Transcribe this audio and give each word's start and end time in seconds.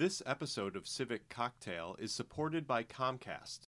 This 0.00 0.22
episode 0.24 0.76
of 0.76 0.88
Civic 0.88 1.28
Cocktail 1.28 1.94
is 1.98 2.10
supported 2.10 2.66
by 2.66 2.84
Comcast. 2.84 3.66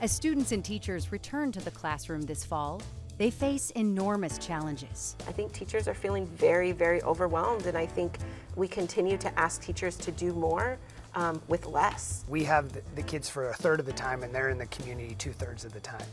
As 0.00 0.10
students 0.10 0.50
and 0.50 0.64
teachers 0.64 1.12
return 1.12 1.52
to 1.52 1.60
the 1.60 1.70
classroom 1.70 2.22
this 2.22 2.44
fall, 2.44 2.82
they 3.16 3.30
face 3.30 3.70
enormous 3.76 4.38
challenges. 4.38 5.14
I 5.28 5.30
think 5.30 5.52
teachers 5.52 5.86
are 5.86 5.94
feeling 5.94 6.26
very, 6.26 6.72
very 6.72 7.00
overwhelmed, 7.04 7.66
and 7.66 7.78
I 7.78 7.86
think 7.86 8.18
we 8.56 8.66
continue 8.66 9.16
to 9.18 9.38
ask 9.38 9.62
teachers 9.62 9.96
to 9.98 10.10
do 10.10 10.32
more 10.32 10.78
um, 11.14 11.40
with 11.46 11.66
less. 11.66 12.24
We 12.28 12.42
have 12.42 12.72
the, 12.72 12.82
the 12.96 13.02
kids 13.02 13.30
for 13.30 13.50
a 13.50 13.54
third 13.54 13.78
of 13.78 13.86
the 13.86 13.92
time, 13.92 14.24
and 14.24 14.34
they're 14.34 14.48
in 14.48 14.58
the 14.58 14.66
community 14.66 15.14
two 15.16 15.32
thirds 15.32 15.64
of 15.64 15.72
the 15.72 15.78
time. 15.78 16.08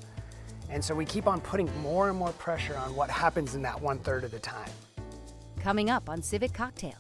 And 0.70 0.86
so 0.86 0.94
we 0.94 1.06
keep 1.06 1.26
on 1.26 1.42
putting 1.42 1.76
more 1.82 2.10
and 2.10 2.20
more 2.20 2.34
pressure 2.34 2.78
on 2.78 2.96
what 2.96 3.10
happens 3.10 3.56
in 3.56 3.64
that 3.64 3.82
one 3.82 3.98
third 3.98 4.24
of 4.24 4.30
the 4.30 4.38
time. 4.38 4.70
Coming 5.60 5.90
up 5.90 6.08
on 6.08 6.22
Civic 6.22 6.54
Cocktail, 6.54 6.94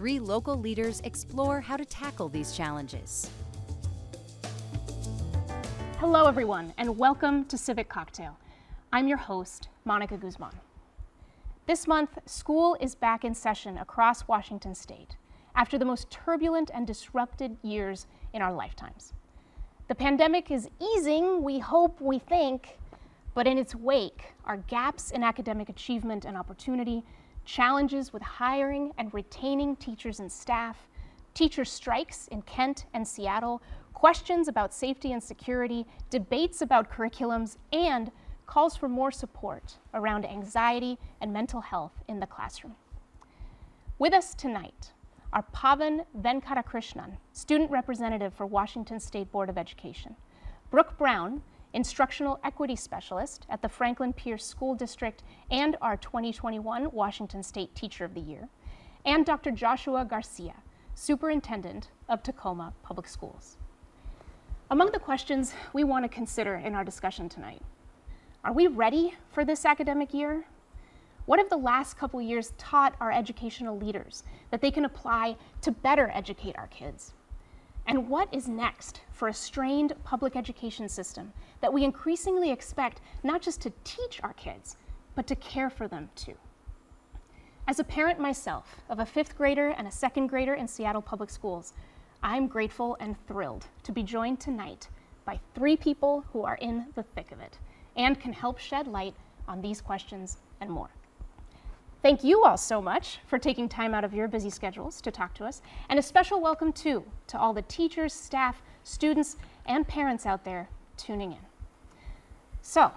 three 0.00 0.18
local 0.18 0.58
leaders 0.58 1.02
explore 1.04 1.60
how 1.60 1.76
to 1.76 1.84
tackle 1.84 2.30
these 2.30 2.56
challenges. 2.56 3.28
Hello, 5.98 6.24
everyone, 6.24 6.72
and 6.78 6.96
welcome 6.96 7.44
to 7.44 7.58
Civic 7.58 7.90
Cocktail. 7.90 8.38
I'm 8.94 9.06
your 9.08 9.18
host, 9.18 9.68
Monica 9.84 10.16
Guzman. 10.16 10.54
This 11.66 11.86
month, 11.86 12.16
school 12.24 12.78
is 12.80 12.94
back 12.94 13.26
in 13.26 13.34
session 13.34 13.76
across 13.76 14.26
Washington 14.26 14.74
state 14.74 15.16
after 15.54 15.76
the 15.76 15.84
most 15.84 16.10
turbulent 16.10 16.70
and 16.72 16.86
disrupted 16.86 17.58
years 17.60 18.06
in 18.32 18.40
our 18.40 18.54
lifetimes. 18.54 19.12
The 19.88 19.94
pandemic 19.94 20.50
is 20.50 20.70
easing, 20.80 21.42
we 21.42 21.58
hope, 21.58 22.00
we 22.00 22.18
think, 22.18 22.78
but 23.34 23.46
in 23.46 23.58
its 23.58 23.74
wake 23.74 24.32
are 24.46 24.56
gaps 24.56 25.10
in 25.10 25.22
academic 25.22 25.68
achievement 25.68 26.24
and 26.24 26.38
opportunity, 26.38 27.04
challenges 27.44 28.12
with 28.12 28.22
hiring 28.22 28.92
and 28.98 29.12
retaining 29.12 29.76
teachers 29.76 30.20
and 30.20 30.30
staff, 30.30 30.88
teacher 31.34 31.64
strikes 31.64 32.28
in 32.28 32.42
Kent 32.42 32.86
and 32.94 33.06
Seattle, 33.06 33.62
questions 33.94 34.48
about 34.48 34.72
safety 34.72 35.12
and 35.12 35.22
security, 35.22 35.86
debates 36.10 36.62
about 36.62 36.90
curriculums, 36.90 37.56
and 37.72 38.10
calls 38.46 38.76
for 38.76 38.88
more 38.88 39.10
support 39.10 39.76
around 39.94 40.24
anxiety 40.26 40.98
and 41.20 41.32
mental 41.32 41.60
health 41.60 42.02
in 42.08 42.18
the 42.18 42.26
classroom. 42.26 42.74
With 43.98 44.12
us 44.12 44.34
tonight 44.34 44.92
are 45.32 45.44
Pavan 45.54 46.04
Venkatakrishnan, 46.18 47.18
student 47.32 47.70
representative 47.70 48.34
for 48.34 48.46
Washington 48.46 48.98
State 48.98 49.30
Board 49.30 49.48
of 49.48 49.58
Education, 49.58 50.16
Brooke 50.70 50.98
Brown, 50.98 51.42
instructional 51.72 52.40
equity 52.42 52.76
specialist 52.76 53.46
at 53.48 53.62
the 53.62 53.68
Franklin 53.68 54.12
Pierce 54.12 54.44
School 54.44 54.74
District 54.74 55.22
and 55.50 55.76
our 55.80 55.96
2021 55.96 56.90
Washington 56.92 57.42
State 57.42 57.74
Teacher 57.74 58.04
of 58.04 58.14
the 58.14 58.20
Year, 58.20 58.48
and 59.04 59.24
Dr. 59.24 59.50
Joshua 59.50 60.04
Garcia, 60.04 60.54
superintendent 60.94 61.88
of 62.08 62.22
Tacoma 62.22 62.72
Public 62.82 63.06
Schools. 63.06 63.56
Among 64.70 64.92
the 64.92 64.98
questions 64.98 65.54
we 65.72 65.84
want 65.84 66.04
to 66.04 66.08
consider 66.08 66.56
in 66.56 66.74
our 66.74 66.84
discussion 66.84 67.28
tonight 67.28 67.62
are 68.42 68.52
we 68.54 68.68
ready 68.68 69.14
for 69.30 69.44
this 69.44 69.66
academic 69.66 70.14
year? 70.14 70.46
What 71.26 71.38
have 71.38 71.50
the 71.50 71.56
last 71.58 71.98
couple 71.98 72.22
years 72.22 72.54
taught 72.56 72.94
our 72.98 73.12
educational 73.12 73.76
leaders 73.78 74.24
that 74.50 74.62
they 74.62 74.70
can 74.70 74.86
apply 74.86 75.36
to 75.60 75.70
better 75.70 76.10
educate 76.14 76.56
our 76.56 76.66
kids? 76.68 77.12
And 77.86 78.08
what 78.08 78.32
is 78.32 78.48
next 78.48 79.00
for 79.12 79.28
a 79.28 79.34
strained 79.34 79.94
public 80.04 80.36
education 80.36 80.88
system 80.88 81.32
that 81.60 81.72
we 81.72 81.84
increasingly 81.84 82.50
expect 82.50 83.00
not 83.22 83.42
just 83.42 83.60
to 83.62 83.72
teach 83.84 84.20
our 84.22 84.32
kids, 84.34 84.76
but 85.14 85.26
to 85.26 85.36
care 85.36 85.70
for 85.70 85.88
them 85.88 86.10
too? 86.14 86.34
As 87.66 87.78
a 87.78 87.84
parent 87.84 88.18
myself 88.18 88.80
of 88.88 88.98
a 88.98 89.06
fifth 89.06 89.36
grader 89.36 89.68
and 89.68 89.86
a 89.86 89.92
second 89.92 90.26
grader 90.26 90.54
in 90.54 90.66
Seattle 90.66 91.02
Public 91.02 91.30
Schools, 91.30 91.72
I'm 92.22 92.48
grateful 92.48 92.96
and 93.00 93.16
thrilled 93.26 93.66
to 93.84 93.92
be 93.92 94.02
joined 94.02 94.40
tonight 94.40 94.88
by 95.24 95.40
three 95.54 95.76
people 95.76 96.24
who 96.32 96.42
are 96.42 96.56
in 96.56 96.86
the 96.94 97.02
thick 97.02 97.32
of 97.32 97.40
it 97.40 97.58
and 97.96 98.20
can 98.20 98.32
help 98.32 98.58
shed 98.58 98.86
light 98.86 99.14
on 99.46 99.60
these 99.60 99.80
questions 99.80 100.38
and 100.60 100.70
more. 100.70 100.90
Thank 102.02 102.24
you 102.24 102.44
all 102.44 102.56
so 102.56 102.80
much 102.80 103.18
for 103.26 103.38
taking 103.38 103.68
time 103.68 103.92
out 103.92 104.04
of 104.04 104.14
your 104.14 104.26
busy 104.26 104.48
schedules 104.48 105.02
to 105.02 105.10
talk 105.10 105.34
to 105.34 105.44
us, 105.44 105.60
and 105.90 105.98
a 105.98 106.02
special 106.02 106.40
welcome 106.40 106.72
too 106.72 107.04
to 107.26 107.38
all 107.38 107.52
the 107.52 107.60
teachers, 107.62 108.14
staff, 108.14 108.62
students, 108.84 109.36
and 109.66 109.86
parents 109.86 110.24
out 110.24 110.42
there 110.42 110.70
tuning 110.96 111.32
in. 111.32 111.38
So, 112.62 112.90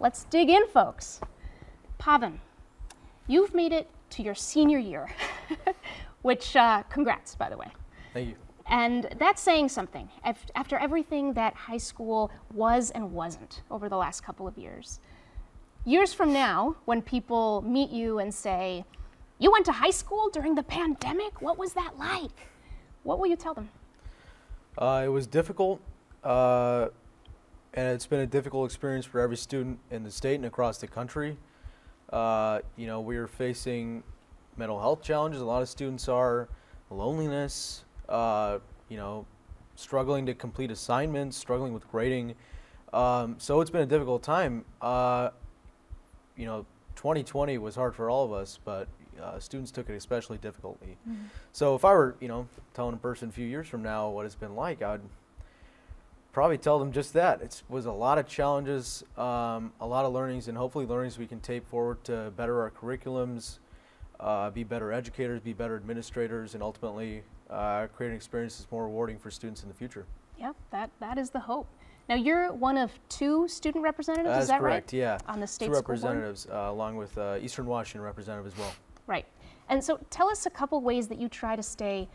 let's 0.00 0.24
dig 0.24 0.50
in, 0.50 0.66
folks. 0.66 1.20
Pavan, 2.00 2.38
you've 3.28 3.54
made 3.54 3.72
it 3.72 3.88
to 4.10 4.24
your 4.24 4.34
senior 4.34 4.78
year, 4.78 5.08
which, 6.22 6.56
uh, 6.56 6.82
congrats, 6.90 7.36
by 7.36 7.48
the 7.48 7.56
way. 7.56 7.68
Thank 8.12 8.30
you. 8.30 8.34
And 8.66 9.08
that's 9.18 9.40
saying 9.40 9.68
something 9.68 10.08
after 10.56 10.76
everything 10.78 11.32
that 11.34 11.54
high 11.54 11.78
school 11.78 12.32
was 12.52 12.90
and 12.90 13.12
wasn't 13.12 13.62
over 13.70 13.88
the 13.88 13.96
last 13.96 14.22
couple 14.22 14.48
of 14.48 14.58
years. 14.58 14.98
Years 15.88 16.12
from 16.12 16.34
now, 16.34 16.76
when 16.84 17.00
people 17.00 17.62
meet 17.62 17.88
you 17.88 18.18
and 18.18 18.34
say, 18.34 18.84
You 19.38 19.50
went 19.50 19.64
to 19.64 19.72
high 19.72 19.88
school 19.88 20.28
during 20.28 20.54
the 20.54 20.62
pandemic? 20.62 21.40
What 21.40 21.56
was 21.56 21.72
that 21.72 21.96
like? 21.98 22.50
What 23.04 23.18
will 23.18 23.26
you 23.26 23.36
tell 23.36 23.54
them? 23.54 23.70
Uh, 24.76 25.00
it 25.06 25.08
was 25.08 25.26
difficult, 25.26 25.80
uh, 26.22 26.88
and 27.72 27.94
it's 27.94 28.04
been 28.04 28.20
a 28.20 28.26
difficult 28.26 28.66
experience 28.66 29.06
for 29.06 29.18
every 29.18 29.38
student 29.38 29.78
in 29.90 30.04
the 30.04 30.10
state 30.10 30.34
and 30.34 30.44
across 30.44 30.76
the 30.76 30.86
country. 30.86 31.38
Uh, 32.12 32.60
you 32.76 32.86
know, 32.86 33.00
we 33.00 33.16
are 33.16 33.26
facing 33.26 34.02
mental 34.58 34.78
health 34.78 35.02
challenges. 35.02 35.40
A 35.40 35.44
lot 35.46 35.62
of 35.62 35.70
students 35.70 36.06
are 36.06 36.50
loneliness, 36.90 37.86
uh, 38.10 38.58
you 38.90 38.98
know, 38.98 39.24
struggling 39.74 40.26
to 40.26 40.34
complete 40.34 40.70
assignments, 40.70 41.38
struggling 41.38 41.72
with 41.72 41.90
grading. 41.90 42.34
Um, 42.92 43.36
so 43.38 43.62
it's 43.62 43.70
been 43.70 43.80
a 43.80 43.86
difficult 43.86 44.22
time. 44.22 44.66
Uh, 44.82 45.30
you 46.38 46.46
know, 46.46 46.64
2020 46.96 47.58
was 47.58 47.74
hard 47.74 47.94
for 47.94 48.08
all 48.08 48.24
of 48.24 48.32
us, 48.32 48.58
but 48.64 48.88
uh, 49.22 49.38
students 49.38 49.70
took 49.70 49.90
it 49.90 49.94
especially 49.94 50.38
difficultly. 50.38 50.96
Mm-hmm. 51.08 51.24
So 51.52 51.74
if 51.74 51.84
I 51.84 51.92
were, 51.92 52.16
you 52.20 52.28
know, 52.28 52.48
telling 52.72 52.94
a 52.94 52.98
person 52.98 53.28
a 53.28 53.32
few 53.32 53.46
years 53.46 53.68
from 53.68 53.82
now 53.82 54.08
what 54.08 54.24
it's 54.24 54.34
been 54.34 54.54
like, 54.54 54.80
I'd 54.80 55.00
probably 56.32 56.58
tell 56.58 56.78
them 56.78 56.92
just 56.92 57.12
that. 57.14 57.42
It 57.42 57.62
was 57.68 57.86
a 57.86 57.92
lot 57.92 58.18
of 58.18 58.26
challenges, 58.26 59.04
um, 59.16 59.72
a 59.80 59.86
lot 59.86 60.04
of 60.04 60.12
learnings, 60.12 60.48
and 60.48 60.56
hopefully 60.56 60.86
learnings 60.86 61.18
we 61.18 61.26
can 61.26 61.40
take 61.40 61.66
forward 61.66 62.02
to 62.04 62.32
better 62.36 62.60
our 62.62 62.70
curriculums, 62.70 63.58
uh, 64.20 64.50
be 64.50 64.64
better 64.64 64.92
educators, 64.92 65.40
be 65.40 65.52
better 65.52 65.76
administrators, 65.76 66.54
and 66.54 66.62
ultimately 66.62 67.22
uh, 67.50 67.86
create 67.88 68.10
an 68.10 68.16
experience 68.16 68.58
that's 68.58 68.70
more 68.70 68.84
rewarding 68.84 69.18
for 69.18 69.30
students 69.30 69.62
in 69.62 69.68
the 69.68 69.74
future. 69.74 70.06
Yep, 70.38 70.54
that, 70.70 70.90
that 71.00 71.18
is 71.18 71.30
the 71.30 71.40
hope. 71.40 71.66
Now 72.08 72.14
you're 72.14 72.52
one 72.52 72.78
of 72.78 72.90
two 73.08 73.46
student 73.48 73.84
representatives, 73.84 74.30
That's 74.30 74.42
is 74.44 74.48
that 74.48 74.60
correct, 74.60 74.92
right? 74.92 74.98
yeah. 74.98 75.18
On 75.26 75.40
the 75.40 75.46
state 75.46 75.66
two 75.66 75.72
representatives, 75.72 76.46
uh, 76.50 76.68
along 76.70 76.96
with 76.96 77.16
uh, 77.18 77.38
Eastern 77.40 77.66
Washington 77.66 78.00
representative 78.00 78.46
as 78.50 78.58
well. 78.58 78.72
Right. 79.06 79.26
And 79.68 79.84
so 79.84 80.00
tell 80.08 80.30
us 80.30 80.46
a 80.46 80.50
couple 80.50 80.80
ways 80.80 81.08
that 81.08 81.18
you 81.18 81.28
try 81.28 81.54
to 81.54 81.62
stay 81.62 82.08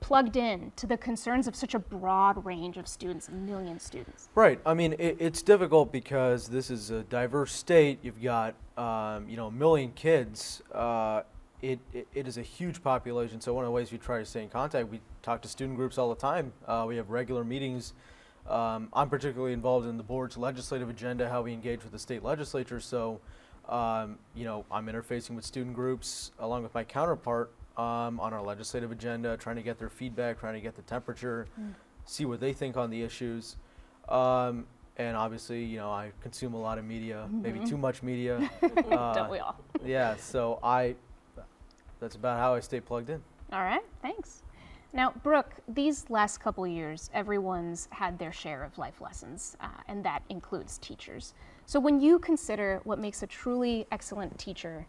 plugged 0.00 0.36
in 0.36 0.72
to 0.76 0.86
the 0.86 0.96
concerns 0.96 1.46
of 1.46 1.54
such 1.54 1.74
a 1.74 1.78
broad 1.78 2.44
range 2.44 2.76
of 2.76 2.86
students, 2.86 3.28
a 3.28 3.32
million 3.32 3.78
students. 3.78 4.28
Right. 4.34 4.60
I 4.66 4.74
mean, 4.74 4.94
it, 4.98 5.16
it's 5.18 5.42
difficult 5.42 5.92
because 5.92 6.48
this 6.48 6.70
is 6.70 6.90
a 6.90 7.04
diverse 7.04 7.52
state. 7.52 8.00
You've 8.02 8.20
got, 8.20 8.54
um, 8.76 9.28
you 9.28 9.36
know, 9.36 9.46
a 9.46 9.52
million 9.52 9.92
kids. 9.92 10.60
Uh, 10.72 11.22
it, 11.62 11.78
it, 11.94 12.08
it 12.12 12.26
is 12.26 12.36
a 12.36 12.42
huge 12.42 12.82
population. 12.82 13.40
So 13.40 13.54
one 13.54 13.64
of 13.64 13.68
the 13.68 13.72
ways 13.72 13.92
we 13.92 13.98
try 13.98 14.18
to 14.18 14.24
stay 14.26 14.42
in 14.42 14.48
contact, 14.48 14.88
we 14.88 15.00
talk 15.22 15.40
to 15.42 15.48
student 15.48 15.76
groups 15.76 15.96
all 15.96 16.08
the 16.08 16.20
time. 16.20 16.52
Uh, 16.66 16.84
we 16.86 16.96
have 16.96 17.08
regular 17.08 17.44
meetings. 17.44 17.94
Um, 18.48 18.88
I'm 18.92 19.08
particularly 19.08 19.52
involved 19.52 19.86
in 19.86 19.96
the 19.96 20.02
board's 20.02 20.36
legislative 20.36 20.88
agenda, 20.90 21.28
how 21.28 21.42
we 21.42 21.52
engage 21.52 21.82
with 21.82 21.92
the 21.92 21.98
state 21.98 22.22
legislature. 22.22 22.80
So, 22.80 23.20
um, 23.68 24.18
you 24.34 24.44
know, 24.44 24.64
I'm 24.70 24.86
interfacing 24.86 25.30
with 25.30 25.44
student 25.44 25.74
groups 25.74 26.32
along 26.38 26.62
with 26.64 26.74
my 26.74 26.84
counterpart 26.84 27.52
um, 27.76 28.20
on 28.20 28.32
our 28.32 28.42
legislative 28.42 28.90
agenda, 28.90 29.36
trying 29.36 29.56
to 29.56 29.62
get 29.62 29.78
their 29.78 29.88
feedback, 29.88 30.40
trying 30.40 30.54
to 30.54 30.60
get 30.60 30.74
the 30.74 30.82
temperature, 30.82 31.46
mm. 31.60 31.72
see 32.04 32.24
what 32.24 32.40
they 32.40 32.52
think 32.52 32.76
on 32.76 32.90
the 32.90 33.02
issues. 33.02 33.56
Um, 34.08 34.66
and 34.98 35.16
obviously, 35.16 35.64
you 35.64 35.78
know, 35.78 35.90
I 35.90 36.12
consume 36.20 36.54
a 36.54 36.60
lot 36.60 36.78
of 36.78 36.84
media, 36.84 37.24
mm-hmm. 37.26 37.42
maybe 37.42 37.60
too 37.60 37.78
much 37.78 38.02
media. 38.02 38.50
uh, 38.62 39.14
Don't 39.14 39.30
we 39.30 39.38
all? 39.38 39.56
yeah, 39.84 40.16
so 40.16 40.58
I, 40.62 40.96
that's 42.00 42.16
about 42.16 42.38
how 42.38 42.54
I 42.54 42.60
stay 42.60 42.80
plugged 42.80 43.08
in. 43.08 43.22
All 43.52 43.62
right, 43.62 43.82
thanks. 44.02 44.42
Now, 44.94 45.14
Brooke, 45.22 45.54
these 45.66 46.10
last 46.10 46.38
couple 46.38 46.66
years, 46.66 47.08
everyone's 47.14 47.88
had 47.90 48.18
their 48.18 48.32
share 48.32 48.62
of 48.62 48.76
life 48.76 49.00
lessons, 49.00 49.56
uh, 49.60 49.68
and 49.88 50.04
that 50.04 50.22
includes 50.28 50.76
teachers. 50.76 51.32
So, 51.64 51.80
when 51.80 51.98
you 51.98 52.18
consider 52.18 52.82
what 52.84 52.98
makes 52.98 53.22
a 53.22 53.26
truly 53.26 53.86
excellent 53.90 54.38
teacher 54.38 54.86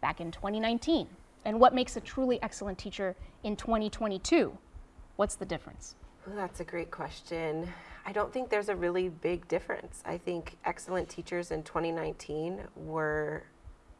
back 0.00 0.22
in 0.22 0.30
2019 0.30 1.08
and 1.44 1.60
what 1.60 1.74
makes 1.74 1.96
a 1.96 2.00
truly 2.00 2.42
excellent 2.42 2.78
teacher 2.78 3.16
in 3.42 3.54
2022, 3.54 4.56
what's 5.16 5.34
the 5.34 5.44
difference? 5.44 5.96
Well, 6.26 6.36
that's 6.36 6.60
a 6.60 6.64
great 6.64 6.90
question. 6.90 7.68
I 8.06 8.12
don't 8.12 8.32
think 8.32 8.48
there's 8.48 8.70
a 8.70 8.76
really 8.76 9.10
big 9.10 9.46
difference. 9.48 10.02
I 10.06 10.16
think 10.16 10.56
excellent 10.64 11.10
teachers 11.10 11.50
in 11.50 11.62
2019 11.64 12.60
were 12.76 13.44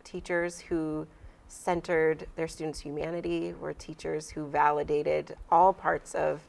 teachers 0.05 0.59
who 0.59 1.07
centered 1.49 2.27
their 2.37 2.49
students' 2.49 2.81
humanity, 2.81 3.55
were 3.59 3.73
teachers 3.73 4.31
who 4.31 4.47
validated 4.47 5.37
all 5.51 5.73
parts 5.73 6.15
of 6.15 6.41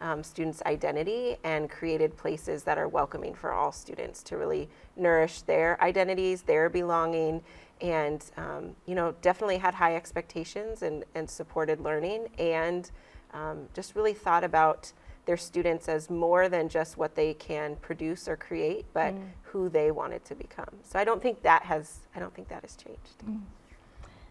um, 0.00 0.22
students' 0.22 0.62
identity 0.66 1.36
and 1.44 1.70
created 1.70 2.16
places 2.16 2.64
that 2.64 2.78
are 2.78 2.88
welcoming 2.88 3.34
for 3.34 3.52
all 3.52 3.72
students 3.72 4.22
to 4.24 4.36
really 4.36 4.68
nourish 4.96 5.42
their 5.42 5.82
identities, 5.82 6.42
their 6.42 6.68
belonging, 6.68 7.42
and 7.80 8.30
um, 8.36 8.76
you 8.86 8.94
know 8.94 9.14
definitely 9.22 9.58
had 9.58 9.74
high 9.74 9.96
expectations 9.96 10.82
and, 10.82 11.04
and 11.14 11.28
supported 11.28 11.80
learning 11.80 12.28
and 12.38 12.90
um, 13.32 13.68
just 13.74 13.96
really 13.96 14.14
thought 14.14 14.44
about 14.44 14.92
their 15.26 15.36
students 15.36 15.88
as 15.88 16.10
more 16.10 16.48
than 16.48 16.68
just 16.68 16.96
what 16.98 17.14
they 17.14 17.34
can 17.34 17.76
produce 17.76 18.28
or 18.28 18.36
create, 18.36 18.84
but 18.92 19.14
mm. 19.14 19.22
who 19.42 19.68
they 19.68 19.90
wanted 19.90 20.24
to 20.24 20.34
become. 20.34 20.68
So 20.82 20.98
I 20.98 21.04
don't 21.04 21.22
think 21.22 21.42
that 21.42 21.62
has 21.62 22.00
I 22.14 22.20
don't 22.20 22.34
think 22.34 22.48
that 22.48 22.62
has 22.62 22.76
changed. 22.76 23.18
Mm. 23.26 23.40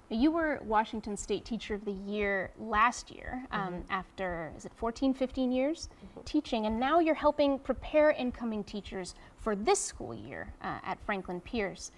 You 0.10 0.32
were 0.32 0.60
Washington 0.64 1.18
State 1.18 1.46
Teacher 1.46 1.74
of 1.74 1.86
the 1.86 1.92
Year 1.92 2.52
last 2.60 3.10
year 3.10 3.46
um, 3.52 3.62
mm-hmm. 3.62 3.92
after, 3.92 4.52
is 4.58 4.66
it 4.66 4.72
14, 4.76 5.14
15 5.14 5.52
years 5.52 5.90
mm-hmm. 5.90 6.22
teaching, 6.26 6.66
and 6.66 6.80
now 6.80 7.00
you're 7.00 7.16
helping 7.16 7.58
prepare 7.58 8.12
incoming 8.12 8.64
teachers 8.64 9.16
for 9.38 9.56
this 9.56 9.80
school 9.80 10.14
year 10.14 10.54
uh, 10.62 10.80
at 10.86 10.98
Franklin 11.06 11.42
Pierce. 11.42 11.92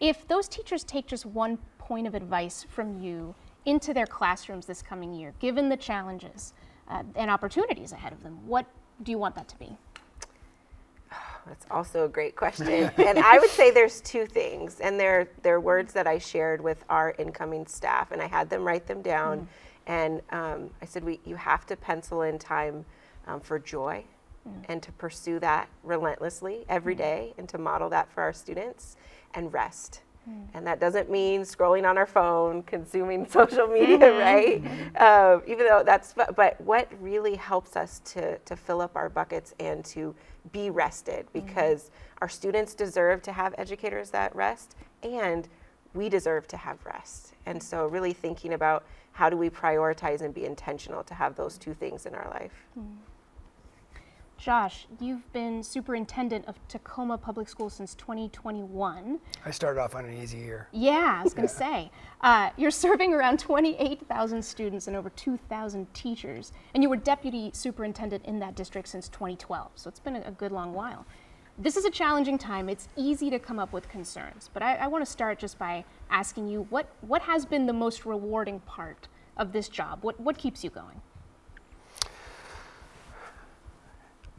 If 0.00 0.26
those 0.28 0.48
teachers 0.48 0.84
take 0.84 1.06
just 1.06 1.24
one 1.24 1.58
point 1.78 2.06
of 2.06 2.14
advice 2.14 2.66
from 2.68 3.00
you 3.00 3.34
into 3.64 3.94
their 3.94 4.06
classrooms 4.06 4.66
this 4.66 4.82
coming 4.82 5.14
year, 5.14 5.32
given 5.38 5.68
the 5.68 5.76
challenges 5.76 6.52
uh, 6.88 7.02
and 7.14 7.30
opportunities 7.30 7.92
ahead 7.92 8.12
of 8.12 8.22
them, 8.22 8.38
what 8.46 8.66
do 9.02 9.10
you 9.12 9.18
want 9.18 9.34
that 9.36 9.48
to 9.48 9.58
be? 9.58 9.76
That's 11.46 11.66
also 11.70 12.04
a 12.04 12.08
great 12.08 12.36
question. 12.36 12.68
and 12.96 13.18
I 13.18 13.38
would 13.38 13.50
say 13.50 13.70
there's 13.70 14.00
two 14.00 14.26
things, 14.26 14.80
and 14.80 14.98
they're, 14.98 15.28
they're 15.42 15.60
words 15.60 15.92
that 15.92 16.06
I 16.06 16.18
shared 16.18 16.60
with 16.60 16.84
our 16.88 17.14
incoming 17.18 17.66
staff, 17.66 18.10
and 18.10 18.20
I 18.20 18.26
had 18.26 18.50
them 18.50 18.64
write 18.64 18.86
them 18.86 19.02
down. 19.02 19.40
Mm. 19.40 19.46
And 19.86 20.22
um, 20.30 20.70
I 20.82 20.86
said, 20.86 21.04
we, 21.04 21.20
you 21.24 21.36
have 21.36 21.64
to 21.66 21.76
pencil 21.76 22.22
in 22.22 22.38
time 22.38 22.84
um, 23.26 23.40
for 23.40 23.58
joy 23.58 24.04
mm. 24.46 24.64
and 24.68 24.82
to 24.82 24.92
pursue 24.92 25.38
that 25.40 25.68
relentlessly 25.84 26.64
every 26.68 26.94
mm. 26.94 26.98
day 26.98 27.34
and 27.38 27.48
to 27.48 27.58
model 27.58 27.88
that 27.90 28.10
for 28.10 28.22
our 28.22 28.32
students 28.32 28.96
and 29.34 29.52
rest. 29.52 30.00
Mm. 30.28 30.46
And 30.54 30.66
that 30.66 30.80
doesn't 30.80 31.08
mean 31.08 31.42
scrolling 31.42 31.88
on 31.88 31.96
our 31.96 32.06
phone, 32.06 32.62
consuming 32.64 33.26
social 33.30 33.68
media, 33.68 33.98
mm-hmm. 33.98 34.18
right? 34.18 34.64
Mm-hmm. 34.64 35.36
Um, 35.36 35.42
even 35.46 35.66
though 35.66 35.82
that's, 35.84 36.14
but 36.14 36.60
what 36.60 36.90
really 37.00 37.36
helps 37.36 37.76
us 37.76 38.00
to, 38.06 38.38
to 38.38 38.56
fill 38.56 38.80
up 38.80 38.96
our 38.96 39.08
buckets 39.08 39.54
and 39.60 39.84
to 39.86 40.14
be 40.52 40.70
rested 40.70 41.26
mm-hmm. 41.26 41.46
because 41.46 41.84
mm-hmm. 41.84 42.18
our 42.22 42.28
students 42.28 42.74
deserve 42.74 43.22
to 43.22 43.32
have 43.32 43.54
educators 43.58 44.10
that 44.10 44.34
rest 44.34 44.76
and 45.02 45.48
we 45.94 46.08
deserve 46.08 46.46
to 46.48 46.56
have 46.56 46.84
rest. 46.84 47.32
And 47.46 47.62
so, 47.62 47.86
really 47.86 48.12
thinking 48.12 48.52
about 48.52 48.84
how 49.12 49.30
do 49.30 49.36
we 49.36 49.48
prioritize 49.48 50.20
and 50.20 50.34
be 50.34 50.44
intentional 50.44 51.02
to 51.04 51.14
have 51.14 51.36
those 51.36 51.56
two 51.56 51.72
things 51.72 52.04
in 52.04 52.14
our 52.14 52.28
life. 52.30 52.66
Mm. 52.78 52.96
Josh, 54.38 54.86
you've 55.00 55.32
been 55.32 55.62
superintendent 55.62 56.44
of 56.46 56.56
Tacoma 56.68 57.16
Public 57.16 57.48
Schools 57.48 57.72
since 57.72 57.94
2021. 57.94 59.18
I 59.44 59.50
started 59.50 59.80
off 59.80 59.94
on 59.94 60.04
an 60.04 60.12
easy 60.12 60.38
year. 60.38 60.68
Yeah, 60.72 61.16
I 61.18 61.22
was 61.24 61.32
going 61.32 61.48
to 61.48 61.54
say. 61.54 61.90
Uh, 62.20 62.50
you're 62.56 62.70
serving 62.70 63.14
around 63.14 63.38
28,000 63.38 64.42
students 64.42 64.88
and 64.88 64.96
over 64.96 65.08
2,000 65.10 65.92
teachers, 65.94 66.52
and 66.74 66.82
you 66.82 66.90
were 66.90 66.96
deputy 66.96 67.50
superintendent 67.54 68.24
in 68.26 68.38
that 68.40 68.54
district 68.54 68.88
since 68.88 69.08
2012, 69.08 69.70
so 69.74 69.88
it's 69.88 70.00
been 70.00 70.16
a, 70.16 70.22
a 70.26 70.32
good 70.32 70.52
long 70.52 70.74
while. 70.74 71.06
This 71.58 71.78
is 71.78 71.86
a 71.86 71.90
challenging 71.90 72.36
time. 72.36 72.68
It's 72.68 72.88
easy 72.94 73.30
to 73.30 73.38
come 73.38 73.58
up 73.58 73.72
with 73.72 73.88
concerns, 73.88 74.50
but 74.52 74.62
I, 74.62 74.76
I 74.76 74.86
want 74.86 75.04
to 75.04 75.10
start 75.10 75.38
just 75.38 75.58
by 75.58 75.84
asking 76.10 76.46
you 76.48 76.66
what, 76.68 76.88
what 77.00 77.22
has 77.22 77.46
been 77.46 77.64
the 77.64 77.72
most 77.72 78.04
rewarding 78.04 78.60
part 78.60 79.08
of 79.38 79.52
this 79.52 79.68
job? 79.68 80.00
What, 80.02 80.20
what 80.20 80.36
keeps 80.36 80.62
you 80.62 80.68
going? 80.68 81.00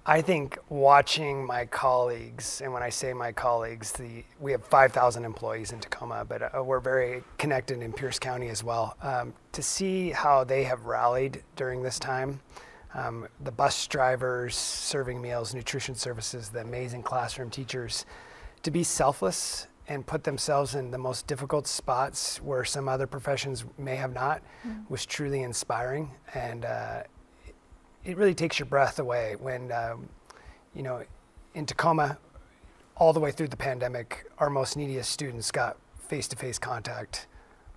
I 0.09 0.21
think 0.21 0.57
watching 0.69 1.45
my 1.45 1.65
colleagues, 1.65 2.61
and 2.61 2.71
when 2.71 2.81
I 2.81 2.87
say 2.89 3.11
my 3.11 3.33
colleagues, 3.33 3.91
the, 3.91 4.23
we 4.39 4.53
have 4.53 4.63
5,000 4.63 5.25
employees 5.25 5.73
in 5.73 5.81
Tacoma, 5.81 6.23
but 6.23 6.55
uh, 6.55 6.63
we're 6.63 6.79
very 6.79 7.23
connected 7.37 7.81
in 7.81 7.91
Pierce 7.91 8.17
County 8.17 8.47
as 8.47 8.63
well. 8.63 8.95
Um, 9.01 9.33
to 9.51 9.61
see 9.61 10.11
how 10.11 10.45
they 10.45 10.63
have 10.63 10.85
rallied 10.85 11.43
during 11.57 11.83
this 11.83 11.99
time, 11.99 12.39
um, 12.93 13.27
the 13.43 13.51
bus 13.51 13.85
drivers 13.87 14.55
serving 14.55 15.21
meals, 15.21 15.53
nutrition 15.53 15.93
services, 15.93 16.47
the 16.47 16.61
amazing 16.61 17.03
classroom 17.03 17.49
teachers, 17.49 18.05
to 18.63 18.71
be 18.71 18.83
selfless 18.83 19.67
and 19.89 20.07
put 20.07 20.23
themselves 20.23 20.75
in 20.75 20.89
the 20.89 20.97
most 20.97 21.27
difficult 21.27 21.67
spots 21.67 22.41
where 22.41 22.63
some 22.63 22.87
other 22.87 23.07
professions 23.07 23.65
may 23.77 23.97
have 23.97 24.13
not 24.13 24.41
mm. 24.65 24.89
was 24.89 25.05
truly 25.05 25.43
inspiring. 25.43 26.11
And 26.33 26.63
uh, 26.63 27.03
it 28.07 28.15
really 28.15 28.33
takes 28.33 28.57
your 28.57 28.65
breath 28.65 28.99
away 28.99 29.35
when, 29.37 29.69
um, 29.73 30.07
you 30.73 30.81
know, 30.81 31.03
in 31.53 31.65
Tacoma, 31.65 32.17
all 32.95 33.11
the 33.11 33.19
way 33.19 33.31
through 33.31 33.49
the 33.49 33.57
pandemic, 33.57 34.25
our 34.39 34.49
most 34.49 34.77
neediest 34.77 35.11
students 35.11 35.51
got 35.51 35.77
face 35.99 36.27
to 36.29 36.37
face 36.37 36.57
contact 36.57 37.27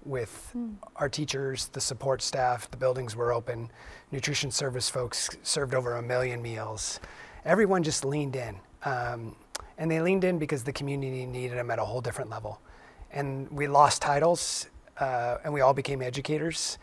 with 0.04 0.52
mm. 0.56 0.74
our 0.96 1.08
teachers, 1.08 1.66
the 1.68 1.80
support 1.80 2.22
staff, 2.22 2.70
the 2.70 2.76
buildings 2.76 3.16
were 3.16 3.32
open, 3.32 3.70
nutrition 4.12 4.52
service 4.52 4.88
folks 4.88 5.28
served 5.42 5.74
over 5.74 5.96
a 5.96 6.02
million 6.02 6.40
meals. 6.40 7.00
Everyone 7.44 7.82
just 7.82 8.04
leaned 8.04 8.36
in. 8.36 8.56
Um, 8.84 9.34
and 9.78 9.90
they 9.90 10.00
leaned 10.00 10.22
in 10.22 10.38
because 10.38 10.62
the 10.62 10.72
community 10.72 11.26
needed 11.26 11.58
them 11.58 11.72
at 11.72 11.80
a 11.80 11.84
whole 11.84 12.00
different 12.00 12.30
level. 12.30 12.60
And 13.10 13.50
we 13.50 13.66
lost 13.66 14.00
titles 14.00 14.68
uh, 15.00 15.38
and 15.42 15.52
we 15.52 15.60
all 15.60 15.74
became 15.74 16.00
educators 16.00 16.78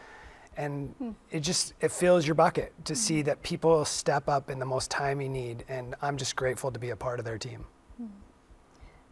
and 0.58 0.90
hmm. 0.98 1.12
it 1.32 1.42
just 1.42 1.74
it 1.80 1.92
fills 1.92 2.26
your 2.26 2.36
bucket 2.36 2.74
to 2.86 2.94
hmm. 2.94 2.98
see 2.98 3.22
that 3.22 3.42
people 3.44 3.86
step 3.86 4.28
up 4.28 4.50
in 4.50 4.60
the 4.60 4.66
most 4.66 4.92
time 4.92 5.22
you 5.22 5.30
need 5.30 5.64
and 5.70 5.96
i'm 6.02 6.18
just 6.18 6.36
grateful 6.36 6.72
to 6.72 6.80
be 6.80 6.90
a 6.90 6.96
part 6.96 7.20
of 7.20 7.26
their 7.26 7.38
team 7.38 7.66
hmm. 7.98 8.08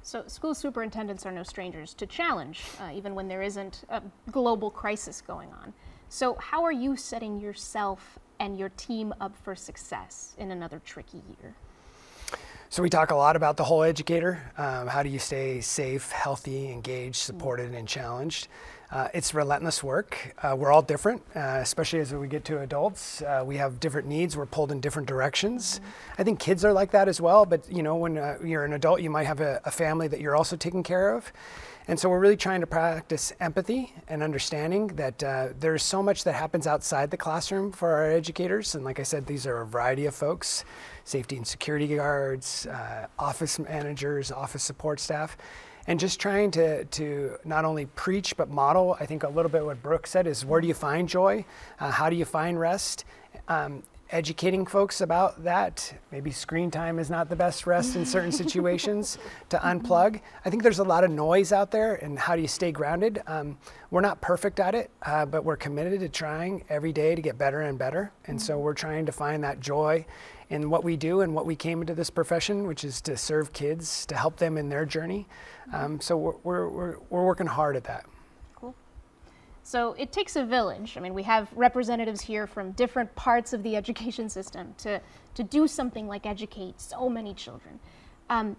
so 0.01 0.23
school 0.27 0.53
superintendents 0.53 1.25
are 1.25 1.31
no 1.31 1.43
strangers 1.43 1.93
to 1.93 2.05
challenge 2.05 2.63
uh, 2.81 2.91
even 2.93 3.15
when 3.15 3.27
there 3.27 3.41
isn't 3.41 3.83
a 3.89 4.01
global 4.31 4.69
crisis 4.69 5.21
going 5.21 5.49
on 5.53 5.73
so 6.09 6.35
how 6.35 6.63
are 6.63 6.71
you 6.71 6.95
setting 6.95 7.39
yourself 7.39 8.19
and 8.39 8.57
your 8.57 8.69
team 8.69 9.13
up 9.21 9.35
for 9.43 9.55
success 9.55 10.35
in 10.37 10.51
another 10.51 10.81
tricky 10.83 11.21
year 11.39 11.55
so 12.69 12.83
we 12.83 12.89
talk 12.89 13.11
a 13.11 13.15
lot 13.15 13.35
about 13.35 13.55
the 13.57 13.63
whole 13.63 13.83
educator. 13.83 14.51
Um, 14.57 14.87
how 14.87 15.03
do 15.03 15.07
you 15.07 15.19
stay 15.19 15.61
safe, 15.61 16.11
healthy, 16.11 16.69
engaged, 16.71 17.15
supported, 17.15 17.73
and 17.73 17.87
challenged? 17.87 18.47
Uh, 18.91 19.07
it's 19.13 19.33
relentless 19.33 19.83
work. 19.83 20.35
Uh, 20.43 20.55
we're 20.55 20.71
all 20.71 20.81
different, 20.81 21.21
uh, 21.35 21.57
especially 21.61 21.99
as 21.99 22.13
we 22.13 22.27
get 22.27 22.45
to 22.45 22.59
adults. 22.59 23.21
Uh, 23.21 23.43
we 23.45 23.57
have 23.57 23.79
different 23.79 24.07
needs. 24.07 24.37
We're 24.37 24.45
pulled 24.45 24.71
in 24.71 24.79
different 24.79 25.07
directions. 25.07 25.79
Mm-hmm. 25.79 26.21
I 26.21 26.23
think 26.23 26.39
kids 26.39 26.63
are 26.63 26.71
like 26.71 26.91
that 26.91 27.07
as 27.07 27.19
well. 27.19 27.45
But 27.45 27.69
you 27.71 27.81
know, 27.81 27.95
when 27.95 28.17
uh, 28.17 28.37
you're 28.43 28.63
an 28.63 28.73
adult, 28.73 29.01
you 29.01 29.09
might 29.09 29.25
have 29.25 29.41
a, 29.41 29.59
a, 29.65 29.71
family 29.71 30.07
that 30.07 30.21
you're 30.21 30.35
also 30.35 30.55
taking 30.55 30.83
care 30.83 31.15
of, 31.15 31.33
and 31.87 31.99
so 31.99 32.09
we're 32.09 32.19
really 32.19 32.37
trying 32.37 32.61
to 32.61 32.67
practice 32.67 33.33
empathy 33.39 33.91
and 34.07 34.21
understanding 34.21 34.87
that 34.87 35.23
uh, 35.23 35.49
there's 35.59 35.83
so 35.83 36.03
much 36.03 36.23
that 36.23 36.33
happens 36.33 36.67
outside 36.67 37.11
the 37.11 37.17
classroom 37.17 37.71
for 37.71 37.91
our 37.91 38.11
educators. 38.11 38.75
And 38.75 38.85
like 38.85 38.99
I 38.99 39.03
said, 39.03 39.25
these 39.25 39.47
are 39.47 39.61
a 39.61 39.65
variety 39.65 40.05
of 40.05 40.13
folks: 40.13 40.63
safety 41.05 41.37
and 41.37 41.47
security 41.47 41.95
guards, 41.95 42.67
office 43.17 43.57
managers, 43.57 44.31
office 44.31 44.63
support 44.63 44.99
staff 44.99 45.37
and 45.87 45.99
just 45.99 46.19
trying 46.19 46.51
to, 46.51 46.85
to 46.85 47.37
not 47.45 47.65
only 47.65 47.85
preach 47.87 48.35
but 48.37 48.49
model. 48.49 48.97
I 48.99 49.05
think 49.05 49.23
a 49.23 49.29
little 49.29 49.51
bit 49.51 49.65
what 49.65 49.81
Brooke 49.83 50.07
said 50.07 50.27
is 50.27 50.45
where 50.45 50.61
do 50.61 50.67
you 50.67 50.73
find 50.73 51.07
joy? 51.07 51.45
Uh, 51.79 51.91
how 51.91 52.09
do 52.09 52.15
you 52.15 52.25
find 52.25 52.59
rest? 52.59 53.05
Um, 53.47 53.83
educating 54.11 54.65
folks 54.65 55.01
about 55.01 55.43
that. 55.43 55.93
Maybe 56.11 56.31
screen 56.31 56.69
time 56.69 56.99
is 56.99 57.09
not 57.09 57.29
the 57.29 57.35
best 57.35 57.65
rest 57.65 57.95
in 57.95 58.05
certain 58.05 58.31
situations 58.43 59.17
to 59.49 59.57
unplug. 59.57 60.21
I 60.43 60.49
think 60.49 60.63
there's 60.63 60.79
a 60.79 60.83
lot 60.83 61.03
of 61.03 61.11
noise 61.11 61.51
out 61.51 61.71
there, 61.71 61.95
and 61.95 62.17
how 62.17 62.35
do 62.35 62.41
you 62.41 62.47
stay 62.47 62.71
grounded? 62.71 63.21
Um, 63.27 63.57
we're 63.91 64.01
not 64.01 64.21
perfect 64.21 64.59
at 64.59 64.75
it, 64.75 64.91
uh, 65.01 65.25
but 65.25 65.43
we're 65.43 65.57
committed 65.57 65.99
to 66.01 66.09
trying 66.09 66.63
every 66.69 66.93
day 66.93 67.15
to 67.15 67.21
get 67.21 67.37
better 67.37 67.61
and 67.61 67.77
better. 67.77 68.11
And 68.25 68.41
so 68.41 68.59
we're 68.59 68.73
trying 68.73 69.05
to 69.07 69.11
find 69.11 69.43
that 69.43 69.59
joy 69.59 70.05
in 70.49 70.69
what 70.69 70.83
we 70.83 70.95
do 70.95 71.21
and 71.21 71.33
what 71.33 71.45
we 71.45 71.55
came 71.55 71.81
into 71.81 71.95
this 71.95 72.09
profession, 72.09 72.67
which 72.67 72.83
is 72.83 73.01
to 73.01 73.17
serve 73.17 73.53
kids, 73.53 74.05
to 74.05 74.15
help 74.15 74.37
them 74.37 74.57
in 74.57 74.69
their 74.69 74.85
journey. 74.85 75.27
Um, 75.73 75.99
so 75.99 76.15
we're, 76.17 76.37
we're, 76.43 76.69
we're, 76.69 76.97
we're 77.09 77.25
working 77.25 77.47
hard 77.47 77.75
at 77.75 77.85
that. 77.85 78.05
So 79.65 79.93
it 79.97 80.11
takes 80.11 80.35
a 80.35 80.45
village. 80.45 80.95
I 80.95 80.99
mean, 80.99 81.15
we 81.15 81.23
have 81.23 81.51
representatives 81.55 82.21
here 82.21 82.45
from 82.45 82.73
different 82.73 83.13
parts 83.15 83.51
of 83.51 83.63
the 83.63 83.75
education 83.75 84.29
system 84.29 84.75
to, 84.77 85.01
to 85.33 85.43
do 85.43 85.67
something 85.67 86.07
like 86.07 86.27
educate 86.27 86.79
so 86.79 87.09
many 87.09 87.33
children. 87.33 87.79
Um, 88.29 88.57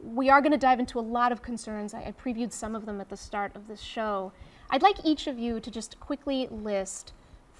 we 0.00 0.30
are 0.30 0.40
going 0.40 0.52
to 0.52 0.56
dive 0.58 0.78
into 0.78 1.00
a 1.00 1.02
lot 1.02 1.32
of 1.32 1.42
concerns. 1.42 1.92
I, 1.92 2.04
I 2.04 2.12
previewed 2.12 2.52
some 2.52 2.76
of 2.76 2.86
them 2.86 3.00
at 3.00 3.08
the 3.08 3.16
start 3.16 3.50
of 3.56 3.66
this 3.66 3.80
show. 3.80 4.30
I'd 4.70 4.80
like 4.80 4.98
each 5.02 5.26
of 5.26 5.40
you 5.40 5.58
to 5.58 5.72
just 5.72 5.98
quickly 5.98 6.46
list 6.52 7.12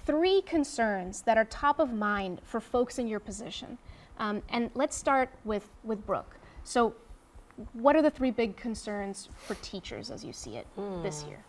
three 0.05 0.41
concerns 0.43 1.23
that 1.23 1.37
are 1.37 1.43
top 1.43 1.79
of 1.79 1.91
mind 1.91 2.39
for 2.45 2.61
folks 2.61 2.97
in 2.97 3.09
your 3.09 3.19
position. 3.19 3.77
Um, 4.19 4.41
and 4.47 4.71
let's 4.73 4.95
start 4.95 5.29
with, 5.43 5.67
with 5.83 6.05
Brooke. 6.05 6.37
So, 6.63 6.95
what 7.73 7.97
are 7.97 8.01
the 8.01 8.09
three 8.09 8.31
big 8.31 8.55
concerns 8.55 9.27
for 9.35 9.55
teachers 9.55 10.11
as 10.11 10.23
you 10.23 10.31
see 10.31 10.55
it 10.55 10.67
mm. 10.77 11.03
this 11.03 11.25
year? 11.25 11.43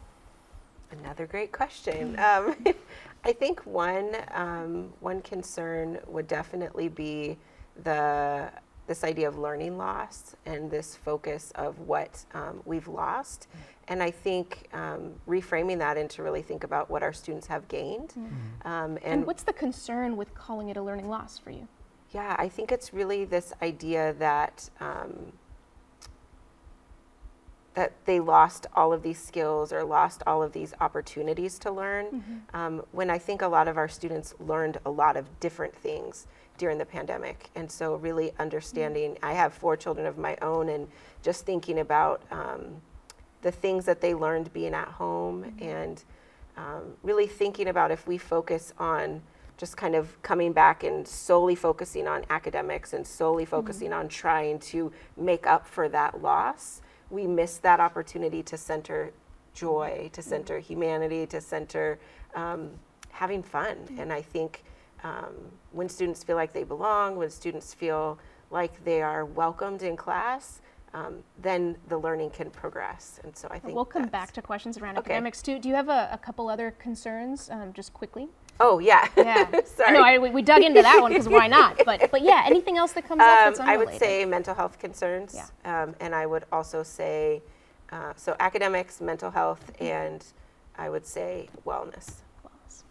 Another 0.91 1.27
great 1.27 1.53
question. 1.53 2.19
Um, 2.19 2.55
I 3.25 3.33
think 3.33 3.61
one 3.67 4.17
um, 4.33 4.93
one 5.01 5.21
concern 5.23 5.99
would 6.07 6.29
definitely 6.29 6.89
be 6.89 7.39
the 7.83 8.51
this 8.87 9.03
idea 9.03 9.27
of 9.27 9.37
learning 9.37 9.77
loss 9.77 10.37
and 10.47 10.71
this 10.71 10.95
focus 10.95 11.53
of 11.57 11.77
what 11.81 12.25
um, 12.35 12.63
we've 12.65 12.87
lost. 12.87 13.49
And 13.89 14.01
I 14.01 14.13
think 14.13 14.69
um, 14.73 15.13
reframing 15.29 15.79
that 15.79 15.97
into 15.97 16.23
really 16.23 16.43
think 16.43 16.63
about 16.63 16.89
what 16.89 17.03
our 17.03 17.13
students 17.13 17.49
have 17.49 17.67
gained. 17.67 18.13
Um, 18.17 18.33
And, 18.65 18.99
and 19.03 19.27
what's 19.27 19.43
the 19.43 19.53
concern 19.53 20.17
with 20.17 20.35
calling 20.37 20.69
it 20.69 20.77
a 20.77 20.83
learning 20.83 21.09
loss 21.09 21.37
for 21.39 21.51
you? 21.51 21.67
yeah, 22.13 22.37
I 22.39 22.49
think 22.49 22.71
it's 22.71 22.95
really 22.95 23.25
this 23.25 23.53
idea 23.61 24.15
that 24.15 24.71
um, 24.81 25.33
that 27.77 27.93
they 28.07 28.19
lost 28.19 28.67
all 28.75 28.91
of 28.93 29.03
these 29.03 29.23
skills 29.23 29.71
or 29.71 29.85
lost 29.85 30.23
all 30.27 30.43
of 30.43 30.53
these 30.53 30.73
opportunities 30.81 31.59
to 31.59 31.71
learn. 31.71 32.07
Um, 32.55 32.83
when 32.93 33.11
I 33.11 33.19
think 33.19 33.43
a 33.43 33.47
lot 33.49 33.69
of 33.69 33.77
our 33.77 33.87
students 33.87 34.35
learned 34.41 34.79
a 34.87 34.91
lot 34.91 35.15
of 35.17 35.27
different 35.41 35.77
things 35.77 36.27
during 36.57 36.79
the 36.79 36.87
pandemic, 36.87 37.51
and 37.55 37.71
so 37.71 37.97
really 37.97 38.33
understanding. 38.39 39.19
I 39.23 39.35
have 39.35 39.53
four 39.53 39.77
children 39.77 40.07
of 40.07 40.17
my 40.17 40.39
own, 40.41 40.71
and 40.71 40.89
just 41.23 41.45
thinking 41.45 41.79
about 41.81 42.23
um, 42.31 42.81
the 43.43 43.53
things 43.53 43.85
that 43.85 44.01
they 44.01 44.15
learned 44.15 44.51
being 44.55 44.73
at 44.73 44.89
home 44.89 45.55
and 45.61 46.03
um, 46.57 46.95
really 47.03 47.27
thinking 47.27 47.69
about 47.69 47.91
if 47.91 48.07
we 48.07 48.17
focus 48.17 48.73
on 48.79 49.21
just 49.59 49.77
kind 49.77 49.95
of 49.95 50.21
coming 50.23 50.55
back 50.55 50.83
and 50.83 51.07
solely 51.07 51.55
focusing 51.55 52.09
on 52.09 52.25
academics 52.31 52.95
and 52.95 53.07
solely 53.07 53.45
focusing 53.45 53.93
on 53.93 54.09
trying 54.09 54.59
to 54.59 54.91
make 55.17 55.47
up 55.47 55.67
for 55.67 55.91
that 55.91 56.23
loss, 56.23 56.81
we 57.11 57.27
miss 57.27 57.59
that 57.59 57.81
opportunity 57.81 58.43
to 58.43 58.57
center 58.57 59.13
joy, 59.55 60.11
to 60.13 60.23
center 60.23 60.59
humanity, 60.59 61.27
to 61.27 61.41
center 61.41 61.99
um, 62.35 62.71
having 63.11 63.43
fun. 63.43 63.77
And 63.99 64.13
I 64.13 64.21
think 64.23 64.63
um, 65.03 65.35
when 65.73 65.89
students 65.89 66.23
feel 66.23 66.37
like 66.37 66.53
they 66.53 66.65
belong, 66.65 67.17
when 67.17 67.31
students 67.31 67.73
feel 67.73 68.19
like 68.51 68.85
they 68.85 69.03
are 69.03 69.25
welcomed 69.25 69.83
in 69.83 69.97
class, 69.97 70.61
um, 70.95 71.17
then 71.43 71.77
the 71.89 71.99
learning 71.99 72.31
can 72.31 72.51
progress. 72.51 73.21
And 73.25 73.37
so 73.37 73.49
I 73.51 73.59
think 73.59 73.75
We'll 73.75 73.85
come 73.85 74.07
back 74.07 74.33
to 74.33 74.43
questions 74.43 74.79
around 74.79 74.99
Okay. 74.99 75.13
academics 75.13 75.43
too. 75.43 75.59
Do 75.59 75.69
you 75.69 75.75
have 75.75 75.89
a, 75.89 76.09
a 76.13 76.19
couple 76.19 76.49
other 76.49 76.71
concerns, 76.73 77.51
um, 77.51 77.73
just 77.73 77.93
quickly? 77.93 78.29
Oh 78.61 78.79
yeah. 78.79 79.09
Yeah. 79.17 79.51
Sorry. 79.65 79.89
I 79.89 79.93
know 79.93 80.03
I, 80.03 80.19
we, 80.19 80.31
we 80.31 80.43
dug 80.43 80.63
into 80.63 80.83
that 80.83 81.01
one 81.01 81.13
because 81.13 81.29
why 81.29 81.47
not? 81.47 81.81
But 81.85 82.11
but 82.11 82.23
yeah, 82.23 82.43
anything 82.47 82.77
else 82.79 82.93
that 82.93 83.07
comes 83.07 83.21
up 83.21 83.27
Um, 83.29 83.37
that's 83.55 83.61
I 83.61 83.77
would 83.77 83.95
say 83.99 84.25
mental 84.25 84.55
health 84.55 84.79
concerns, 84.79 85.35
Yeah. 85.35 85.83
um, 85.83 85.95
and 86.01 86.15
I 86.15 86.27
would 86.27 86.45
also 86.53 86.83
say 86.83 87.43
uh, 87.93 88.13
so 88.17 88.35
academics, 88.41 89.01
mental 89.01 89.31
health, 89.31 89.73
Mm-hmm. 89.75 89.85
and 89.85 90.25
I 90.79 90.91
would 90.91 91.07
say 91.07 91.49
wellness. 91.67 92.23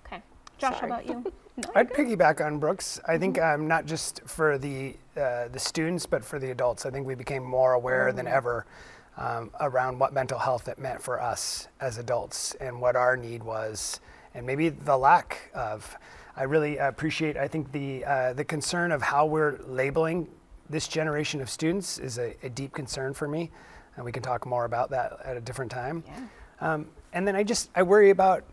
Okay. 0.06 0.22
Josh, 0.58 0.80
Sorry. 0.80 0.92
how 0.92 0.98
about 1.00 1.08
you? 1.08 1.32
No, 1.58 1.70
I'd 1.74 1.90
piggyback 1.94 2.46
on 2.46 2.60
Brooke's. 2.60 3.00
I 3.08 3.18
think 3.18 3.40
um, 3.42 3.66
not 3.66 3.86
just 3.86 4.20
for 4.26 4.58
the 4.58 4.94
uh, 5.16 5.48
the 5.48 5.60
students, 5.60 6.06
but 6.06 6.26
for 6.26 6.38
the 6.38 6.52
adults. 6.52 6.86
I 6.86 6.90
think 6.92 7.08
we 7.08 7.16
became 7.16 7.46
more 7.46 7.72
aware 7.74 8.12
than 8.12 8.28
ever 8.28 8.66
um, 9.18 9.52
around 9.62 9.98
what 9.98 10.12
mental 10.14 10.38
health 10.38 10.68
it 10.68 10.78
meant 10.78 11.02
for 11.02 11.22
us 11.22 11.70
as 11.80 11.98
adults 11.98 12.56
and 12.60 12.82
what 12.82 12.98
our 12.98 13.16
need 13.16 13.42
was, 13.42 14.02
and 14.36 14.46
maybe 14.46 14.70
the 14.70 14.98
lack 14.98 15.50
of. 15.56 15.98
I 16.38 16.44
really 16.44 16.78
appreciate. 16.78 17.38
I 17.38 17.48
think 17.48 17.72
the 17.72 18.04
uh, 18.04 18.34
the 18.34 18.44
concern 18.44 18.92
of 18.92 19.02
how 19.02 19.26
we're 19.26 19.58
labeling 19.66 20.28
this 20.70 20.88
generation 20.88 21.42
of 21.42 21.50
students 21.50 21.98
is 21.98 22.18
a, 22.18 22.36
a 22.44 22.50
deep 22.50 22.74
concern 22.74 23.14
for 23.14 23.28
me, 23.28 23.52
and 23.96 24.04
we 24.04 24.12
can 24.12 24.22
talk 24.22 24.46
more 24.46 24.66
about 24.66 24.90
that 24.90 25.18
at 25.24 25.38
a 25.38 25.42
different 25.42 25.72
time. 25.72 26.04
Um, 26.60 26.88
and 27.14 27.26
then 27.26 27.36
I 27.36 27.44
just 27.44 27.70
I 27.74 27.84
worry 27.84 28.10
about 28.10 28.44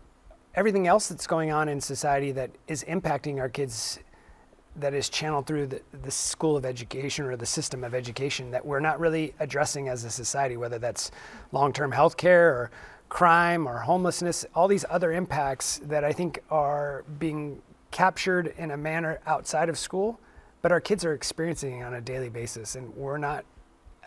everything 0.55 0.87
else 0.87 1.09
that's 1.09 1.27
going 1.27 1.51
on 1.51 1.67
in 1.67 1.81
society 1.81 2.31
that 2.31 2.51
is 2.67 2.83
impacting 2.85 3.39
our 3.39 3.49
kids 3.49 3.99
that 4.75 4.93
is 4.93 5.09
channeled 5.09 5.45
through 5.45 5.67
the, 5.67 5.81
the 6.01 6.11
school 6.11 6.57
of 6.57 6.65
education 6.65 7.25
or 7.25 7.35
the 7.35 7.45
system 7.45 7.83
of 7.83 7.93
education 7.93 8.49
that 8.51 8.65
we're 8.65 8.79
not 8.79 8.99
really 8.99 9.33
addressing 9.39 9.87
as 9.87 10.03
a 10.03 10.09
society, 10.09 10.57
whether 10.57 10.79
that's 10.79 11.11
long-term 11.51 11.91
health 11.91 12.17
care 12.17 12.49
or 12.49 12.71
crime 13.13 13.67
or 13.67 13.77
homelessness, 13.77 14.43
all 14.55 14.67
these 14.67 14.83
other 14.89 15.11
impacts 15.11 15.79
that 15.83 16.03
I 16.03 16.11
think 16.11 16.41
are 16.49 17.05
being 17.19 17.61
captured 17.91 18.51
in 18.57 18.71
a 18.71 18.77
manner 18.77 19.19
outside 19.27 19.69
of 19.69 19.77
school, 19.77 20.19
but 20.63 20.71
our 20.71 20.81
kids 20.81 21.05
are 21.05 21.13
experiencing 21.13 21.83
on 21.83 21.93
a 21.93 22.01
daily 22.01 22.29
basis, 22.29 22.73
and 22.73 22.91
we're 22.95 23.19
not, 23.19 23.45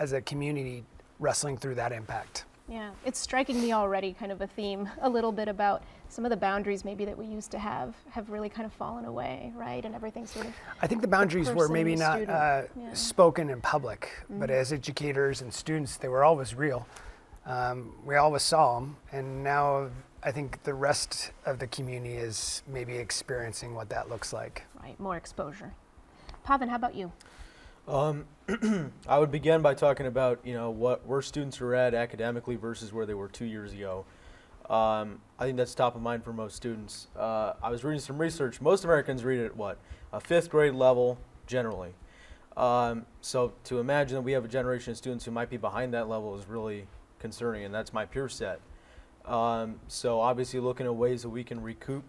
as 0.00 0.12
a 0.12 0.20
community, 0.20 0.82
wrestling 1.20 1.56
through 1.56 1.76
that 1.76 1.92
impact. 1.92 2.46
Yeah, 2.68 2.90
it's 3.04 3.20
striking 3.20 3.60
me 3.62 3.72
already 3.72 4.12
kind 4.12 4.32
of 4.32 4.40
a 4.40 4.48
theme 4.48 4.88
a 5.00 5.08
little 5.08 5.30
bit 5.30 5.46
about 5.46 5.84
some 6.08 6.24
of 6.24 6.30
the 6.30 6.36
boundaries 6.36 6.84
maybe 6.84 7.04
that 7.04 7.16
we 7.16 7.26
used 7.26 7.52
to 7.52 7.60
have 7.60 7.94
have 8.10 8.28
really 8.28 8.48
kind 8.48 8.66
of 8.66 8.72
fallen 8.72 9.04
away, 9.04 9.52
right? 9.54 9.84
And 9.84 9.94
everything 9.94 10.26
sort 10.26 10.46
of 10.46 10.52
I 10.82 10.88
think 10.88 11.00
the 11.00 11.06
boundaries 11.06 11.48
were 11.52 11.68
maybe 11.68 11.94
not 11.94 12.28
uh, 12.28 12.62
Yeah. 12.76 12.92
spoken 12.92 13.50
in 13.50 13.60
public, 13.60 14.10
but 14.28 14.50
as 14.50 14.72
educators 14.72 15.42
and 15.42 15.54
students, 15.54 15.96
they 15.96 16.08
were 16.08 16.24
always 16.24 16.56
real. 16.56 16.88
Um, 17.46 17.92
we 18.04 18.16
always 18.16 18.42
saw 18.42 18.80
them, 18.80 18.96
and 19.12 19.44
now 19.44 19.90
I 20.22 20.32
think 20.32 20.64
the 20.64 20.74
rest 20.74 21.30
of 21.44 21.60
the 21.60 21.68
community 21.68 22.14
is 22.14 22.62
maybe 22.66 22.96
experiencing 22.96 23.74
what 23.74 23.88
that 23.90 24.08
looks 24.08 24.32
like. 24.32 24.64
right 24.82 24.98
more 24.98 25.16
exposure. 25.16 25.72
Pavan, 26.44 26.68
how 26.68 26.76
about 26.76 26.96
you? 26.96 27.12
I 29.08 29.18
would 29.18 29.30
begin 29.30 29.62
by 29.62 29.74
talking 29.74 30.06
about 30.06 30.40
you 30.44 30.54
know 30.54 30.70
what 30.70 31.06
where 31.06 31.22
students 31.22 31.60
are 31.60 31.74
at 31.74 31.94
academically 31.94 32.56
versus 32.56 32.92
where 32.92 33.06
they 33.06 33.14
were 33.14 33.28
two 33.28 33.44
years 33.44 33.72
ago. 33.72 34.04
Um, 34.68 35.20
I 35.38 35.44
think 35.44 35.56
that's 35.56 35.76
top 35.76 35.94
of 35.94 36.02
mind 36.02 36.24
for 36.24 36.32
most 36.32 36.56
students. 36.56 37.06
Uh, 37.16 37.52
I 37.62 37.70
was 37.70 37.84
reading 37.84 38.00
some 38.00 38.18
research. 38.18 38.60
Most 38.60 38.84
Americans 38.84 39.22
read 39.24 39.38
at 39.38 39.56
what 39.56 39.78
a 40.12 40.20
fifth 40.20 40.50
grade 40.50 40.74
level 40.74 41.18
generally. 41.46 41.94
Um, 42.56 43.06
so 43.20 43.52
to 43.64 43.78
imagine 43.78 44.16
that 44.16 44.22
we 44.22 44.32
have 44.32 44.44
a 44.44 44.48
generation 44.48 44.90
of 44.90 44.96
students 44.96 45.24
who 45.24 45.30
might 45.30 45.50
be 45.50 45.56
behind 45.56 45.94
that 45.94 46.08
level 46.08 46.36
is 46.36 46.48
really 46.48 46.86
concerning, 47.18 47.64
and 47.64 47.74
that's 47.74 47.92
my 47.92 48.04
peer 48.04 48.28
set. 48.28 48.60
Um, 49.24 49.80
so 49.88 50.20
obviously 50.20 50.60
looking 50.60 50.86
at 50.86 50.94
ways 50.94 51.22
that 51.22 51.30
we 51.30 51.42
can 51.44 51.60
recoup, 51.60 52.04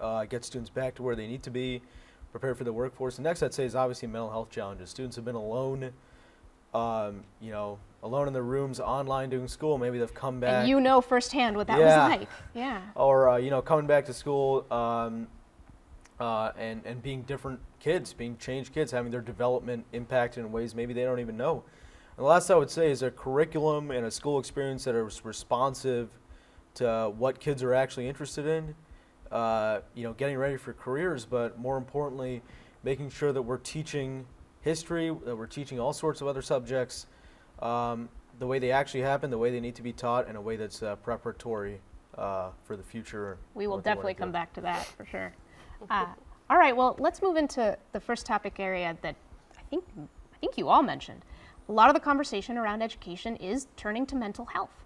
uh, 0.00 0.24
get 0.24 0.44
students 0.44 0.70
back 0.70 0.94
to 0.96 1.02
where 1.02 1.16
they 1.16 1.26
need 1.26 1.42
to 1.44 1.50
be, 1.50 1.82
prepare 2.30 2.54
for 2.54 2.64
the 2.64 2.72
workforce. 2.72 3.16
The 3.16 3.22
next 3.22 3.42
I'd 3.42 3.54
say 3.54 3.64
is 3.64 3.74
obviously 3.74 4.08
mental 4.08 4.30
health 4.30 4.50
challenges. 4.50 4.90
Students 4.90 5.16
have 5.16 5.24
been 5.24 5.34
alone, 5.34 5.90
um, 6.72 7.24
you 7.40 7.50
know, 7.50 7.78
alone 8.02 8.26
in 8.28 8.32
their 8.34 8.42
rooms, 8.42 8.78
online 8.80 9.30
doing 9.30 9.48
school. 9.48 9.78
Maybe 9.78 9.98
they've 9.98 10.12
come 10.14 10.40
back 10.40 10.50
And 10.60 10.68
you 10.68 10.80
know 10.80 11.00
firsthand 11.00 11.56
what 11.56 11.66
that 11.68 11.78
Yeah. 11.78 12.08
was 12.08 12.18
like. 12.18 12.28
Yeah. 12.54 12.80
or 12.94 13.30
uh, 13.30 13.36
you 13.36 13.50
know 13.50 13.62
coming 13.62 13.86
back 13.86 14.04
to 14.06 14.12
school 14.12 14.66
um, 14.72 15.26
uh, 16.20 16.52
and 16.56 16.82
and 16.84 17.02
being 17.02 17.22
different 17.22 17.60
kids, 17.80 18.12
being 18.12 18.36
changed 18.36 18.72
kids, 18.72 18.92
having 18.92 19.10
their 19.10 19.20
development 19.20 19.84
impacted 19.92 20.44
in 20.44 20.52
ways 20.52 20.74
maybe 20.74 20.92
they 20.92 21.02
don't 21.04 21.20
even 21.20 21.36
know. 21.36 21.64
And 22.16 22.24
the 22.24 22.28
last 22.28 22.50
I 22.50 22.54
would 22.54 22.70
say 22.70 22.90
is 22.90 23.02
a 23.02 23.10
curriculum 23.10 23.90
and 23.90 24.06
a 24.06 24.10
school 24.10 24.38
experience 24.38 24.84
that 24.84 24.94
is 24.94 25.24
responsive 25.24 26.10
to 26.74 27.12
what 27.16 27.40
kids 27.40 27.62
are 27.62 27.74
actually 27.74 28.08
interested 28.08 28.46
in. 28.46 28.74
Uh, 29.32 29.80
you 29.94 30.04
know, 30.04 30.12
getting 30.12 30.36
ready 30.36 30.56
for 30.56 30.72
careers, 30.72 31.24
but 31.24 31.58
more 31.58 31.76
importantly, 31.76 32.40
making 32.84 33.10
sure 33.10 33.32
that 33.32 33.42
we're 33.42 33.58
teaching 33.58 34.24
history, 34.60 35.08
that 35.24 35.34
we're 35.36 35.46
teaching 35.46 35.80
all 35.80 35.92
sorts 35.92 36.20
of 36.20 36.28
other 36.28 36.42
subjects, 36.42 37.06
um, 37.60 38.08
the 38.38 38.46
way 38.46 38.60
they 38.60 38.70
actually 38.70 39.00
happen, 39.00 39.30
the 39.30 39.38
way 39.38 39.50
they 39.50 39.58
need 39.58 39.74
to 39.74 39.82
be 39.82 39.92
taught, 39.92 40.28
in 40.28 40.36
a 40.36 40.40
way 40.40 40.54
that's 40.54 40.84
uh, 40.84 40.94
preparatory 40.96 41.80
uh, 42.16 42.50
for 42.62 42.76
the 42.76 42.82
future. 42.82 43.38
We 43.54 43.66
will 43.66 43.76
what 43.76 43.84
they 43.84 43.90
wanna 43.90 43.96
definitely 43.96 44.14
come 44.14 44.30
back 44.30 44.52
to 44.54 44.60
that 44.60 44.86
for 44.86 45.04
sure. 45.04 45.32
Uh, 45.90 46.06
all 46.48 46.58
right, 46.58 46.76
well, 46.76 46.94
let's 47.00 47.20
move 47.20 47.36
into 47.36 47.76
the 47.92 48.00
first 48.00 48.26
topic 48.26 48.60
area 48.60 48.96
that 49.02 49.16
I 49.58 49.62
think 49.68 49.84
I 49.98 50.36
think 50.38 50.56
you 50.56 50.68
all 50.68 50.82
mentioned. 50.82 51.24
A 51.68 51.72
lot 51.72 51.88
of 51.88 51.94
the 51.94 52.00
conversation 52.00 52.58
around 52.58 52.82
education 52.82 53.36
is 53.36 53.68
turning 53.76 54.04
to 54.06 54.16
mental 54.16 54.44
health. 54.44 54.84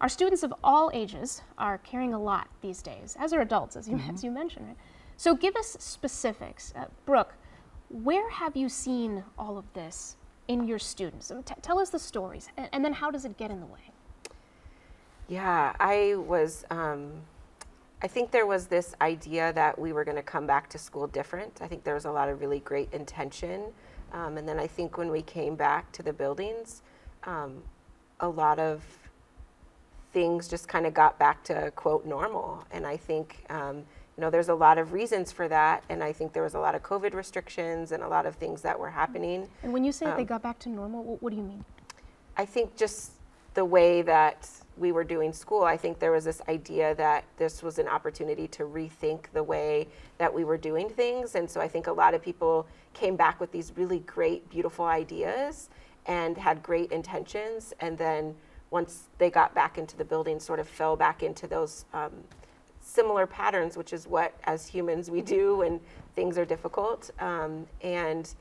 Our 0.00 0.08
students 0.08 0.42
of 0.42 0.52
all 0.62 0.90
ages 0.92 1.42
are 1.58 1.78
carrying 1.78 2.14
a 2.14 2.20
lot 2.20 2.48
these 2.60 2.82
days, 2.82 3.16
as 3.18 3.32
are 3.32 3.40
adults, 3.40 3.76
as 3.76 3.88
you, 3.88 4.00
as 4.12 4.22
you 4.24 4.30
mentioned. 4.30 4.66
Right? 4.66 4.76
So, 5.16 5.34
give 5.34 5.56
us 5.56 5.76
specifics, 5.78 6.72
uh, 6.76 6.86
Brooke. 7.06 7.34
Where 7.88 8.28
have 8.30 8.56
you 8.56 8.68
seen 8.68 9.24
all 9.38 9.56
of 9.56 9.64
this 9.72 10.16
in 10.48 10.66
your 10.66 10.78
students? 10.78 11.32
T- 11.44 11.54
tell 11.62 11.78
us 11.78 11.90
the 11.90 11.98
stories, 11.98 12.48
and, 12.56 12.68
and 12.72 12.84
then 12.84 12.92
how 12.92 13.10
does 13.10 13.24
it 13.24 13.36
get 13.38 13.50
in 13.50 13.60
the 13.60 13.66
way? 13.66 13.92
Yeah, 15.28 15.74
I 15.80 16.14
was. 16.16 16.64
Um, 16.70 17.12
I 18.02 18.08
think 18.08 18.30
there 18.30 18.46
was 18.46 18.66
this 18.66 18.94
idea 19.00 19.52
that 19.54 19.78
we 19.78 19.94
were 19.94 20.04
going 20.04 20.18
to 20.18 20.22
come 20.22 20.46
back 20.46 20.68
to 20.70 20.78
school 20.78 21.06
different. 21.06 21.62
I 21.62 21.66
think 21.66 21.84
there 21.84 21.94
was 21.94 22.04
a 22.04 22.10
lot 22.10 22.28
of 22.28 22.40
really 22.40 22.60
great 22.60 22.92
intention, 22.92 23.72
um, 24.12 24.36
and 24.38 24.48
then 24.48 24.58
I 24.58 24.66
think 24.66 24.98
when 24.98 25.10
we 25.10 25.22
came 25.22 25.56
back 25.56 25.92
to 25.92 26.02
the 26.02 26.12
buildings, 26.12 26.82
um, 27.24 27.62
a 28.20 28.28
lot 28.28 28.58
of 28.58 28.82
things 30.12 30.48
just 30.48 30.68
kind 30.68 30.86
of 30.86 30.94
got 30.94 31.18
back 31.18 31.44
to 31.44 31.70
quote 31.76 32.06
normal. 32.06 32.64
And 32.70 32.86
I 32.86 32.96
think 32.96 33.44
um, 33.50 33.76
you 34.16 34.22
know 34.22 34.30
there's 34.30 34.48
a 34.48 34.54
lot 34.54 34.78
of 34.78 34.92
reasons 34.92 35.30
for 35.32 35.48
that, 35.48 35.84
and 35.90 36.02
I 36.02 36.12
think 36.12 36.32
there 36.32 36.42
was 36.42 36.54
a 36.54 36.58
lot 36.58 36.74
of 36.74 36.82
COVID 36.82 37.12
restrictions 37.14 37.92
and 37.92 38.02
a 38.02 38.08
lot 38.08 38.24
of 38.26 38.34
things 38.36 38.62
that 38.62 38.78
were 38.78 38.90
happening. 38.90 39.48
And 39.62 39.72
when 39.72 39.84
you 39.84 39.92
say 39.92 40.06
they 40.06 40.22
Um, 40.22 40.24
got 40.24 40.42
back 40.42 40.58
to 40.60 40.68
normal, 40.68 41.04
what, 41.04 41.22
what 41.22 41.30
do 41.30 41.36
you 41.36 41.42
mean? 41.42 41.64
I 42.36 42.46
think 42.46 42.76
just 42.76 43.12
the 43.54 43.64
way 43.64 44.02
that 44.02 44.48
we 44.76 44.92
were 44.92 45.04
doing 45.04 45.32
school, 45.32 45.64
I 45.64 45.76
think 45.76 45.98
there 45.98 46.12
was 46.12 46.24
this 46.24 46.42
idea 46.48 46.94
that 46.96 47.24
this 47.36 47.62
was 47.62 47.78
an 47.78 47.88
opportunity 47.88 48.46
to 48.48 48.64
rethink 48.64 49.26
the 49.32 49.42
way 49.42 49.88
that 50.18 50.32
we 50.32 50.44
were 50.44 50.58
doing 50.58 50.88
things. 50.88 51.34
And 51.34 51.50
so 51.50 51.60
I 51.60 51.68
think 51.68 51.86
a 51.86 51.92
lot 51.92 52.14
of 52.14 52.22
people 52.22 52.66
came 52.92 53.16
back 53.16 53.40
with 53.40 53.52
these 53.52 53.72
really 53.76 54.00
great, 54.00 54.48
beautiful 54.50 54.84
ideas 54.84 55.70
and 56.06 56.36
had 56.36 56.62
great 56.62 56.92
intentions. 56.92 57.72
And 57.80 57.96
then 57.96 58.34
once 58.70 59.04
they 59.18 59.30
got 59.30 59.54
back 59.54 59.78
into 59.78 59.96
the 59.96 60.04
building, 60.04 60.38
sort 60.40 60.60
of 60.60 60.68
fell 60.68 60.96
back 60.96 61.22
into 61.22 61.46
those 61.46 61.84
um, 61.94 62.12
similar 62.80 63.26
patterns, 63.26 63.76
which 63.76 63.92
is 63.92 64.06
what 64.06 64.34
as 64.44 64.66
humans 64.66 65.10
we 65.10 65.20
do 65.20 65.56
when 65.56 65.80
things 66.14 66.38
are 66.38 66.44
difficult. 66.44 67.10
Um, 67.18 67.66
and 67.82 68.32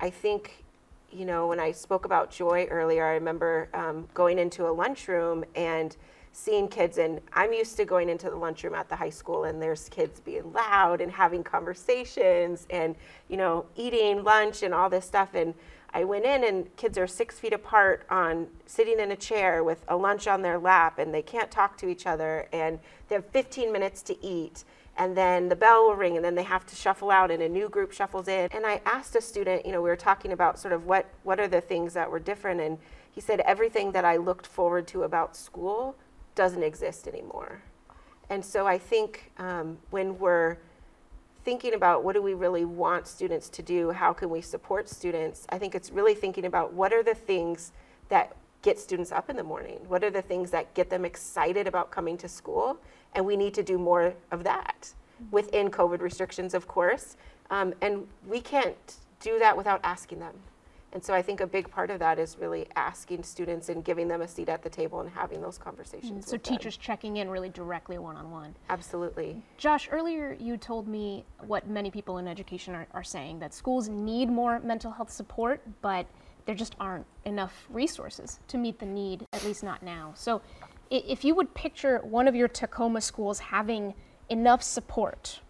I 0.00 0.10
think 0.10 0.64
you 1.12 1.24
know, 1.24 1.46
when 1.48 1.60
I 1.60 1.72
spoke 1.72 2.04
about 2.04 2.30
joy 2.30 2.66
earlier, 2.70 3.04
I 3.04 3.14
remember 3.14 3.68
um, 3.74 4.08
going 4.14 4.38
into 4.38 4.68
a 4.68 4.72
lunchroom 4.72 5.44
and 5.54 5.96
seeing 6.32 6.68
kids, 6.68 6.98
and 6.98 7.20
I'm 7.32 7.52
used 7.52 7.76
to 7.78 7.84
going 7.84 8.08
into 8.08 8.30
the 8.30 8.36
lunchroom 8.36 8.74
at 8.74 8.88
the 8.88 8.96
high 8.96 9.10
school, 9.10 9.44
and 9.44 9.60
there's 9.60 9.88
kids 9.88 10.20
being 10.20 10.52
loud 10.52 11.00
and 11.00 11.10
having 11.10 11.42
conversations 11.42 12.66
and, 12.70 12.94
you 13.28 13.36
know, 13.36 13.66
eating 13.76 14.22
lunch 14.22 14.62
and 14.62 14.72
all 14.72 14.88
this 14.88 15.04
stuff. 15.04 15.34
And 15.34 15.54
I 15.92 16.04
went 16.04 16.24
in, 16.24 16.44
and 16.44 16.74
kids 16.76 16.96
are 16.98 17.08
six 17.08 17.38
feet 17.38 17.52
apart 17.52 18.06
on 18.10 18.46
sitting 18.66 19.00
in 19.00 19.10
a 19.10 19.16
chair 19.16 19.64
with 19.64 19.84
a 19.88 19.96
lunch 19.96 20.28
on 20.28 20.42
their 20.42 20.58
lap, 20.58 20.98
and 20.98 21.12
they 21.12 21.22
can't 21.22 21.50
talk 21.50 21.76
to 21.78 21.88
each 21.88 22.06
other, 22.06 22.48
and 22.52 22.78
they 23.08 23.16
have 23.16 23.26
15 23.26 23.72
minutes 23.72 24.02
to 24.02 24.24
eat 24.24 24.64
and 25.00 25.16
then 25.16 25.48
the 25.48 25.56
bell 25.56 25.86
will 25.86 25.94
ring 25.94 26.16
and 26.16 26.24
then 26.24 26.34
they 26.34 26.42
have 26.42 26.66
to 26.66 26.76
shuffle 26.76 27.10
out 27.10 27.30
and 27.30 27.42
a 27.42 27.48
new 27.48 27.70
group 27.70 27.90
shuffles 27.90 28.28
in. 28.28 28.48
And 28.52 28.66
i 28.66 28.82
asked 28.84 29.16
a 29.16 29.20
student 29.20 29.64
you 29.64 29.72
know 29.72 29.80
we 29.80 29.88
were 29.88 29.96
talking 29.96 30.30
about 30.30 30.58
sort 30.58 30.74
of 30.74 30.84
what 30.84 31.06
what 31.22 31.40
are 31.40 31.48
the 31.48 31.62
things 31.62 31.94
that 31.94 32.10
were 32.10 32.20
different 32.20 32.60
and 32.60 32.78
he 33.10 33.20
said 33.20 33.40
everything 33.40 33.92
that 33.92 34.04
i 34.04 34.16
looked 34.16 34.46
forward 34.46 34.86
to 34.88 35.02
about 35.02 35.34
school 35.34 35.96
doesn't 36.34 36.62
exist 36.62 37.08
anymore. 37.08 37.62
And 38.28 38.44
so 38.44 38.66
i 38.66 38.76
think 38.76 39.32
um, 39.38 39.78
when 39.88 40.18
we're 40.18 40.58
thinking 41.44 41.72
about 41.72 42.04
what 42.04 42.12
do 42.14 42.20
we 42.20 42.34
really 42.34 42.66
want 42.66 43.06
students 43.06 43.48
to 43.48 43.62
do 43.62 43.90
how 43.92 44.12
can 44.12 44.28
we 44.28 44.42
support 44.42 44.90
students 44.90 45.46
i 45.48 45.56
think 45.58 45.74
it's 45.74 45.90
really 45.90 46.14
thinking 46.14 46.44
about 46.44 46.74
what 46.74 46.92
are 46.92 47.02
the 47.02 47.14
things 47.14 47.72
that 48.10 48.36
get 48.62 48.78
students 48.78 49.10
up 49.10 49.30
in 49.30 49.36
the 49.36 49.42
morning? 49.42 49.78
What 49.88 50.04
are 50.04 50.10
the 50.10 50.22
things 50.22 50.50
that 50.50 50.74
get 50.74 50.90
them 50.90 51.04
excited 51.04 51.66
about 51.66 51.90
coming 51.90 52.18
to 52.18 52.28
school 52.28 52.78
and 53.14 53.24
we 53.24 53.36
need 53.36 53.54
to 53.54 53.62
do 53.62 53.78
more 53.78 54.14
of 54.30 54.44
that 54.44 54.92
within 55.30 55.70
COVID 55.70 56.00
restrictions, 56.00 56.54
of 56.54 56.66
course. 56.66 57.16
Um, 57.50 57.74
and 57.80 58.06
we 58.26 58.40
can't 58.40 58.96
do 59.20 59.38
that 59.38 59.56
without 59.56 59.80
asking 59.84 60.20
them. 60.20 60.34
And 60.92 61.04
so 61.04 61.14
I 61.14 61.22
think 61.22 61.40
a 61.40 61.46
big 61.46 61.70
part 61.70 61.90
of 61.90 62.00
that 62.00 62.18
is 62.18 62.36
really 62.40 62.66
asking 62.74 63.22
students 63.22 63.68
and 63.68 63.84
giving 63.84 64.08
them 64.08 64.22
a 64.22 64.28
seat 64.28 64.48
at 64.48 64.62
the 64.62 64.70
table 64.70 65.00
and 65.00 65.08
having 65.08 65.40
those 65.40 65.56
conversations. 65.56 66.26
So 66.26 66.36
teachers 66.36 66.76
them. 66.76 66.82
checking 66.82 67.16
in 67.18 67.30
really 67.30 67.48
directly 67.48 67.98
one 67.98 68.16
on 68.16 68.30
one. 68.30 68.56
Absolutely. 68.68 69.40
Josh, 69.56 69.88
earlier 69.92 70.36
you 70.40 70.56
told 70.56 70.88
me 70.88 71.24
what 71.46 71.68
many 71.68 71.92
people 71.92 72.18
in 72.18 72.26
education 72.26 72.74
are, 72.74 72.86
are 72.92 73.04
saying 73.04 73.38
that 73.38 73.54
schools 73.54 73.88
need 73.88 74.28
more 74.28 74.58
mental 74.60 74.90
health 74.90 75.12
support, 75.12 75.62
but 75.80 76.06
there 76.46 76.56
just 76.56 76.74
aren't 76.80 77.06
enough 77.24 77.66
resources 77.70 78.40
to 78.48 78.58
meet 78.58 78.80
the 78.80 78.86
need, 78.86 79.24
at 79.32 79.44
least 79.44 79.62
not 79.62 79.84
now. 79.84 80.12
So 80.16 80.42
if 80.90 81.24
you 81.24 81.34
would 81.34 81.54
picture 81.54 81.98
one 82.02 82.26
of 82.26 82.34
your 82.34 82.48
Tacoma 82.48 83.00
schools 83.00 83.38
having 83.38 83.94
enough 84.28 84.62
support, 84.62 85.40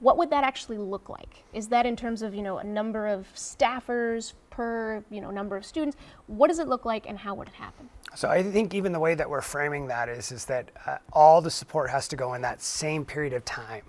what 0.00 0.16
would 0.18 0.30
that 0.30 0.44
actually 0.44 0.78
look 0.78 1.08
like? 1.08 1.44
Is 1.52 1.68
that 1.68 1.86
in 1.86 1.96
terms 1.96 2.22
of 2.22 2.34
you 2.34 2.42
know 2.42 2.58
a 2.58 2.64
number 2.64 3.08
of 3.08 3.26
staffers 3.34 4.34
per 4.50 5.02
you 5.10 5.20
know 5.20 5.30
number 5.30 5.56
of 5.56 5.64
students? 5.64 5.96
What 6.26 6.48
does 6.48 6.58
it 6.58 6.68
look 6.68 6.84
like, 6.84 7.08
and 7.08 7.18
how 7.18 7.34
would 7.34 7.48
it 7.48 7.54
happen? 7.54 7.88
So 8.14 8.28
I 8.28 8.42
think 8.42 8.74
even 8.74 8.92
the 8.92 9.00
way 9.00 9.14
that 9.14 9.28
we're 9.28 9.40
framing 9.40 9.88
that 9.88 10.08
is 10.08 10.30
is 10.30 10.44
that 10.46 10.70
uh, 10.86 10.98
all 11.12 11.40
the 11.40 11.50
support 11.50 11.90
has 11.90 12.06
to 12.08 12.16
go 12.16 12.34
in 12.34 12.42
that 12.42 12.62
same 12.62 13.04
period 13.04 13.32
of 13.32 13.44
time. 13.44 13.82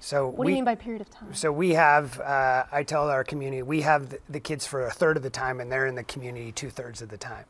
So 0.00 0.28
what 0.28 0.38
we, 0.38 0.46
do 0.46 0.50
you 0.50 0.56
mean 0.56 0.64
by 0.64 0.74
period 0.74 1.00
of 1.00 1.10
time? 1.10 1.32
So 1.32 1.50
we 1.50 1.70
have, 1.70 2.20
uh, 2.20 2.64
I 2.70 2.82
tell 2.82 3.08
our 3.08 3.24
community, 3.24 3.62
we 3.62 3.80
have 3.80 4.10
the, 4.10 4.18
the 4.28 4.40
kids 4.40 4.66
for 4.66 4.86
a 4.86 4.90
third 4.90 5.16
of 5.16 5.22
the 5.22 5.30
time, 5.30 5.58
and 5.58 5.72
they're 5.72 5.86
in 5.86 5.94
the 5.94 6.04
community 6.04 6.52
two 6.52 6.68
thirds 6.68 7.00
of 7.00 7.08
the 7.08 7.16
time. 7.16 7.46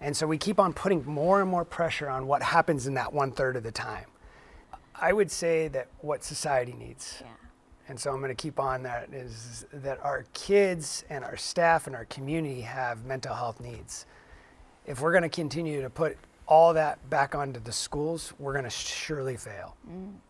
And 0.00 0.16
so 0.16 0.26
we 0.26 0.38
keep 0.38 0.60
on 0.60 0.72
putting 0.72 1.04
more 1.04 1.40
and 1.40 1.50
more 1.50 1.64
pressure 1.64 2.08
on 2.08 2.26
what 2.26 2.42
happens 2.42 2.86
in 2.86 2.94
that 2.94 3.12
one 3.12 3.32
third 3.32 3.56
of 3.56 3.62
the 3.62 3.72
time. 3.72 4.06
I 4.94 5.12
would 5.12 5.30
say 5.30 5.68
that 5.68 5.88
what 6.00 6.24
society 6.24 6.72
needs, 6.72 7.18
yeah. 7.20 7.28
and 7.88 7.98
so 7.98 8.12
I'm 8.12 8.18
going 8.18 8.34
to 8.34 8.42
keep 8.42 8.58
on 8.58 8.82
that, 8.82 9.12
is 9.12 9.64
that 9.72 10.00
our 10.02 10.24
kids 10.34 11.04
and 11.08 11.24
our 11.24 11.36
staff 11.36 11.86
and 11.86 11.94
our 11.94 12.04
community 12.06 12.62
have 12.62 13.04
mental 13.04 13.34
health 13.34 13.60
needs. 13.60 14.06
If 14.86 15.00
we're 15.00 15.12
going 15.12 15.22
to 15.22 15.28
continue 15.28 15.82
to 15.82 15.90
put 15.90 16.16
all 16.46 16.72
that 16.74 17.10
back 17.10 17.34
onto 17.34 17.60
the 17.60 17.72
schools, 17.72 18.32
we're 18.38 18.52
going 18.52 18.64
to 18.64 18.70
surely 18.70 19.36
fail. 19.36 19.76
Mm. 19.88 20.14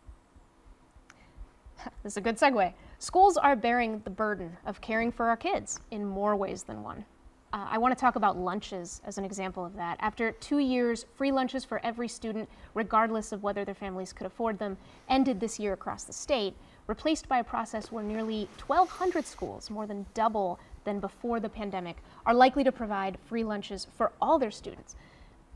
This 2.02 2.14
is 2.14 2.16
a 2.16 2.20
good 2.20 2.36
segue. 2.36 2.74
Schools 2.98 3.36
are 3.36 3.54
bearing 3.54 4.00
the 4.00 4.10
burden 4.10 4.56
of 4.66 4.80
caring 4.80 5.12
for 5.12 5.28
our 5.28 5.36
kids 5.36 5.78
in 5.92 6.04
more 6.04 6.34
ways 6.34 6.64
than 6.64 6.82
one. 6.82 7.04
Uh, 7.50 7.66
I 7.70 7.78
want 7.78 7.96
to 7.96 8.00
talk 8.00 8.16
about 8.16 8.36
lunches 8.36 9.00
as 9.06 9.16
an 9.16 9.24
example 9.24 9.64
of 9.64 9.74
that. 9.76 9.96
After 10.00 10.32
two 10.32 10.58
years, 10.58 11.06
free 11.16 11.32
lunches 11.32 11.64
for 11.64 11.80
every 11.82 12.06
student, 12.06 12.46
regardless 12.74 13.32
of 13.32 13.42
whether 13.42 13.64
their 13.64 13.74
families 13.74 14.12
could 14.12 14.26
afford 14.26 14.58
them, 14.58 14.76
ended 15.08 15.40
this 15.40 15.58
year 15.58 15.72
across 15.72 16.04
the 16.04 16.12
state, 16.12 16.54
replaced 16.86 17.26
by 17.26 17.38
a 17.38 17.44
process 17.44 17.90
where 17.90 18.04
nearly 18.04 18.48
1,200 18.66 19.24
schools, 19.24 19.70
more 19.70 19.86
than 19.86 20.04
double 20.12 20.60
than 20.84 21.00
before 21.00 21.40
the 21.40 21.48
pandemic, 21.48 21.96
are 22.26 22.34
likely 22.34 22.64
to 22.64 22.72
provide 22.72 23.18
free 23.26 23.44
lunches 23.44 23.86
for 23.96 24.12
all 24.20 24.38
their 24.38 24.50
students. 24.50 24.94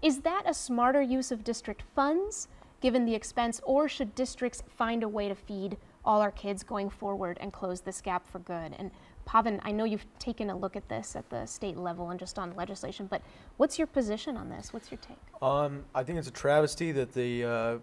Is 0.01 0.21
that 0.21 0.45
a 0.47 0.55
smarter 0.55 1.03
use 1.03 1.31
of 1.31 1.45
district 1.45 1.83
funds, 1.95 2.49
given 2.81 3.05
the 3.05 3.15
expense, 3.15 3.61
or 3.65 3.87
should 3.87 4.15
districts 4.15 4.63
find 4.67 5.03
a 5.03 5.09
way 5.09 5.29
to 5.29 5.35
feed 5.35 5.77
all 6.07 6.23
our 6.23 6.33
kids 6.33 6.63
going 6.63 6.89
forward 6.89 7.37
and 7.41 7.53
close 7.53 7.83
this 7.83 8.01
gap 8.01 8.27
for 8.27 8.39
good? 8.39 8.75
And 8.79 8.91
Pavan, 9.27 9.61
I 9.63 9.73
know 9.73 9.85
you've 9.85 10.07
taken 10.19 10.51
a 10.51 10.57
look 10.57 10.77
at 10.77 10.89
this 10.89 11.17
at 11.17 11.29
the 11.31 11.47
state 11.47 11.77
level 11.77 12.11
and 12.11 12.19
just 12.19 12.39
on 12.39 12.55
legislation, 12.57 13.07
but 13.07 13.23
what's 13.57 13.79
your 13.79 13.87
position 13.87 14.37
on 14.37 14.49
this? 14.49 14.73
What's 14.73 14.91
your 14.91 14.99
take? 14.99 15.17
Um, 15.41 15.85
I 15.95 16.03
think 16.03 16.19
it's 16.19 16.29
a 16.29 16.33
travesty 16.33 16.93
that 16.93 17.13
the, 17.13 17.45
uh, 17.45 17.79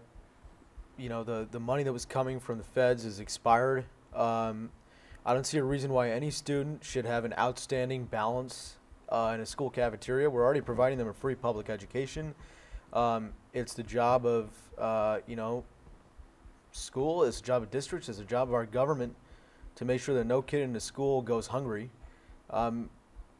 you 0.96 1.08
know, 1.08 1.24
the, 1.24 1.48
the 1.50 1.60
money 1.60 1.82
that 1.82 1.92
was 1.92 2.04
coming 2.04 2.38
from 2.40 2.58
the 2.58 2.64
feds 2.64 3.04
is 3.04 3.20
expired. 3.20 3.84
Um, 4.14 4.70
I 5.24 5.34
don't 5.34 5.46
see 5.46 5.58
a 5.58 5.64
reason 5.64 5.92
why 5.92 6.10
any 6.10 6.30
student 6.30 6.84
should 6.84 7.04
have 7.04 7.24
an 7.24 7.34
outstanding 7.38 8.04
balance 8.04 8.76
uh, 9.08 9.32
in 9.34 9.40
a 9.40 9.46
school 9.46 9.70
cafeteria. 9.70 10.30
We're 10.30 10.44
already 10.44 10.60
providing 10.60 10.98
them 10.98 11.08
a 11.08 11.12
free 11.12 11.34
public 11.34 11.68
education. 11.68 12.34
Um, 12.92 13.32
it's 13.52 13.74
the 13.74 13.82
job 13.82 14.24
of, 14.26 14.50
uh, 14.78 15.18
you 15.26 15.36
know, 15.36 15.64
school, 16.72 17.24
it's 17.24 17.40
the 17.40 17.46
job 17.46 17.62
of 17.62 17.70
districts, 17.70 18.08
it's 18.08 18.18
the 18.18 18.24
job 18.24 18.48
of 18.48 18.54
our 18.54 18.66
government 18.66 19.14
to 19.76 19.84
make 19.84 20.00
sure 20.00 20.14
that 20.14 20.26
no 20.26 20.42
kid 20.42 20.62
in 20.62 20.72
the 20.72 20.80
school 20.80 21.22
goes 21.22 21.46
hungry. 21.46 21.90
Um, 22.50 22.90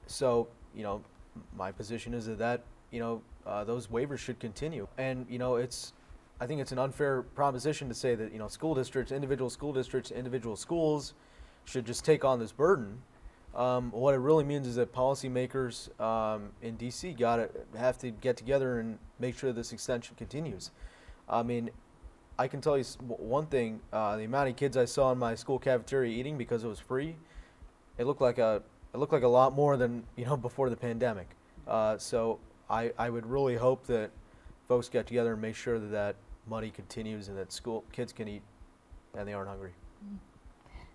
so, 0.06 0.48
you 0.74 0.82
know, 0.82 1.02
my 1.56 1.72
position 1.72 2.14
is 2.14 2.26
that, 2.26 2.38
that 2.38 2.62
you 2.90 3.00
know, 3.00 3.22
uh, 3.46 3.64
those 3.64 3.86
waivers 3.88 4.18
should 4.18 4.38
continue. 4.38 4.86
And, 4.98 5.26
you 5.28 5.38
know, 5.38 5.56
it's, 5.56 5.92
I 6.40 6.46
think 6.46 6.60
it's 6.60 6.72
an 6.72 6.78
unfair 6.78 7.22
proposition 7.22 7.88
to 7.88 7.94
say 7.94 8.14
that, 8.14 8.32
you 8.32 8.38
know, 8.38 8.48
school 8.48 8.74
districts, 8.74 9.12
individual 9.12 9.50
school 9.50 9.72
districts, 9.72 10.10
individual 10.10 10.56
schools 10.56 11.14
should 11.64 11.84
just 11.84 12.04
take 12.04 12.24
on 12.24 12.38
this 12.38 12.52
burden. 12.52 13.02
Um, 13.54 13.90
what 13.90 14.14
it 14.14 14.18
really 14.18 14.44
means 14.44 14.66
is 14.66 14.76
that 14.76 14.92
policymakers 14.92 16.00
um, 16.00 16.50
in 16.62 16.76
DC 16.76 17.18
got 17.18 17.36
to 17.36 17.50
have 17.76 17.98
to 17.98 18.10
get 18.10 18.36
together 18.36 18.78
and 18.78 18.98
make 19.18 19.36
sure 19.36 19.52
this 19.52 19.72
extension 19.72 20.14
continues. 20.16 20.70
I 21.28 21.42
mean, 21.42 21.70
I 22.40 22.48
can 22.48 22.62
tell 22.62 22.78
you 22.78 22.84
one 23.06 23.44
thing: 23.44 23.80
uh, 23.92 24.16
the 24.16 24.24
amount 24.24 24.48
of 24.48 24.56
kids 24.56 24.78
I 24.78 24.86
saw 24.86 25.12
in 25.12 25.18
my 25.18 25.34
school 25.34 25.58
cafeteria 25.58 26.10
eating 26.10 26.38
because 26.38 26.64
it 26.64 26.68
was 26.68 26.80
free, 26.80 27.14
it 27.98 28.06
looked 28.06 28.22
like 28.22 28.38
a 28.38 28.62
it 28.94 28.96
looked 28.96 29.12
like 29.12 29.24
a 29.24 29.28
lot 29.28 29.54
more 29.54 29.76
than 29.76 30.04
you 30.16 30.24
know 30.24 30.36
before 30.48 30.70
the 30.70 30.76
pandemic. 30.76 31.28
Uh, 31.68 31.98
so 31.98 32.38
I 32.70 32.92
I 32.98 33.10
would 33.10 33.26
really 33.26 33.56
hope 33.56 33.86
that 33.88 34.10
folks 34.68 34.88
get 34.88 35.06
together 35.06 35.34
and 35.34 35.42
make 35.42 35.54
sure 35.54 35.78
that 35.78 35.88
that 35.88 36.16
money 36.48 36.70
continues 36.70 37.28
and 37.28 37.36
that 37.36 37.52
school 37.52 37.84
kids 37.92 38.10
can 38.10 38.26
eat 38.26 38.42
and 39.14 39.28
they 39.28 39.34
aren't 39.34 39.50
hungry. 39.50 39.72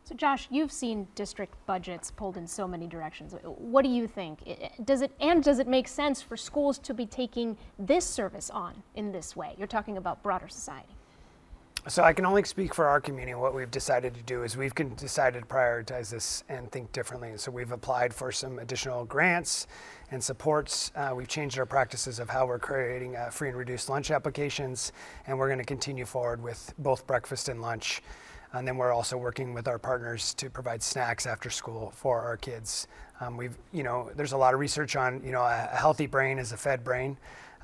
So 0.03 0.15
Josh, 0.15 0.47
you've 0.49 0.71
seen 0.71 1.07
district 1.13 1.53
budgets 1.67 2.09
pulled 2.09 2.37
in 2.37 2.47
so 2.47 2.67
many 2.67 2.87
directions. 2.87 3.35
What 3.43 3.83
do 3.83 3.89
you 3.89 4.07
think? 4.07 4.39
Does 4.83 5.03
it 5.03 5.11
and 5.19 5.43
does 5.43 5.59
it 5.59 5.67
make 5.67 5.87
sense 5.87 6.23
for 6.23 6.37
schools 6.37 6.79
to 6.79 6.95
be 6.95 7.05
taking 7.05 7.55
this 7.77 8.03
service 8.03 8.49
on 8.49 8.81
in 8.95 9.11
this 9.11 9.35
way? 9.35 9.53
You're 9.59 9.67
talking 9.67 9.97
about 9.97 10.23
broader 10.23 10.47
society. 10.47 10.94
So 11.87 12.01
I 12.01 12.13
can 12.13 12.25
only 12.25 12.43
speak 12.45 12.73
for 12.73 12.87
our 12.87 12.99
community. 12.99 13.35
What 13.35 13.53
we've 13.53 13.69
decided 13.69 14.15
to 14.15 14.23
do 14.23 14.41
is 14.41 14.57
we've 14.57 14.73
decided 14.73 15.41
to 15.41 15.45
prioritize 15.45 16.09
this 16.09 16.43
and 16.49 16.71
think 16.71 16.91
differently. 16.91 17.29
And 17.29 17.39
so 17.39 17.51
we've 17.51 17.71
applied 17.71 18.11
for 18.11 18.31
some 18.31 18.57
additional 18.57 19.05
grants 19.05 19.67
and 20.09 20.23
supports. 20.23 20.91
Uh, 20.95 21.13
we've 21.15 21.27
changed 21.27 21.59
our 21.59 21.65
practices 21.67 22.17
of 22.17 22.27
how 22.27 22.47
we're 22.47 22.57
creating 22.57 23.15
uh, 23.15 23.29
free 23.29 23.49
and 23.49 23.57
reduced 23.57 23.87
lunch 23.87 24.09
applications, 24.09 24.93
and 25.27 25.37
we're 25.37 25.47
going 25.47 25.59
to 25.59 25.63
continue 25.65 26.05
forward 26.05 26.41
with 26.41 26.73
both 26.79 27.05
breakfast 27.05 27.49
and 27.49 27.61
lunch. 27.61 28.01
And 28.53 28.67
then 28.67 28.77
we're 28.77 28.91
also 28.91 29.15
working 29.15 29.53
with 29.53 29.67
our 29.67 29.77
partners 29.77 30.33
to 30.35 30.49
provide 30.49 30.81
snacks 30.81 31.27
after 31.27 31.51
school 31.51 31.91
for 31.95 32.19
our 32.19 32.37
kids. 32.37 32.87
Um, 33.21 33.37
we've, 33.37 33.57
you 33.71 33.83
know, 33.83 34.09
there's 34.15 34.31
a 34.31 34.37
lot 34.37 34.55
of 34.55 34.59
research 34.59 34.95
on, 34.95 35.21
you 35.23 35.31
know, 35.31 35.41
a, 35.41 35.69
a 35.71 35.75
healthy 35.75 36.07
brain 36.07 36.39
is 36.39 36.51
a 36.51 36.57
fed 36.57 36.83
brain. 36.83 37.15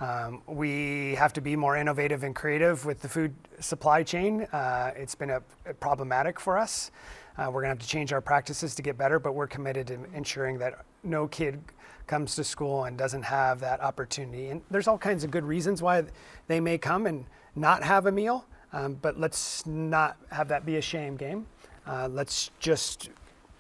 Um, 0.01 0.41
we 0.47 1.13
have 1.13 1.31
to 1.33 1.41
be 1.41 1.55
more 1.55 1.77
innovative 1.77 2.23
and 2.23 2.35
creative 2.35 2.85
with 2.85 3.01
the 3.01 3.07
food 3.07 3.35
supply 3.59 4.01
chain. 4.01 4.41
Uh, 4.51 4.91
it's 4.95 5.13
been 5.13 5.29
a, 5.29 5.43
a 5.67 5.75
problematic 5.75 6.39
for 6.39 6.57
us. 6.57 6.89
Uh, 7.37 7.45
we're 7.45 7.61
going 7.61 7.65
to 7.65 7.69
have 7.69 7.79
to 7.79 7.87
change 7.87 8.11
our 8.11 8.19
practices 8.19 8.73
to 8.75 8.81
get 8.81 8.97
better, 8.97 9.19
but 9.19 9.33
we're 9.33 9.45
committed 9.45 9.87
to 9.87 9.99
ensuring 10.15 10.57
that 10.57 10.85
no 11.03 11.27
kid 11.27 11.61
comes 12.07 12.35
to 12.35 12.43
school 12.43 12.85
and 12.85 12.97
doesn't 12.97 13.21
have 13.21 13.59
that 13.59 13.79
opportunity. 13.79 14.47
And 14.47 14.63
there's 14.71 14.87
all 14.87 14.97
kinds 14.97 15.23
of 15.23 15.29
good 15.29 15.43
reasons 15.43 15.83
why 15.83 16.03
they 16.47 16.59
may 16.59 16.79
come 16.79 17.05
and 17.05 17.25
not 17.55 17.83
have 17.83 18.07
a 18.07 18.11
meal, 18.11 18.45
um, 18.73 18.95
but 19.03 19.19
let's 19.19 19.67
not 19.67 20.17
have 20.31 20.47
that 20.47 20.65
be 20.65 20.77
a 20.77 20.81
shame 20.81 21.15
game. 21.15 21.45
Uh, 21.85 22.07
let's 22.11 22.49
just 22.59 23.11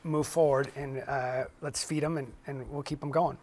move 0.03 0.25
forward 0.25 0.71
and 0.75 1.03
uh, 1.07 1.43
let's 1.61 1.83
feed 1.83 2.01
them 2.01 2.17
and, 2.17 2.33
and 2.47 2.67
we'll 2.71 2.81
keep 2.81 2.99
them 2.99 3.11
going. 3.11 3.37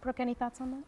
Brooke, 0.00 0.20
any 0.20 0.32
thoughts 0.32 0.62
on 0.62 0.70
that? 0.70 0.82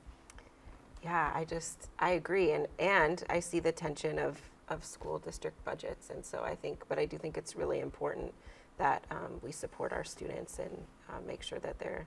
Yeah, 1.03 1.31
I 1.35 1.45
just 1.45 1.89
I 1.99 2.11
agree, 2.11 2.53
and 2.53 2.67
and 2.79 3.23
I 3.31 3.41
see 3.41 3.61
the 3.61 3.73
tension 3.73 4.19
of 4.19 4.41
of 4.69 4.85
school 4.85 5.19
district 5.19 5.65
budgets, 5.65 6.11
and 6.11 6.25
so 6.25 6.43
I 6.43 6.55
think, 6.55 6.85
but 6.89 6.99
I 6.99 7.07
do 7.07 7.17
think 7.17 7.39
it's 7.39 7.57
really 7.57 7.81
important 7.81 8.33
that 8.77 9.05
um, 9.11 9.41
we 9.43 9.51
support 9.51 9.93
our 9.93 10.05
students 10.05 10.59
and 10.59 10.71
uh, 11.09 11.21
make 11.27 11.43
sure 11.43 11.59
that 11.61 11.79
they're 11.79 12.07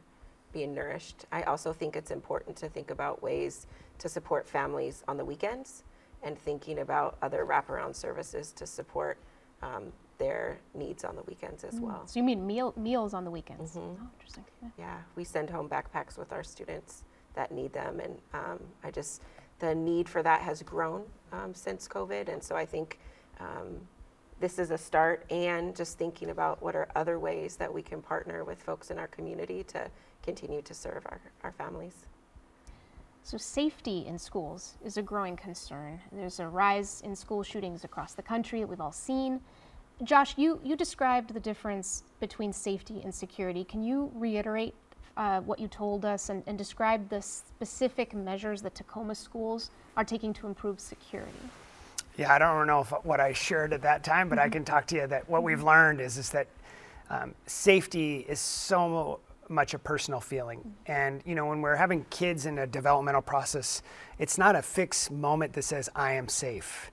being 0.53 0.73
nourished. 0.73 1.25
I 1.31 1.43
also 1.43 1.73
think 1.73 1.95
it's 1.95 2.11
important 2.11 2.55
to 2.57 2.69
think 2.69 2.91
about 2.91 3.21
ways 3.21 3.67
to 3.99 4.09
support 4.09 4.47
families 4.47 5.03
on 5.07 5.17
the 5.17 5.25
weekends 5.25 5.83
and 6.23 6.37
thinking 6.37 6.79
about 6.79 7.17
other 7.21 7.45
wraparound 7.45 7.95
services 7.95 8.51
to 8.53 8.67
support 8.67 9.17
um, 9.61 9.91
their 10.17 10.59
needs 10.73 11.03
on 11.03 11.15
the 11.15 11.23
weekends 11.23 11.63
as 11.63 11.79
well. 11.79 12.05
So 12.05 12.19
you 12.19 12.23
mean 12.23 12.45
meal, 12.45 12.73
meals 12.77 13.13
on 13.13 13.25
the 13.25 13.31
weekends? 13.31 13.75
Oh, 13.75 13.97
interesting. 14.13 14.45
Yeah. 14.61 14.69
Yeah, 14.77 14.97
we 15.15 15.23
send 15.23 15.49
home 15.49 15.67
backpacks 15.67 16.17
with 16.17 16.31
our 16.31 16.43
students 16.43 17.03
that 17.35 17.51
need 17.51 17.73
them, 17.73 17.99
and 17.99 18.17
um, 18.33 18.59
I 18.83 18.91
just 18.91 19.21
the 19.59 19.75
need 19.75 20.09
for 20.09 20.23
that 20.23 20.41
has 20.41 20.63
grown 20.63 21.03
um, 21.31 21.53
since 21.53 21.87
COVID, 21.87 22.29
and 22.29 22.43
so 22.43 22.55
I 22.55 22.65
think 22.65 22.99
um, 23.39 23.79
this 24.39 24.57
is 24.57 24.71
a 24.71 24.77
start. 24.77 25.25
And 25.29 25.75
just 25.75 25.97
thinking 25.97 26.31
about 26.31 26.61
what 26.61 26.75
are 26.75 26.87
other 26.95 27.19
ways 27.19 27.55
that 27.57 27.71
we 27.71 27.81
can 27.81 28.01
partner 28.01 28.43
with 28.43 28.61
folks 28.61 28.91
in 28.91 28.97
our 28.97 29.07
community 29.07 29.63
to 29.65 29.89
continue 30.23 30.61
to 30.63 30.73
serve 30.73 31.05
our, 31.05 31.21
our 31.43 31.51
families. 31.51 32.07
So, 33.23 33.37
safety 33.37 34.05
in 34.07 34.17
schools 34.17 34.75
is 34.83 34.97
a 34.97 35.01
growing 35.01 35.37
concern. 35.37 36.01
There's 36.11 36.39
a 36.39 36.47
rise 36.47 37.01
in 37.05 37.15
school 37.15 37.43
shootings 37.43 37.83
across 37.83 38.13
the 38.13 38.23
country 38.23 38.61
that 38.61 38.67
we've 38.67 38.81
all 38.81 38.91
seen. 38.91 39.39
Josh, 40.03 40.35
you, 40.37 40.59
you 40.63 40.75
described 40.75 41.31
the 41.31 41.39
difference 41.39 42.03
between 42.19 42.51
safety 42.51 43.01
and 43.03 43.13
security. 43.13 43.63
Can 43.63 43.83
you 43.83 44.11
reiterate 44.15 44.73
uh, 45.17 45.41
what 45.41 45.59
you 45.59 45.67
told 45.67 46.05
us 46.05 46.29
and, 46.29 46.43
and 46.47 46.57
describe 46.57 47.09
the 47.09 47.21
specific 47.21 48.13
measures 48.13 48.61
that 48.61 48.75
Tacoma 48.75 49.15
schools 49.15 49.71
are 49.97 50.03
taking 50.03 50.33
to 50.33 50.47
improve 50.47 50.79
security? 50.79 51.31
Yeah, 52.17 52.33
I 52.33 52.39
don't 52.39 52.67
know 52.67 52.81
if 52.81 52.89
what 53.05 53.19
I 53.19 53.33
shared 53.33 53.73
at 53.73 53.81
that 53.83 54.03
time, 54.03 54.29
but 54.29 54.39
I 54.39 54.49
can 54.49 54.65
talk 54.65 54.85
to 54.87 54.95
you 54.95 55.07
that 55.07 55.29
what 55.29 55.43
we've 55.43 55.63
learned 55.63 56.01
is, 56.01 56.17
is 56.17 56.29
that 56.31 56.47
um, 57.09 57.35
safety 57.45 58.25
is 58.27 58.39
so 58.39 59.19
much 59.49 59.73
a 59.73 59.79
personal 59.79 60.19
feeling. 60.19 60.73
And, 60.87 61.21
you 61.25 61.35
know, 61.35 61.45
when 61.45 61.61
we're 61.61 61.75
having 61.75 62.05
kids 62.09 62.45
in 62.45 62.57
a 62.57 62.67
developmental 62.67 63.21
process, 63.21 63.81
it's 64.17 64.37
not 64.37 64.55
a 64.55 64.61
fixed 64.61 65.11
moment 65.11 65.53
that 65.53 65.63
says, 65.63 65.89
I 65.95 66.13
am 66.13 66.27
safe 66.27 66.91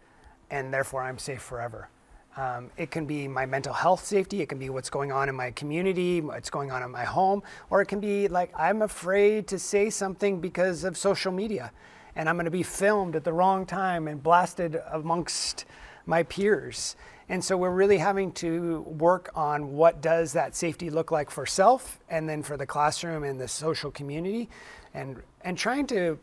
and 0.51 0.73
therefore 0.73 1.03
I'm 1.03 1.19
safe 1.19 1.43
forever. 1.43 1.89
Um, 2.39 2.71
it 2.77 2.93
can 2.93 3.05
be 3.05 3.27
my 3.27 3.47
mental 3.47 3.73
health 3.73 4.05
safety, 4.05 4.43
it 4.43 4.49
can 4.49 4.59
be 4.59 4.71
what's 4.71 4.91
going 4.91 5.11
on 5.11 5.29
in 5.29 5.35
my 5.35 5.51
community, 5.51 6.21
what's 6.21 6.51
going 6.51 6.71
on 6.71 6.85
in 6.85 6.91
my 6.93 7.03
home, 7.03 7.43
or 7.69 7.83
it 7.83 7.87
can 7.87 7.99
be 7.99 8.29
like 8.29 8.53
I'm 8.57 8.83
afraid 8.83 9.49
to 9.49 9.59
say 9.59 9.91
something 9.91 10.41
because 10.41 10.85
of 10.85 10.97
social 10.97 11.33
media 11.33 11.73
and 12.15 12.29
I'm 12.29 12.37
going 12.37 12.45
to 12.45 12.51
be 12.53 12.63
filmed 12.63 13.17
at 13.17 13.25
the 13.25 13.33
wrong 13.33 13.67
time 13.67 14.07
and 14.07 14.23
blasted 14.23 14.81
amongst 14.93 15.65
my 16.07 16.23
peers. 16.23 16.95
And 17.29 17.45
so 17.45 17.57
we're 17.57 17.71
really 17.71 17.99
having 17.99 18.31
to 18.35 18.83
work 18.83 19.31
on 19.35 19.73
what 19.73 20.01
does 20.01 20.33
that 20.33 20.55
safety 20.55 20.91
look 20.91 21.11
like 21.11 21.31
for 21.31 21.45
self 21.45 21.99
and 22.09 22.29
then 22.29 22.45
for 22.45 22.57
the 22.57 22.67
classroom 22.67 23.25
and 23.25 23.41
the 23.41 23.49
social 23.49 23.91
community 23.91 24.49
and 24.95 25.23
and 25.43 25.59
trying 25.59 25.89
to 25.89 26.19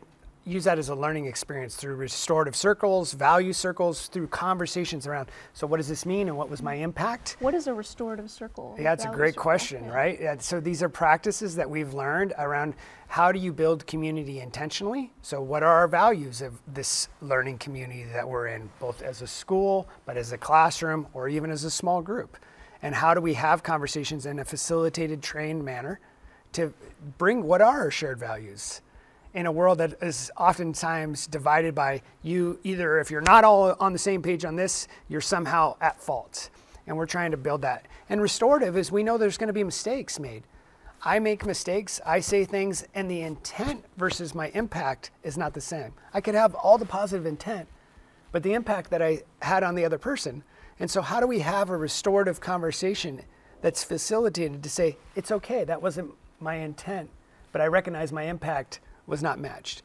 use 0.46 0.64
that 0.64 0.78
as 0.78 0.88
a 0.88 0.94
learning 0.94 1.26
experience 1.26 1.74
through 1.74 1.96
restorative 1.96 2.54
circles, 2.54 3.12
value 3.12 3.52
circles, 3.52 4.06
through 4.06 4.28
conversations 4.28 5.06
around 5.06 5.28
so 5.52 5.66
what 5.66 5.78
does 5.78 5.88
this 5.88 6.06
mean 6.06 6.28
and 6.28 6.36
what 6.36 6.48
was 6.48 6.62
my 6.62 6.74
impact? 6.74 7.36
What 7.40 7.52
is 7.52 7.66
a 7.66 7.74
restorative 7.74 8.30
circle? 8.30 8.76
Yeah, 8.78 8.92
it's 8.92 9.04
a 9.04 9.08
great 9.08 9.34
circle? 9.34 9.42
question, 9.42 9.84
Yeah. 9.86 9.94
right? 9.94 10.20
Yeah, 10.20 10.36
so 10.38 10.60
these 10.60 10.82
are 10.82 10.88
practices 10.88 11.56
that 11.56 11.68
we've 11.68 11.92
learned 11.92 12.32
around 12.38 12.74
how 13.08 13.32
do 13.32 13.38
you 13.38 13.52
build 13.52 13.86
community 13.86 14.40
intentionally? 14.40 15.12
So 15.22 15.40
what 15.40 15.62
are 15.62 15.72
our 15.72 15.88
values 15.88 16.40
of 16.42 16.60
this 16.66 17.08
learning 17.20 17.58
community 17.58 18.04
that 18.04 18.28
we're 18.28 18.46
in, 18.48 18.70
both 18.78 19.02
as 19.02 19.22
a 19.22 19.26
school, 19.26 19.88
but 20.06 20.16
as 20.16 20.32
a 20.32 20.38
classroom, 20.38 21.06
or 21.12 21.28
even 21.28 21.50
as 21.50 21.64
a 21.64 21.70
small 21.70 22.02
group? 22.02 22.36
And 22.82 22.94
how 22.94 23.14
do 23.14 23.20
we 23.20 23.34
have 23.34 23.62
conversations 23.62 24.26
in 24.26 24.38
a 24.38 24.44
facilitated, 24.44 25.22
trained 25.22 25.64
manner 25.64 25.98
to 26.52 26.72
bring 27.18 27.42
what 27.42 27.60
are 27.60 27.80
our 27.80 27.90
shared 27.90 28.18
values? 28.18 28.80
In 29.36 29.44
a 29.44 29.52
world 29.52 29.76
that 29.76 30.02
is 30.02 30.32
oftentimes 30.38 31.26
divided 31.26 31.74
by 31.74 32.00
you 32.22 32.58
either 32.64 32.98
if 32.98 33.10
you're 33.10 33.20
not 33.20 33.44
all 33.44 33.76
on 33.78 33.92
the 33.92 33.98
same 33.98 34.22
page 34.22 34.46
on 34.46 34.56
this 34.56 34.88
you're 35.08 35.20
somehow 35.20 35.76
at 35.82 36.00
fault. 36.00 36.48
And 36.86 36.96
we're 36.96 37.06
trying 37.06 37.32
to 37.32 37.36
build 37.36 37.60
that. 37.62 37.86
And 38.08 38.22
restorative 38.22 38.78
is 38.78 38.90
we 38.90 39.02
know 39.02 39.18
there's 39.18 39.36
going 39.36 39.48
to 39.48 39.52
be 39.52 39.62
mistakes 39.62 40.18
made. 40.18 40.44
I 41.02 41.18
make 41.18 41.44
mistakes 41.44 42.00
i 42.06 42.18
say 42.18 42.46
things 42.46 42.86
and 42.94 43.10
the 43.10 43.20
intent 43.20 43.84
versus 43.98 44.34
my 44.34 44.48
impact 44.54 45.10
is 45.22 45.36
not 45.36 45.52
the 45.52 45.60
same. 45.60 45.92
I 46.14 46.22
could 46.22 46.34
have 46.34 46.54
all 46.54 46.78
the 46.78 46.86
positive 46.86 47.26
intent 47.26 47.68
but 48.32 48.42
the 48.42 48.54
impact 48.54 48.90
that 48.90 49.02
i 49.02 49.20
had 49.42 49.62
on 49.62 49.74
the 49.74 49.84
other 49.84 49.98
person. 49.98 50.44
And 50.80 50.90
so 50.90 51.02
how 51.02 51.20
do 51.20 51.26
we 51.26 51.40
have 51.40 51.68
a 51.68 51.76
restorative 51.76 52.40
conversation 52.40 53.20
that's 53.60 53.84
facilitated 53.84 54.62
to 54.62 54.70
say 54.70 54.96
it's 55.14 55.30
okay 55.30 55.64
that 55.64 55.82
wasn't 55.82 56.12
my 56.40 56.54
intent 56.54 57.10
but 57.52 57.60
i 57.60 57.66
recognize 57.66 58.12
my 58.12 58.22
impact 58.22 58.80
was 59.06 59.22
not 59.22 59.38
matched. 59.38 59.82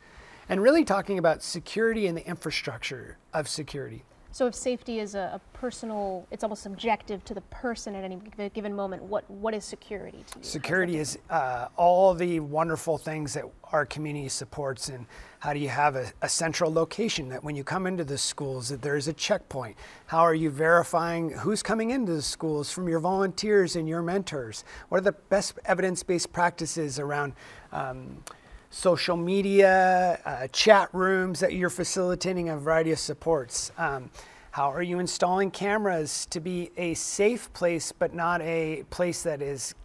And 0.49 0.61
really 0.61 0.83
talking 0.83 1.17
about 1.17 1.43
security 1.43 2.07
and 2.07 2.17
the 2.17 2.27
infrastructure 2.27 3.17
of 3.33 3.47
security. 3.47 4.03
So 4.33 4.47
if 4.47 4.55
safety 4.55 4.99
is 4.99 5.13
a, 5.13 5.31
a 5.33 5.57
personal, 5.57 6.25
it's 6.31 6.41
almost 6.41 6.63
subjective 6.63 7.23
to 7.25 7.33
the 7.33 7.41
person 7.41 7.95
at 7.95 8.05
any 8.05 8.17
given 8.53 8.73
moment. 8.73 9.03
What 9.03 9.29
what 9.29 9.53
is 9.53 9.65
security 9.65 10.23
to 10.31 10.39
you? 10.39 10.43
Security 10.43 10.97
is 10.97 11.19
uh, 11.29 11.67
all 11.75 12.13
the 12.13 12.39
wonderful 12.39 12.97
things 12.97 13.33
that 13.33 13.43
our 13.73 13.85
community 13.85 14.29
supports, 14.29 14.87
and 14.87 15.05
how 15.39 15.51
do 15.53 15.59
you 15.59 15.67
have 15.67 15.97
a, 15.97 16.13
a 16.21 16.29
central 16.29 16.71
location 16.71 17.27
that 17.27 17.43
when 17.43 17.57
you 17.57 17.65
come 17.65 17.85
into 17.85 18.05
the 18.05 18.17
schools 18.17 18.69
that 18.69 18.81
there 18.81 18.95
is 18.95 19.09
a 19.09 19.13
checkpoint? 19.13 19.75
How 20.05 20.21
are 20.21 20.35
you 20.35 20.49
verifying 20.49 21.31
who's 21.31 21.61
coming 21.61 21.91
into 21.91 22.13
the 22.13 22.21
schools 22.21 22.71
from 22.71 22.87
your 22.87 23.01
volunteers 23.01 23.75
and 23.75 23.85
your 23.85 24.01
mentors? 24.01 24.63
What 24.87 24.99
are 24.99 25.01
the 25.01 25.11
best 25.11 25.59
evidence-based 25.65 26.31
practices 26.31 26.99
around? 26.99 27.33
Um, 27.73 28.23
social 28.71 29.17
media, 29.17 30.19
uh, 30.25 30.47
chat 30.47 30.89
rooms 30.93 31.41
that 31.41 31.53
you're 31.53 31.69
facilitating 31.69 32.49
a 32.49 32.57
variety 32.57 32.91
of 32.91 32.99
supports. 32.99 33.71
Um, 33.77 34.09
how 34.51 34.71
are 34.71 34.81
you 34.81 34.99
installing 34.99 35.51
cameras 35.51 36.25
to 36.27 36.39
be 36.39 36.71
a 36.77 36.93
safe 36.93 37.51
place, 37.53 37.91
but 37.91 38.13
not 38.13 38.41
a 38.41 38.83
place 38.89 39.23
that 39.23 39.41
is 39.41 39.75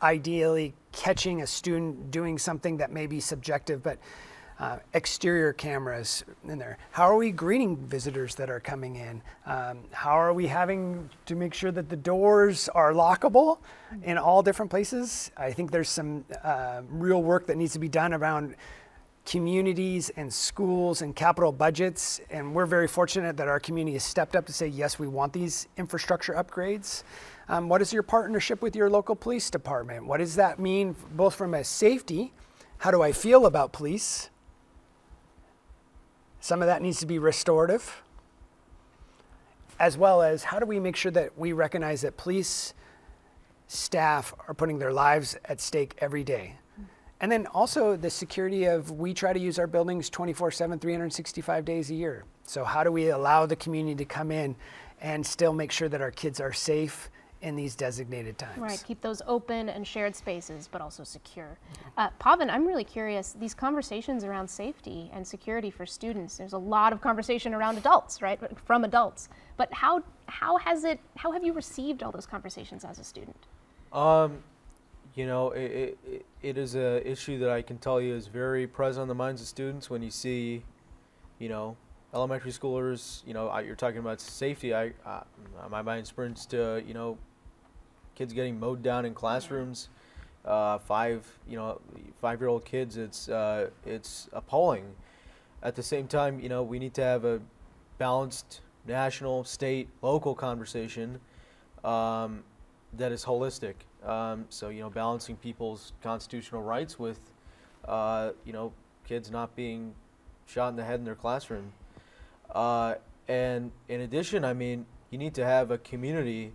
ideally 0.00 0.74
catching 0.92 1.42
a 1.42 1.46
student 1.46 2.10
doing 2.10 2.38
something 2.38 2.76
that 2.76 2.92
may 2.92 3.06
be 3.06 3.18
subjective, 3.18 3.82
but 3.82 3.98
uh, 4.58 4.78
exterior 4.94 5.52
cameras 5.52 6.24
in 6.44 6.58
there. 6.58 6.78
How 6.92 7.04
are 7.04 7.16
we 7.16 7.30
greeting 7.30 7.76
visitors 7.76 8.34
that 8.36 8.48
are 8.48 8.60
coming 8.60 8.96
in? 8.96 9.22
Um, 9.44 9.80
how 9.90 10.18
are 10.18 10.32
we 10.32 10.46
having 10.46 11.10
to 11.26 11.34
make 11.34 11.52
sure 11.52 11.70
that 11.72 11.88
the 11.88 11.96
doors 11.96 12.68
are 12.70 12.92
lockable 12.92 13.58
in 14.02 14.16
all 14.16 14.42
different 14.42 14.70
places? 14.70 15.30
I 15.36 15.52
think 15.52 15.70
there's 15.70 15.90
some 15.90 16.24
uh, 16.42 16.82
real 16.88 17.22
work 17.22 17.46
that 17.48 17.56
needs 17.56 17.74
to 17.74 17.78
be 17.78 17.88
done 17.88 18.14
around 18.14 18.56
communities 19.26 20.08
and 20.10 20.32
schools 20.32 21.02
and 21.02 21.14
capital 21.14 21.52
budgets. 21.52 22.20
And 22.30 22.54
we're 22.54 22.66
very 22.66 22.88
fortunate 22.88 23.36
that 23.36 23.48
our 23.48 23.60
community 23.60 23.94
has 23.94 24.04
stepped 24.04 24.36
up 24.36 24.46
to 24.46 24.52
say, 24.52 24.68
yes, 24.68 24.98
we 24.98 25.08
want 25.08 25.32
these 25.32 25.66
infrastructure 25.76 26.32
upgrades. 26.32 27.02
Um, 27.48 27.68
what 27.68 27.82
is 27.82 27.92
your 27.92 28.04
partnership 28.04 28.62
with 28.62 28.74
your 28.74 28.88
local 28.88 29.16
police 29.16 29.50
department? 29.50 30.06
What 30.06 30.18
does 30.18 30.36
that 30.36 30.58
mean, 30.58 30.96
both 31.12 31.34
from 31.34 31.54
a 31.54 31.64
safety? 31.64 32.32
How 32.78 32.90
do 32.90 33.02
I 33.02 33.12
feel 33.12 33.46
about 33.46 33.72
police? 33.72 34.30
Some 36.46 36.62
of 36.62 36.68
that 36.68 36.80
needs 36.80 37.00
to 37.00 37.06
be 37.06 37.18
restorative, 37.18 38.04
as 39.80 39.98
well 39.98 40.22
as 40.22 40.44
how 40.44 40.60
do 40.60 40.64
we 40.64 40.78
make 40.78 40.94
sure 40.94 41.10
that 41.10 41.36
we 41.36 41.52
recognize 41.52 42.02
that 42.02 42.16
police 42.16 42.72
staff 43.66 44.32
are 44.46 44.54
putting 44.54 44.78
their 44.78 44.92
lives 44.92 45.36
at 45.46 45.60
stake 45.60 45.96
every 45.98 46.22
day. 46.22 46.54
And 47.20 47.32
then 47.32 47.48
also 47.48 47.96
the 47.96 48.10
security 48.10 48.66
of 48.66 48.92
we 48.92 49.12
try 49.12 49.32
to 49.32 49.40
use 49.40 49.58
our 49.58 49.66
buildings 49.66 50.08
24 50.08 50.52
7, 50.52 50.78
365 50.78 51.64
days 51.64 51.90
a 51.90 51.94
year. 51.94 52.24
So, 52.44 52.62
how 52.62 52.84
do 52.84 52.92
we 52.92 53.08
allow 53.08 53.46
the 53.46 53.56
community 53.56 53.96
to 53.96 54.04
come 54.04 54.30
in 54.30 54.54
and 55.00 55.26
still 55.26 55.52
make 55.52 55.72
sure 55.72 55.88
that 55.88 56.00
our 56.00 56.12
kids 56.12 56.40
are 56.40 56.52
safe 56.52 57.10
in 57.46 57.54
these 57.54 57.76
designated 57.76 58.36
times. 58.38 58.58
Right, 58.58 58.82
keep 58.84 59.00
those 59.00 59.22
open 59.24 59.68
and 59.68 59.86
shared 59.86 60.16
spaces, 60.16 60.68
but 60.70 60.80
also 60.80 61.04
secure. 61.04 61.56
Uh, 61.96 62.10
Pavan, 62.20 62.50
I'm 62.50 62.66
really 62.66 62.82
curious. 62.82 63.36
These 63.38 63.54
conversations 63.54 64.24
around 64.24 64.48
safety 64.48 65.08
and 65.14 65.24
security 65.24 65.70
for 65.70 65.86
students. 65.86 66.36
There's 66.36 66.54
a 66.54 66.58
lot 66.58 66.92
of 66.92 67.00
conversation 67.00 67.54
around 67.54 67.78
adults, 67.78 68.20
right, 68.20 68.40
from 68.64 68.82
adults. 68.82 69.28
But 69.56 69.72
how 69.72 70.02
how 70.26 70.56
has 70.56 70.82
it? 70.82 70.98
How 71.16 71.30
have 71.30 71.44
you 71.44 71.52
received 71.52 72.02
all 72.02 72.10
those 72.10 72.26
conversations 72.26 72.84
as 72.84 72.98
a 72.98 73.04
student? 73.04 73.46
Um, 73.92 74.42
you 75.14 75.26
know, 75.26 75.52
it, 75.52 75.96
it, 76.04 76.26
it 76.42 76.58
is 76.58 76.74
a 76.74 77.08
issue 77.08 77.38
that 77.38 77.48
I 77.48 77.62
can 77.62 77.78
tell 77.78 78.00
you 78.00 78.12
is 78.12 78.26
very 78.26 78.66
present 78.66 79.02
on 79.02 79.08
the 79.08 79.14
minds 79.14 79.40
of 79.40 79.46
students 79.46 79.88
when 79.88 80.02
you 80.02 80.10
see, 80.10 80.64
you 81.38 81.48
know, 81.48 81.76
elementary 82.12 82.50
schoolers. 82.50 83.24
You 83.24 83.34
know, 83.34 83.56
you're 83.60 83.76
talking 83.76 84.00
about 84.00 84.20
safety. 84.20 84.74
I 84.74 84.90
uh, 85.06 85.22
my 85.70 85.80
mind 85.80 86.08
sprints 86.08 86.44
to 86.46 86.82
you 86.84 86.92
know, 86.92 87.16
kids 88.16 88.32
getting 88.32 88.58
mowed 88.58 88.82
down 88.82 89.04
in 89.04 89.14
classrooms. 89.14 89.88
Uh, 90.44 90.78
five, 90.78 91.26
you 91.48 91.56
know, 91.56 91.80
five-year-old 92.20 92.64
kids. 92.64 92.96
It's 92.96 93.28
uh, 93.28 93.70
it's 93.84 94.28
appalling. 94.32 94.84
At 95.62 95.74
the 95.74 95.82
same 95.82 96.06
time, 96.06 96.40
you 96.40 96.48
know, 96.48 96.62
we 96.62 96.78
need 96.78 96.94
to 96.94 97.02
have 97.02 97.24
a 97.24 97.40
balanced 97.98 98.60
national, 98.86 99.44
state, 99.44 99.88
local 100.02 100.34
conversation 100.34 101.20
um, 101.84 102.44
that 102.92 103.10
is 103.12 103.24
holistic. 103.24 103.74
Um, 104.04 104.46
so 104.48 104.68
you 104.68 104.80
know, 104.80 104.90
balancing 104.90 105.36
people's 105.36 105.92
constitutional 106.02 106.62
rights 106.62 106.98
with, 106.98 107.18
uh, 107.84 108.30
you 108.44 108.52
know, 108.52 108.72
kids 109.04 109.30
not 109.30 109.56
being 109.56 109.94
shot 110.46 110.68
in 110.68 110.76
the 110.76 110.84
head 110.84 111.00
in 111.00 111.04
their 111.04 111.16
classroom. 111.16 111.72
Uh, 112.54 112.94
and 113.26 113.72
in 113.88 114.02
addition, 114.02 114.44
I 114.44 114.52
mean, 114.52 114.86
you 115.10 115.18
need 115.18 115.34
to 115.34 115.44
have 115.44 115.72
a 115.72 115.78
community 115.78 116.52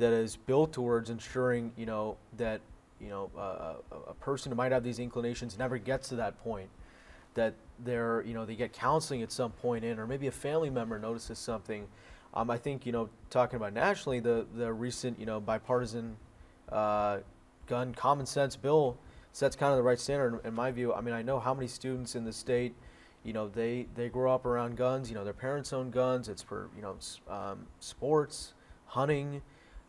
that 0.00 0.12
is 0.12 0.36
built 0.36 0.72
towards 0.72 1.10
ensuring, 1.10 1.72
you 1.76 1.86
know, 1.86 2.16
that 2.38 2.60
you 3.00 3.08
know 3.08 3.30
uh, 3.38 3.74
a 4.08 4.14
person 4.14 4.50
who 4.50 4.56
might 4.56 4.72
have 4.72 4.82
these 4.82 4.98
inclinations 4.98 5.58
never 5.58 5.78
gets 5.78 6.08
to 6.08 6.16
that 6.16 6.42
point. 6.42 6.68
That 7.34 7.54
they're, 7.84 8.22
you 8.26 8.34
know, 8.34 8.44
they 8.44 8.56
get 8.56 8.72
counseling 8.72 9.22
at 9.22 9.30
some 9.30 9.52
point 9.52 9.84
in, 9.84 9.98
or 10.00 10.06
maybe 10.06 10.26
a 10.26 10.32
family 10.32 10.70
member 10.70 10.98
notices 10.98 11.38
something. 11.38 11.86
Um, 12.34 12.50
I 12.50 12.56
think, 12.58 12.86
you 12.86 12.92
know, 12.92 13.08
talking 13.28 13.56
about 13.56 13.72
nationally, 13.72 14.20
the 14.20 14.46
the 14.56 14.72
recent, 14.72 15.20
you 15.20 15.26
know, 15.26 15.38
bipartisan 15.38 16.16
uh, 16.72 17.18
gun 17.66 17.94
common 17.94 18.26
sense 18.26 18.56
bill 18.56 18.98
sets 19.32 19.54
kind 19.54 19.70
of 19.72 19.76
the 19.76 19.82
right 19.82 20.00
standard 20.00 20.40
in 20.44 20.54
my 20.54 20.70
view. 20.70 20.92
I 20.92 21.00
mean, 21.00 21.14
I 21.14 21.22
know 21.22 21.38
how 21.38 21.54
many 21.54 21.68
students 21.68 22.16
in 22.16 22.24
the 22.24 22.32
state, 22.32 22.74
you 23.22 23.32
know, 23.32 23.48
they, 23.48 23.86
they 23.94 24.08
grow 24.08 24.34
up 24.34 24.44
around 24.46 24.76
guns. 24.76 25.08
You 25.08 25.14
know, 25.14 25.24
their 25.24 25.32
parents 25.32 25.72
own 25.72 25.90
guns. 25.90 26.28
It's 26.28 26.42
for 26.42 26.68
you 26.74 26.82
know 26.82 26.96
um, 27.28 27.66
sports, 27.78 28.54
hunting. 28.86 29.42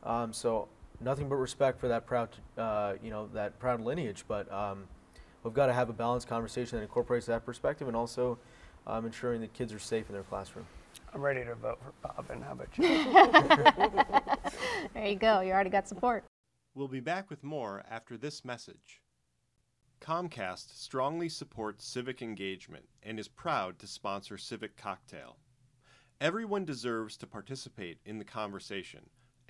Um, 0.03 0.33
so 0.33 0.67
nothing 0.99 1.29
but 1.29 1.35
respect 1.35 1.79
for 1.79 1.87
that 1.87 2.05
proud, 2.05 2.29
uh, 2.57 2.93
you 3.03 3.09
know, 3.09 3.29
that 3.33 3.59
proud 3.59 3.81
lineage. 3.81 4.25
But 4.27 4.51
um, 4.51 4.85
we've 5.43 5.53
got 5.53 5.67
to 5.67 5.73
have 5.73 5.89
a 5.89 5.93
balanced 5.93 6.27
conversation 6.27 6.77
that 6.77 6.83
incorporates 6.83 7.25
that 7.27 7.45
perspective 7.45 7.87
and 7.87 7.97
also 7.97 8.37
um, 8.87 9.05
ensuring 9.05 9.41
that 9.41 9.53
kids 9.53 9.73
are 9.73 9.79
safe 9.79 10.09
in 10.09 10.13
their 10.13 10.23
classroom. 10.23 10.65
I'm 11.13 11.21
ready 11.21 11.43
to 11.43 11.55
vote 11.55 11.79
for 11.83 11.93
Bob, 12.01 12.25
and 12.29 12.43
how 12.43 12.53
about 12.53 12.69
you? 12.77 12.83
there 14.93 15.07
you 15.07 15.15
go. 15.15 15.41
You 15.41 15.51
already 15.51 15.69
got 15.69 15.87
support. 15.87 16.23
We'll 16.73 16.87
be 16.87 17.01
back 17.01 17.29
with 17.29 17.43
more 17.43 17.83
after 17.89 18.17
this 18.17 18.45
message. 18.45 19.01
Comcast 19.99 20.79
strongly 20.79 21.29
supports 21.29 21.85
civic 21.85 22.21
engagement 22.21 22.85
and 23.03 23.19
is 23.19 23.27
proud 23.27 23.77
to 23.79 23.87
sponsor 23.87 24.37
Civic 24.37 24.77
Cocktail. 24.77 25.37
Everyone 26.19 26.65
deserves 26.65 27.17
to 27.17 27.27
participate 27.27 27.99
in 28.05 28.17
the 28.17 28.25
conversation, 28.25 29.01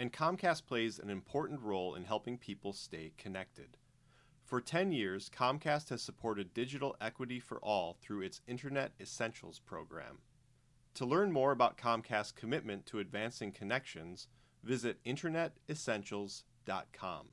and 0.02 0.12
Comcast 0.12 0.66
plays 0.66 0.98
an 0.98 1.12
important 1.12 1.62
role 1.62 1.94
in 1.94 2.06
helping 2.06 2.40
people 2.40 2.74
stay 2.74 3.14
connected. 3.20 3.78
For 4.44 4.60
10 4.60 4.92
years, 4.92 5.30
Comcast 5.30 5.90
has 5.90 6.02
supported 6.02 6.56
digital 6.56 6.96
equity 7.00 7.40
for 7.40 7.60
all 7.60 7.98
through 8.02 8.22
its 8.22 8.42
Internet 8.48 8.94
Essentials 9.00 9.60
program. 9.60 10.18
To 10.96 11.06
learn 11.06 11.32
more 11.32 11.52
about 11.52 11.78
Comcast's 11.78 12.32
commitment 12.32 12.88
to 12.88 12.98
advancing 12.98 13.52
connections, 13.52 14.28
visit 14.64 14.98
internetessentials.com 15.06 17.28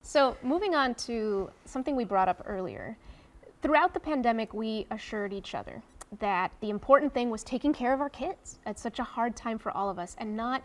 so, 0.00 0.36
moving 0.42 0.74
on 0.74 0.94
to 0.94 1.50
something 1.64 1.96
we 1.96 2.04
brought 2.04 2.28
up 2.28 2.42
earlier. 2.46 2.96
Throughout 3.62 3.92
the 3.92 4.00
pandemic, 4.00 4.54
we 4.54 4.86
assured 4.90 5.32
each 5.32 5.54
other 5.54 5.82
that 6.20 6.52
the 6.60 6.70
important 6.70 7.12
thing 7.12 7.30
was 7.30 7.44
taking 7.44 7.72
care 7.72 7.92
of 7.92 8.00
our 8.00 8.08
kids 8.08 8.58
at 8.64 8.78
such 8.78 9.00
a 9.00 9.04
hard 9.04 9.36
time 9.36 9.58
for 9.58 9.70
all 9.72 9.90
of 9.90 9.98
us 9.98 10.16
and 10.18 10.36
not 10.36 10.62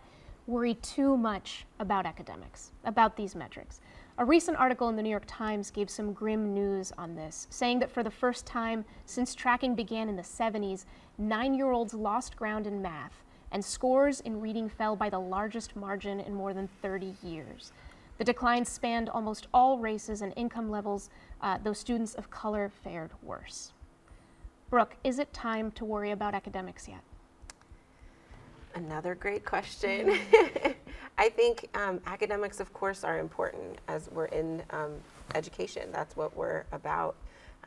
worry 0.47 0.75
too 0.75 1.15
much 1.15 1.65
about 1.79 2.05
academics, 2.05 2.71
about 2.85 3.15
these 3.15 3.35
metrics. 3.35 3.79
A 4.17 4.25
recent 4.25 4.57
article 4.57 4.89
in 4.89 4.95
the 4.95 5.01
New 5.01 5.09
York 5.09 5.23
Times 5.25 5.71
gave 5.71 5.89
some 5.89 6.13
grim 6.13 6.53
news 6.53 6.91
on 6.97 7.15
this, 7.15 7.47
saying 7.49 7.79
that 7.79 7.89
for 7.89 8.03
the 8.03 8.11
first 8.11 8.45
time 8.45 8.85
since 9.05 9.33
tracking 9.33 9.73
began 9.73 10.09
in 10.09 10.15
the 10.15 10.21
70s, 10.21 10.85
nine 11.17 11.53
year 11.53 11.71
olds 11.71 11.93
lost 11.93 12.35
ground 12.35 12.67
in 12.67 12.81
math 12.81 13.23
and 13.51 13.63
scores 13.63 14.19
in 14.21 14.41
reading 14.41 14.67
fell 14.67 14.95
by 14.95 15.09
the 15.09 15.19
largest 15.19 15.75
margin 15.75 16.19
in 16.19 16.33
more 16.33 16.53
than 16.53 16.67
30 16.81 17.15
years. 17.23 17.71
The 18.17 18.23
decline 18.23 18.65
spanned 18.65 19.09
almost 19.09 19.47
all 19.53 19.77
races 19.79 20.21
and 20.21 20.33
income 20.35 20.69
levels, 20.69 21.09
uh, 21.41 21.57
though 21.63 21.73
students 21.73 22.13
of 22.15 22.29
color 22.29 22.71
fared 22.83 23.11
worse. 23.21 23.71
Brooke, 24.69 24.95
is 25.03 25.19
it 25.19 25.33
time 25.33 25.71
to 25.71 25.85
worry 25.85 26.11
about 26.11 26.35
academics 26.35 26.87
yet? 26.87 27.01
Another 28.75 29.13
great 29.13 29.45
question. 29.45 30.17
I 31.17 31.29
think 31.29 31.69
um, 31.75 32.01
academics, 32.07 32.59
of 32.59 32.73
course, 32.73 33.03
are 33.03 33.19
important 33.19 33.77
as 33.87 34.09
we're 34.11 34.25
in 34.25 34.63
um, 34.71 34.93
education. 35.35 35.89
That's 35.91 36.15
what 36.15 36.35
we're 36.35 36.63
about. 36.71 37.15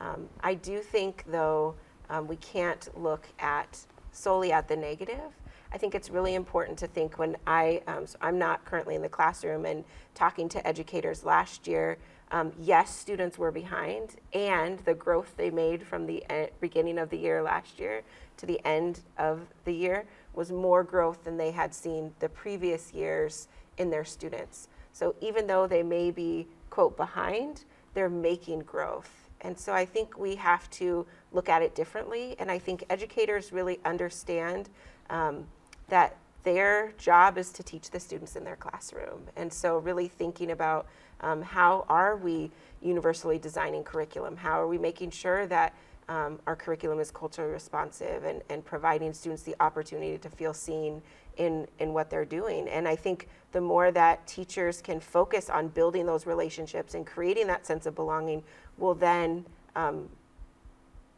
Um, 0.00 0.28
I 0.42 0.54
do 0.54 0.80
think, 0.80 1.22
though, 1.28 1.74
um, 2.10 2.26
we 2.26 2.36
can't 2.36 2.88
look 3.00 3.26
at 3.38 3.78
solely 4.10 4.50
at 4.50 4.66
the 4.66 4.76
negative. 4.76 5.32
I 5.72 5.78
think 5.78 5.94
it's 5.94 6.10
really 6.10 6.34
important 6.34 6.78
to 6.78 6.88
think 6.88 7.18
when 7.18 7.36
I, 7.46 7.82
um, 7.86 8.06
so 8.06 8.18
I'm 8.20 8.38
not 8.38 8.64
currently 8.64 8.94
in 8.96 9.02
the 9.02 9.08
classroom 9.08 9.64
and 9.64 9.84
talking 10.14 10.48
to 10.50 10.66
educators 10.66 11.24
last 11.24 11.68
year. 11.68 11.98
Um, 12.32 12.52
yes, 12.58 12.94
students 12.96 13.38
were 13.38 13.52
behind, 13.52 14.16
and 14.32 14.80
the 14.80 14.94
growth 14.94 15.34
they 15.36 15.50
made 15.50 15.86
from 15.86 16.06
the 16.06 16.24
e- 16.32 16.48
beginning 16.60 16.98
of 16.98 17.10
the 17.10 17.16
year 17.16 17.42
last 17.42 17.78
year 17.78 18.02
to 18.38 18.46
the 18.46 18.60
end 18.66 19.00
of 19.16 19.40
the 19.64 19.72
year 19.72 20.04
was 20.36 20.52
more 20.52 20.84
growth 20.84 21.24
than 21.24 21.36
they 21.36 21.50
had 21.50 21.74
seen 21.74 22.12
the 22.20 22.28
previous 22.28 22.92
years 22.94 23.48
in 23.78 23.90
their 23.90 24.04
students. 24.04 24.68
So 24.92 25.14
even 25.20 25.46
though 25.46 25.66
they 25.66 25.82
may 25.82 26.10
be, 26.10 26.46
quote, 26.70 26.96
behind, 26.96 27.64
they're 27.94 28.08
making 28.08 28.60
growth. 28.60 29.10
And 29.40 29.58
so 29.58 29.72
I 29.72 29.84
think 29.84 30.18
we 30.18 30.36
have 30.36 30.70
to 30.70 31.06
look 31.32 31.48
at 31.48 31.62
it 31.62 31.74
differently. 31.74 32.36
And 32.38 32.50
I 32.50 32.58
think 32.58 32.84
educators 32.88 33.52
really 33.52 33.80
understand 33.84 34.68
um, 35.10 35.46
that 35.88 36.16
their 36.42 36.92
job 36.96 37.38
is 37.38 37.50
to 37.52 37.62
teach 37.62 37.90
the 37.90 37.98
students 37.98 38.36
in 38.36 38.44
their 38.44 38.56
classroom. 38.56 39.22
And 39.34 39.52
so, 39.52 39.78
really 39.78 40.06
thinking 40.06 40.52
about 40.52 40.86
um, 41.20 41.42
how 41.42 41.84
are 41.88 42.16
we 42.16 42.52
universally 42.80 43.38
designing 43.38 43.82
curriculum? 43.82 44.36
How 44.36 44.60
are 44.60 44.68
we 44.68 44.78
making 44.78 45.10
sure 45.10 45.46
that 45.48 45.74
um, 46.08 46.38
our 46.46 46.54
curriculum 46.54 47.00
is 47.00 47.10
culturally 47.10 47.52
responsive 47.52 48.24
and, 48.24 48.42
and 48.48 48.64
providing 48.64 49.12
students 49.12 49.42
the 49.42 49.56
opportunity 49.60 50.18
to 50.18 50.30
feel 50.30 50.54
seen 50.54 51.02
in, 51.36 51.66
in 51.78 51.92
what 51.92 52.10
they're 52.10 52.24
doing? 52.24 52.68
And 52.68 52.86
I 52.86 52.96
think 52.96 53.28
the 53.52 53.60
more 53.60 53.90
that 53.90 54.26
teachers 54.26 54.80
can 54.80 55.00
focus 55.00 55.50
on 55.50 55.68
building 55.68 56.06
those 56.06 56.26
relationships 56.26 56.94
and 56.94 57.06
creating 57.06 57.46
that 57.48 57.66
sense 57.66 57.86
of 57.86 57.94
belonging 57.94 58.42
will 58.78 58.94
then 58.94 59.44
um, 59.74 60.08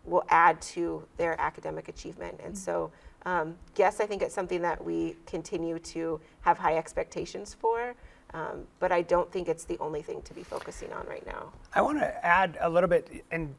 will 0.05 0.25
add 0.31 0.61
to 0.63 1.07
their 1.19 1.39
academic 1.39 1.89
achievement. 1.89 2.41
And 2.43 2.57
so 2.57 2.91
um, 3.25 3.57
yes, 3.77 4.01
I 4.01 4.07
think 4.07 4.23
it's 4.23 4.35
something 4.35 4.63
that 4.63 4.83
we 4.83 5.17
continue 5.27 5.79
to 5.81 6.21
have 6.41 6.57
high 6.57 6.77
expectations 6.77 7.55
for, 7.55 7.95
um, 8.33 8.67
but 8.79 8.93
I 8.93 9.03
don't 9.03 9.31
think 9.31 9.49
it's 9.49 9.65
the 9.65 9.79
only 9.81 10.03
thing 10.03 10.23
to 10.23 10.35
be 10.35 10.43
focusing 10.43 10.93
on 10.93 11.07
right 11.07 11.27
now. 11.27 11.53
I 11.75 11.83
want 11.83 11.99
to 11.99 12.27
add 12.27 12.57
a 12.61 12.69
little 12.71 12.89
bit, 12.89 13.25
and 13.31 13.55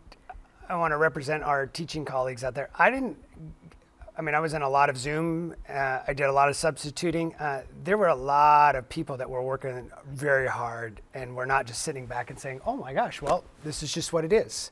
I 0.70 0.76
want 0.76 0.92
to 0.92 0.98
represent 0.98 1.44
our 1.44 1.66
teaching 1.66 2.06
colleagues 2.06 2.44
out 2.44 2.54
there. 2.54 2.70
I 2.78 2.92
didn't. 2.92 3.18
I 4.16 4.22
mean, 4.22 4.36
I 4.36 4.40
was 4.40 4.54
in 4.54 4.62
a 4.62 4.70
lot 4.70 4.90
of 4.90 4.98
Zoom. 4.98 5.56
Uh, 5.68 6.02
I 6.08 6.14
did 6.14 6.26
a 6.26 6.32
lot 6.32 6.48
of 6.48 6.56
substituting. 6.56 7.34
Uh, 7.36 7.64
there 7.84 7.98
were 7.98 8.10
a 8.10 8.16
lot 8.16 8.76
of 8.76 8.88
people 8.88 9.18
that 9.18 9.28
were 9.28 9.42
working 9.42 9.90
very 10.08 10.48
hard, 10.48 11.02
and 11.16 11.36
we're 11.36 11.46
not 11.48 11.66
just 11.66 11.82
sitting 11.82 12.06
back 12.06 12.30
and 12.30 12.38
saying, 12.38 12.62
"Oh 12.68 12.78
my 12.78 12.94
gosh, 12.94 13.20
well, 13.20 13.44
this 13.64 13.82
is 13.82 13.92
just 13.92 14.14
what 14.14 14.24
it 14.24 14.32
is." 14.32 14.70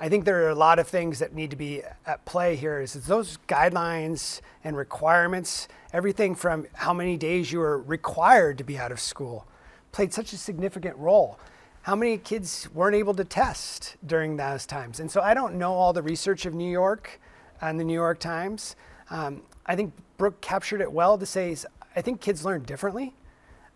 I 0.00 0.08
think 0.08 0.24
there 0.24 0.44
are 0.44 0.50
a 0.50 0.54
lot 0.54 0.80
of 0.80 0.88
things 0.88 1.20
that 1.20 1.32
need 1.32 1.50
to 1.50 1.56
be 1.56 1.82
at 2.06 2.24
play 2.24 2.56
here. 2.56 2.80
Is 2.80 2.94
those 2.94 3.38
guidelines 3.46 4.40
and 4.64 4.76
requirements, 4.76 5.68
everything 5.92 6.34
from 6.34 6.66
how 6.74 6.92
many 6.92 7.16
days 7.16 7.52
you 7.52 7.60
are 7.60 7.78
required 7.78 8.58
to 8.58 8.64
be 8.64 8.78
out 8.78 8.90
of 8.90 8.98
school, 8.98 9.46
played 9.92 10.12
such 10.12 10.32
a 10.32 10.36
significant 10.36 10.96
role. 10.96 11.38
How 11.86 11.94
many 11.94 12.18
kids 12.18 12.68
weren't 12.74 12.96
able 12.96 13.14
to 13.14 13.24
test 13.24 13.96
during 14.04 14.36
those 14.36 14.66
times? 14.66 14.98
And 14.98 15.08
so 15.08 15.20
I 15.20 15.34
don't 15.34 15.54
know 15.54 15.72
all 15.72 15.92
the 15.92 16.02
research 16.02 16.44
of 16.44 16.52
New 16.52 16.68
York 16.68 17.20
and 17.60 17.78
the 17.78 17.84
New 17.84 17.94
York 17.94 18.18
Times. 18.18 18.74
Um, 19.08 19.42
I 19.66 19.76
think 19.76 19.92
Brooke 20.16 20.40
captured 20.40 20.80
it 20.80 20.90
well 20.90 21.16
to 21.16 21.24
say, 21.24 21.54
I 21.94 22.02
think 22.02 22.20
kids 22.20 22.44
learn 22.44 22.64
differently. 22.64 23.14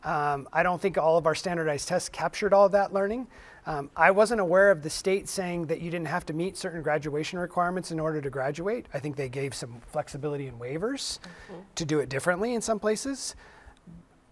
Um, 0.02 0.48
I 0.52 0.64
don't 0.64 0.82
think 0.82 0.98
all 0.98 1.18
of 1.18 1.26
our 1.26 1.36
standardized 1.36 1.86
tests 1.86 2.08
captured 2.08 2.52
all 2.52 2.66
of 2.66 2.72
that 2.72 2.92
learning. 2.92 3.28
Um, 3.64 3.90
I 3.94 4.10
wasn't 4.10 4.40
aware 4.40 4.72
of 4.72 4.82
the 4.82 4.90
state 4.90 5.28
saying 5.28 5.66
that 5.66 5.80
you 5.80 5.88
didn't 5.88 6.08
have 6.08 6.26
to 6.26 6.32
meet 6.32 6.56
certain 6.56 6.82
graduation 6.82 7.38
requirements 7.38 7.92
in 7.92 8.00
order 8.00 8.20
to 8.20 8.28
graduate. 8.28 8.86
I 8.92 8.98
think 8.98 9.14
they 9.14 9.28
gave 9.28 9.54
some 9.54 9.80
flexibility 9.86 10.48
and 10.48 10.58
waivers 10.58 11.20
to 11.76 11.84
do 11.84 12.00
it 12.00 12.08
differently 12.08 12.54
in 12.54 12.60
some 12.60 12.80
places. 12.80 13.36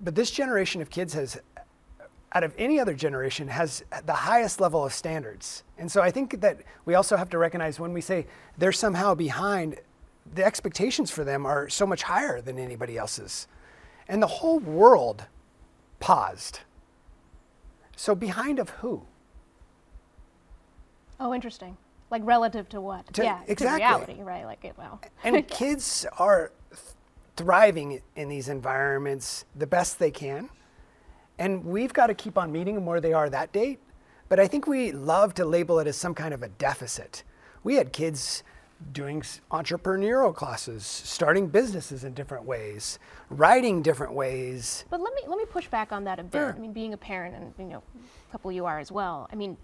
But 0.00 0.16
this 0.16 0.32
generation 0.32 0.82
of 0.82 0.90
kids 0.90 1.14
has, 1.14 1.40
out 2.32 2.44
of 2.44 2.54
any 2.58 2.78
other 2.78 2.94
generation, 2.94 3.48
has 3.48 3.82
the 4.04 4.12
highest 4.12 4.60
level 4.60 4.84
of 4.84 4.92
standards. 4.92 5.62
And 5.78 5.90
so 5.90 6.02
I 6.02 6.10
think 6.10 6.40
that 6.40 6.58
we 6.84 6.94
also 6.94 7.16
have 7.16 7.30
to 7.30 7.38
recognize 7.38 7.80
when 7.80 7.92
we 7.92 8.00
say 8.00 8.26
they're 8.58 8.72
somehow 8.72 9.14
behind, 9.14 9.80
the 10.34 10.44
expectations 10.44 11.10
for 11.10 11.24
them 11.24 11.46
are 11.46 11.68
so 11.68 11.86
much 11.86 12.02
higher 12.02 12.40
than 12.40 12.58
anybody 12.58 12.98
else's. 12.98 13.46
And 14.08 14.22
the 14.22 14.26
whole 14.26 14.58
world 14.58 15.24
paused. 16.00 16.60
So 17.96 18.14
behind 18.14 18.58
of 18.58 18.70
who? 18.70 19.06
Oh, 21.18 21.34
interesting. 21.34 21.76
Like 22.10 22.22
relative 22.24 22.68
to 22.70 22.80
what? 22.80 23.12
To- 23.14 23.24
yeah, 23.24 23.40
exactly. 23.46 23.80
to 23.80 23.86
reality, 23.86 24.22
right? 24.22 24.44
Like 24.44 24.64
it. 24.64 24.74
Well, 24.78 25.00
And 25.24 25.46
kids 25.48 26.06
are 26.18 26.52
th- 26.70 26.80
thriving 27.36 28.00
in 28.16 28.28
these 28.28 28.48
environments 28.48 29.44
the 29.54 29.66
best 29.66 29.98
they 29.98 30.10
can. 30.10 30.48
And 31.38 31.64
we've 31.64 31.92
got 31.92 32.09
to 32.09 32.14
keep 32.14 32.37
on 32.37 32.51
meeting 32.53 32.74
them 32.74 32.87
where 32.87 33.01
they 33.01 33.12
are 33.12 33.31
that 33.31 33.53
date. 33.53 33.81
But 34.29 34.38
I 34.40 34.46
think 34.46 34.66
we 34.66 34.92
love 34.92 35.35
to 35.35 35.44
label 35.44 35.79
it 35.79 35.87
as 35.87 35.96
some 35.96 36.14
kind 36.14 36.35
of 36.35 36.42
a 36.42 36.48
deficit. 36.48 37.22
We 37.64 37.77
had 37.77 37.92
kids 37.92 38.42
doing 38.92 39.22
entrepreneurial 39.51 40.35
classes, 40.35 40.85
starting 40.87 41.48
businesses 41.48 42.05
in 42.05 42.14
different 42.14 42.44
ways, 42.44 42.98
writing 43.31 43.83
different 43.83 44.12
ways. 44.12 44.85
But 44.90 45.01
let 45.01 45.14
me 45.14 45.22
let 45.27 45.37
me 45.38 45.44
push 45.46 45.66
back 45.68 45.92
on 45.92 46.05
that 46.05 46.18
a 46.20 46.22
bit. 46.22 46.38
Sure. 46.38 46.55
I 46.55 46.59
mean, 46.59 46.72
being 46.72 46.92
a 46.92 46.96
parent, 46.96 47.35
and 47.35 47.53
you 47.59 47.64
know, 47.74 47.83
a 48.29 48.33
couple 48.33 48.51
of 48.51 48.55
you 48.55 48.66
are 48.66 48.79
as 48.79 48.92
well. 48.92 49.29
I 49.33 49.35
mean, 49.35 49.57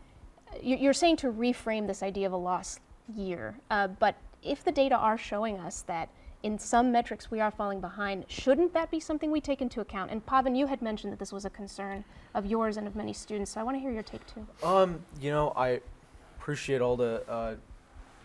you- 0.60 0.76
you're 0.76 0.92
saying 0.94 1.16
to 1.18 1.32
reframe 1.32 1.86
this 1.86 2.02
idea 2.02 2.26
of 2.26 2.32
a 2.32 2.36
lost 2.36 2.80
year. 3.14 3.56
Uh, 3.70 3.88
but 3.88 4.16
if 4.42 4.64
the 4.64 4.72
data 4.72 4.96
are 4.96 5.16
showing 5.18 5.58
us 5.58 5.82
that 5.82 6.08
in 6.44 6.58
some 6.58 6.92
metrics 6.92 7.30
we 7.30 7.40
are 7.40 7.50
falling 7.50 7.80
behind, 7.80 8.26
shouldn't 8.28 8.74
that 8.74 8.90
be 8.90 9.00
something 9.00 9.30
we 9.30 9.40
take 9.40 9.62
into 9.62 9.80
account? 9.80 10.10
And 10.10 10.24
Pavan, 10.24 10.56
you 10.56 10.66
had 10.66 10.82
mentioned 10.82 11.10
that 11.10 11.18
this 11.18 11.32
was 11.32 11.46
a 11.46 11.50
concern 11.50 12.04
of 12.34 12.44
yours 12.44 12.76
and 12.76 12.86
of 12.86 12.94
many 12.94 13.14
students. 13.14 13.52
So 13.52 13.60
I 13.60 13.64
want 13.64 13.76
to 13.76 13.80
hear 13.80 13.90
your 13.90 14.02
take 14.02 14.20
too. 14.26 14.46
Um, 14.62 15.00
you 15.22 15.30
know, 15.30 15.54
I 15.56 15.80
appreciate 16.38 16.82
all 16.82 16.96
the 16.96 17.26
uh, 17.26 17.54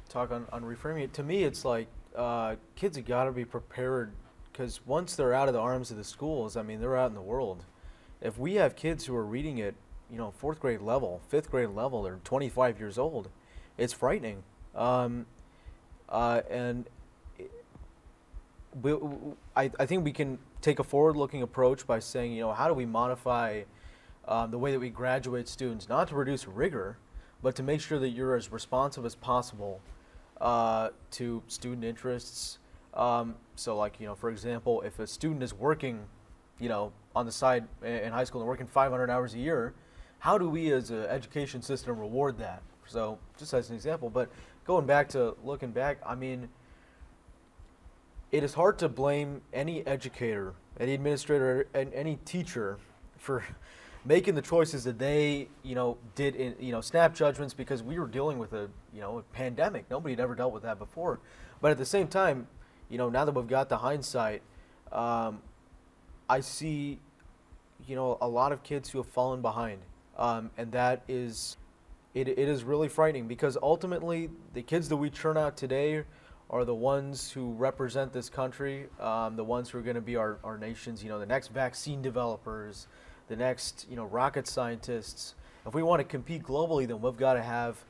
talk 0.10 0.32
on, 0.32 0.46
on 0.52 0.64
reframing 0.64 1.04
it. 1.04 1.14
To 1.14 1.24
me, 1.24 1.46
it's 1.46 1.64
like 1.64 1.88
uh, 2.14 2.58
kids 2.76 2.98
have 2.98 3.06
got 3.06 3.24
to 3.24 3.32
be 3.32 3.46
prepared 3.46 4.12
because 4.52 4.86
once 4.86 5.16
they're 5.16 5.34
out 5.34 5.48
of 5.48 5.54
the 5.54 5.62
arms 5.62 5.90
of 5.90 5.96
the 5.96 6.04
schools, 6.04 6.58
I 6.58 6.62
mean, 6.62 6.82
they're 6.82 6.98
out 6.98 7.10
in 7.10 7.16
the 7.16 7.22
world. 7.22 7.64
If 8.22 8.38
we 8.38 8.56
have 8.56 8.76
kids 8.76 9.06
who 9.06 9.16
are 9.16 9.26
reading 9.26 9.60
it, 9.60 9.76
you 10.12 10.18
know, 10.18 10.32
fourth 10.32 10.60
grade 10.60 10.82
level, 10.82 11.22
fifth 11.30 11.50
grade 11.50 11.70
level, 11.70 12.04
they're 12.04 12.20
25 12.26 12.82
years 12.82 12.98
old, 12.98 13.30
it's 13.78 13.94
frightening. 13.94 14.44
Um, 14.76 15.26
uh, 16.10 16.42
and 16.50 16.90
we, 18.82 18.94
I, 19.56 19.72
I 19.80 19.86
think 19.86 20.04
we 20.04 20.12
can 20.12 20.38
take 20.62 20.80
a 20.80 20.84
forward-looking 20.84 21.42
approach 21.42 21.88
by 21.88 22.00
saying, 22.00 22.34
you 22.34 22.42
know, 22.42 22.52
how 22.52 22.68
do 22.68 22.74
we 22.74 22.86
modify 22.86 23.64
um, 24.28 24.52
the 24.52 24.58
way 24.58 24.72
that 24.72 24.80
we 24.80 24.90
graduate 24.90 25.48
students, 25.48 25.90
not 25.90 26.08
to 26.10 26.16
reduce 26.16 26.48
rigor, 26.48 26.98
but 27.42 27.56
to 27.56 27.64
make 27.64 27.82
sure 27.82 28.00
that 28.00 28.10
you're 28.10 28.36
as 28.36 28.52
responsive 28.52 29.06
as 29.06 29.16
possible 29.16 29.82
uh, 30.40 30.90
to 31.12 31.42
student 31.48 31.84
interests. 31.84 32.60
Um, 32.94 33.36
so, 33.56 33.76
like, 33.76 34.00
you 34.00 34.08
know, 34.08 34.16
for 34.16 34.30
example, 34.30 34.82
if 34.82 35.00
a 35.00 35.08
student 35.08 35.42
is 35.42 35.54
working, 35.54 36.02
you 36.60 36.70
know, 36.70 36.92
on 37.16 37.26
the 37.26 37.32
side 37.32 37.66
in 37.84 38.12
high 38.12 38.24
school 38.24 38.42
and 38.42 38.48
working 38.48 38.68
500 38.68 39.10
hours 39.10 39.34
a 39.34 39.40
year, 39.40 39.74
how 40.20 40.38
do 40.38 40.50
we 40.50 40.72
as 40.74 40.92
an 40.92 41.06
education 41.06 41.62
system 41.62 41.98
reward 41.98 42.38
that? 42.38 42.62
So, 42.86 43.20
just 43.38 43.54
as 43.54 43.70
an 43.70 43.76
example, 43.76 44.10
but 44.10 44.30
going 44.66 44.86
back 44.86 45.10
to 45.10 45.36
looking 45.44 45.72
back, 45.72 46.00
I 46.06 46.16
mean, 46.16 46.50
it 48.32 48.44
is 48.44 48.54
hard 48.54 48.78
to 48.80 48.90
blame 48.90 49.42
any 49.54 49.86
educator, 49.88 50.54
any 50.80 50.94
administrator, 50.94 51.68
and 51.74 51.94
any 51.94 52.18
teacher 52.26 52.78
for 53.18 53.44
making 54.06 54.36
the 54.36 54.42
choices 54.42 54.84
that 54.84 55.00
they, 55.00 55.48
you 55.64 55.76
know, 55.76 55.98
did 56.16 56.36
in, 56.36 56.56
you 56.60 56.72
know, 56.72 56.82
snap 56.82 57.14
judgments 57.14 57.54
because 57.54 57.84
we 57.84 58.00
were 58.00 58.08
dealing 58.08 58.38
with 58.38 58.54
a, 58.54 58.70
you 58.94 59.02
know, 59.02 59.20
a 59.20 59.22
pandemic. 59.34 59.90
Nobody 59.90 60.14
had 60.14 60.20
ever 60.20 60.36
dealt 60.36 60.54
with 60.54 60.64
that 60.64 60.80
before. 60.80 61.20
But 61.62 61.72
at 61.72 61.78
the 61.78 61.86
same 61.86 62.08
time, 62.08 62.48
you 62.90 62.98
know, 62.98 63.10
now 63.10 63.26
that 63.26 63.34
we've 63.34 63.48
got 63.48 63.68
the 63.68 63.78
hindsight, 63.78 64.42
um, 64.92 65.42
I 66.30 66.40
see, 66.40 67.00
you 67.88 67.96
know, 67.96 68.18
a 68.22 68.28
lot 68.28 68.52
of 68.52 68.64
kids 68.64 68.90
who 68.90 69.00
have 69.00 69.08
fallen 69.08 69.42
behind, 69.42 69.80
um, 70.18 70.50
and 70.58 70.72
that 70.72 71.04
is, 71.08 71.58
it, 72.14 72.28
it 72.28 72.40
is 72.40 72.64
really 72.64 72.88
frightening 72.88 73.28
because 73.28 73.58
ultimately 73.62 74.30
the 74.54 74.62
kids 74.62 74.90
that 74.90 74.98
we 74.98 75.10
churn 75.10 75.38
out 75.38 75.58
today 75.58 76.04
are 76.50 76.66
the 76.66 76.76
ones 76.76 77.32
who 77.32 77.54
represent 77.54 78.12
this 78.12 78.30
country, 78.30 78.88
um, 79.00 79.36
the 79.36 79.44
ones 79.44 79.70
who 79.70 79.78
are 79.78 79.82
going 79.82 79.96
to 79.96 80.02
be 80.02 80.16
our, 80.16 80.40
our 80.44 80.58
nation's, 80.58 81.04
you 81.04 81.10
know, 81.10 81.20
the 81.20 81.26
next 81.26 81.50
vaccine 81.50 82.02
developers, 82.02 82.88
the 83.28 83.36
next, 83.36 83.86
you 83.90 83.96
know, 83.96 84.06
rocket 84.06 84.48
scientists. 84.48 85.36
If 85.68 85.76
we 85.76 85.84
want 85.84 86.00
to 86.00 86.04
compete 86.04 86.44
globally, 86.44 86.88
then 86.88 87.02
we've 87.02 87.18
got 87.18 87.34
to 87.34 87.44
have, 87.44 87.84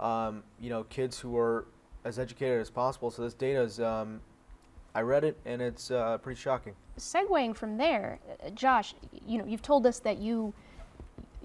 um, 0.00 0.42
you 0.58 0.70
know, 0.70 0.84
kids 0.84 1.18
who 1.18 1.36
are 1.36 1.66
as 2.04 2.18
educated 2.18 2.60
as 2.60 2.70
possible. 2.70 3.10
So 3.10 3.22
this 3.22 3.34
data 3.34 3.60
is, 3.60 3.80
um, 3.80 4.20
I 4.94 5.02
read 5.02 5.24
it 5.24 5.38
and 5.44 5.60
it's 5.60 5.90
uh, 5.90 6.16
pretty 6.18 6.40
shocking. 6.40 6.74
Segwaying 6.98 7.54
from 7.54 7.76
there, 7.76 8.18
uh, 8.42 8.48
Josh, 8.50 8.94
you 9.26 9.36
know, 9.36 9.44
you've 9.44 9.60
told 9.60 9.86
us 9.86 9.98
that 10.00 10.16
you 10.16 10.54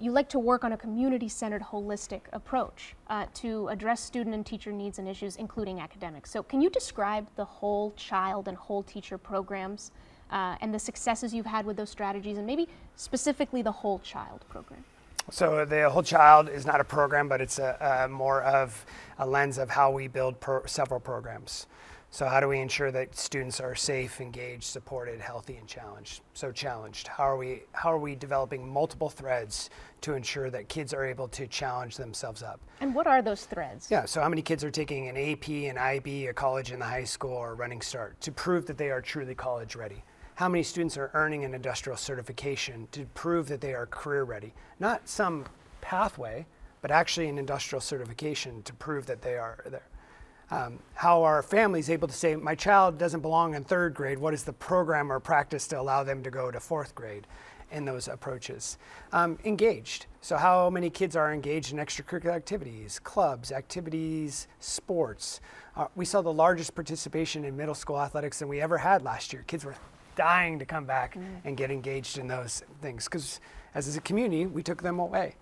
you 0.02 0.10
like 0.10 0.28
to 0.30 0.38
work 0.40 0.64
on 0.64 0.72
a 0.72 0.76
community-centered, 0.76 1.62
holistic 1.62 2.22
approach 2.32 2.96
uh, 3.08 3.26
to 3.34 3.68
address 3.68 4.00
student 4.00 4.34
and 4.34 4.44
teacher 4.44 4.72
needs 4.72 4.98
and 4.98 5.08
issues, 5.08 5.36
including 5.36 5.80
academics. 5.80 6.30
So, 6.30 6.42
can 6.42 6.60
you 6.60 6.68
describe 6.68 7.28
the 7.36 7.44
whole 7.44 7.92
child 7.96 8.48
and 8.48 8.56
whole 8.56 8.82
teacher 8.82 9.16
programs 9.16 9.92
uh, 10.32 10.56
and 10.60 10.74
the 10.74 10.78
successes 10.78 11.32
you've 11.32 11.46
had 11.46 11.64
with 11.64 11.76
those 11.76 11.90
strategies, 11.90 12.36
and 12.36 12.46
maybe 12.46 12.68
specifically 12.96 13.62
the 13.62 13.70
whole 13.70 14.00
child 14.00 14.44
program? 14.48 14.84
So 15.30 15.64
the 15.64 15.88
whole 15.88 16.02
child 16.02 16.48
is 16.48 16.66
not 16.66 16.80
a 16.80 16.84
program, 16.84 17.28
but 17.28 17.40
it's 17.40 17.60
a, 17.60 18.04
a 18.04 18.08
more 18.08 18.42
of 18.42 18.84
a 19.18 19.26
lens 19.26 19.56
of 19.56 19.70
how 19.70 19.92
we 19.92 20.08
build 20.08 20.40
pro- 20.40 20.66
several 20.66 20.98
programs. 20.98 21.68
So 22.14 22.26
how 22.26 22.40
do 22.40 22.48
we 22.48 22.60
ensure 22.60 22.90
that 22.90 23.16
students 23.16 23.58
are 23.58 23.74
safe, 23.74 24.20
engaged, 24.20 24.64
supported, 24.64 25.18
healthy, 25.18 25.56
and 25.56 25.66
challenged? 25.66 26.20
So 26.34 26.52
challenged. 26.52 27.08
How 27.08 27.24
are 27.24 27.38
we 27.38 27.62
how 27.72 27.90
are 27.90 27.98
we 27.98 28.14
developing 28.14 28.70
multiple 28.70 29.08
threads 29.08 29.70
to 30.02 30.12
ensure 30.12 30.50
that 30.50 30.68
kids 30.68 30.92
are 30.92 31.06
able 31.06 31.26
to 31.28 31.46
challenge 31.46 31.96
themselves 31.96 32.42
up? 32.42 32.60
And 32.80 32.94
what 32.94 33.06
are 33.06 33.22
those 33.22 33.46
threads? 33.46 33.90
Yeah. 33.90 34.04
So 34.04 34.20
how 34.20 34.28
many 34.28 34.42
kids 34.42 34.62
are 34.62 34.70
taking 34.70 35.08
an 35.08 35.16
AP, 35.16 35.48
an 35.48 35.78
IB, 35.78 36.26
a 36.26 36.34
college 36.34 36.70
in 36.70 36.80
the 36.80 36.84
high 36.84 37.04
school, 37.04 37.32
or 37.32 37.52
a 37.52 37.54
running 37.54 37.80
start 37.80 38.20
to 38.20 38.30
prove 38.30 38.66
that 38.66 38.76
they 38.76 38.90
are 38.90 39.00
truly 39.00 39.34
college 39.34 39.74
ready? 39.74 40.04
How 40.34 40.50
many 40.50 40.64
students 40.64 40.98
are 40.98 41.10
earning 41.14 41.46
an 41.46 41.54
industrial 41.54 41.96
certification 41.96 42.88
to 42.92 43.06
prove 43.14 43.48
that 43.48 43.62
they 43.62 43.72
are 43.72 43.86
career 43.86 44.24
ready? 44.24 44.52
Not 44.78 45.08
some 45.08 45.46
pathway, 45.80 46.44
but 46.82 46.90
actually 46.90 47.30
an 47.30 47.38
industrial 47.38 47.80
certification 47.80 48.62
to 48.64 48.74
prove 48.74 49.06
that 49.06 49.22
they 49.22 49.38
are 49.38 49.64
there. 49.70 49.86
Um, 50.52 50.80
how 50.92 51.22
are 51.22 51.42
families 51.42 51.88
able 51.88 52.08
to 52.08 52.14
say, 52.14 52.36
my 52.36 52.54
child 52.54 52.98
doesn't 52.98 53.20
belong 53.20 53.54
in 53.54 53.64
third 53.64 53.94
grade? 53.94 54.18
What 54.18 54.34
is 54.34 54.44
the 54.44 54.52
program 54.52 55.10
or 55.10 55.18
practice 55.18 55.66
to 55.68 55.80
allow 55.80 56.04
them 56.04 56.22
to 56.24 56.30
go 56.30 56.50
to 56.50 56.60
fourth 56.60 56.94
grade 56.94 57.26
in 57.70 57.86
those 57.86 58.06
approaches? 58.06 58.76
Um, 59.12 59.38
engaged. 59.46 60.04
So, 60.20 60.36
how 60.36 60.68
many 60.68 60.90
kids 60.90 61.16
are 61.16 61.32
engaged 61.32 61.72
in 61.72 61.78
extracurricular 61.78 62.34
activities, 62.34 62.98
clubs, 62.98 63.50
activities, 63.50 64.46
sports? 64.60 65.40
Uh, 65.74 65.86
we 65.96 66.04
saw 66.04 66.20
the 66.20 66.30
largest 66.30 66.74
participation 66.74 67.46
in 67.46 67.56
middle 67.56 67.74
school 67.74 67.98
athletics 67.98 68.40
than 68.40 68.48
we 68.48 68.60
ever 68.60 68.76
had 68.76 69.00
last 69.00 69.32
year. 69.32 69.44
Kids 69.46 69.64
were 69.64 69.74
dying 70.16 70.58
to 70.58 70.66
come 70.66 70.84
back 70.84 71.16
and 71.46 71.56
get 71.56 71.70
engaged 71.70 72.18
in 72.18 72.28
those 72.28 72.62
things 72.82 73.06
because, 73.06 73.40
as 73.74 73.96
a 73.96 74.02
community, 74.02 74.44
we 74.44 74.62
took 74.62 74.82
them 74.82 74.98
away. 74.98 75.34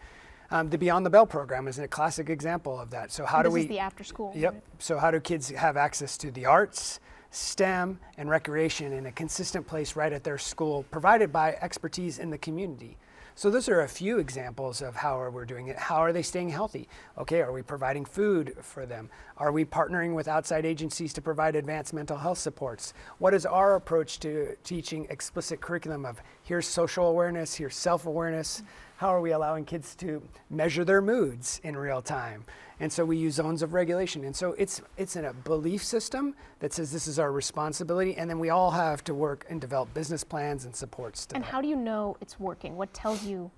Um, 0.52 0.68
the 0.68 0.78
Beyond 0.78 1.06
the 1.06 1.10
Bell 1.10 1.26
program 1.26 1.68
is 1.68 1.78
a 1.78 1.86
classic 1.86 2.28
example 2.28 2.78
of 2.78 2.90
that. 2.90 3.12
So, 3.12 3.24
how 3.24 3.38
And 3.38 3.44
do 3.44 3.50
this 3.50 3.54
we? 3.54 3.60
is 3.62 3.68
the 3.68 3.78
after 3.78 4.02
school. 4.02 4.32
Yep. 4.34 4.62
So, 4.80 4.98
how 4.98 5.10
do 5.10 5.20
kids 5.20 5.48
have 5.50 5.76
access 5.76 6.18
to 6.18 6.30
the 6.32 6.46
arts, 6.46 6.98
STEM, 7.30 8.00
and 8.18 8.28
recreation 8.28 8.92
in 8.92 9.06
a 9.06 9.12
consistent 9.12 9.66
place 9.66 9.94
right 9.94 10.12
at 10.12 10.24
their 10.24 10.38
school, 10.38 10.84
provided 10.90 11.32
by 11.32 11.52
expertise 11.60 12.18
in 12.18 12.30
the 12.30 12.38
community? 12.38 12.96
So, 13.36 13.48
those 13.48 13.68
are 13.68 13.82
a 13.82 13.88
few 13.88 14.18
examples 14.18 14.82
of 14.82 14.96
how 14.96 15.30
we're 15.30 15.44
doing 15.44 15.68
it. 15.68 15.78
How 15.78 15.98
are 15.98 16.12
they 16.12 16.22
staying 16.22 16.48
healthy? 16.48 16.88
Okay, 17.16 17.42
are 17.42 17.52
we 17.52 17.62
providing 17.62 18.04
food 18.04 18.56
for 18.60 18.86
them? 18.86 19.08
Are 19.36 19.52
we 19.52 19.64
partnering 19.64 20.14
with 20.14 20.26
outside 20.26 20.66
agencies 20.66 21.12
to 21.12 21.22
provide 21.22 21.54
advanced 21.54 21.94
mental 21.94 22.16
health 22.16 22.38
supports? 22.38 22.92
What 23.18 23.34
is 23.34 23.46
our 23.46 23.76
approach 23.76 24.18
to 24.20 24.56
teaching 24.64 25.06
explicit 25.10 25.60
curriculum 25.60 26.04
of 26.04 26.20
here's 26.42 26.66
social 26.66 27.06
awareness, 27.06 27.54
here's 27.54 27.76
self 27.76 28.06
awareness. 28.06 28.64
How 29.00 29.08
are 29.14 29.22
we 29.22 29.30
allowing 29.32 29.64
kids 29.64 29.94
to 29.96 30.20
measure 30.50 30.84
their 30.84 31.00
moods 31.00 31.58
in 31.64 31.74
real 31.74 32.02
time? 32.02 32.44
And 32.80 32.92
so 32.92 33.02
we 33.02 33.16
use 33.16 33.32
zones 33.36 33.62
of 33.62 33.72
regulation. 33.72 34.24
And 34.24 34.36
so 34.36 34.52
it's 34.58 34.82
it's 34.98 35.16
in 35.16 35.24
a 35.24 35.32
belief 35.32 35.82
system 35.82 36.34
that 36.58 36.74
says 36.74 36.92
this 36.92 37.06
is 37.06 37.18
our 37.18 37.32
responsibility, 37.32 38.14
and 38.18 38.28
then 38.28 38.38
we 38.38 38.50
all 38.50 38.70
have 38.72 39.02
to 39.04 39.14
work 39.14 39.46
and 39.48 39.58
develop 39.58 39.94
business 39.94 40.22
plans 40.22 40.66
and 40.66 40.76
supports. 40.76 41.24
To 41.24 41.34
And 41.36 41.42
that. 41.42 41.50
how 41.50 41.62
do 41.62 41.68
you 41.68 41.76
know 41.76 42.18
it's 42.20 42.38
working? 42.38 42.76
What 42.76 42.92
tells 42.92 43.24
you 43.24 43.50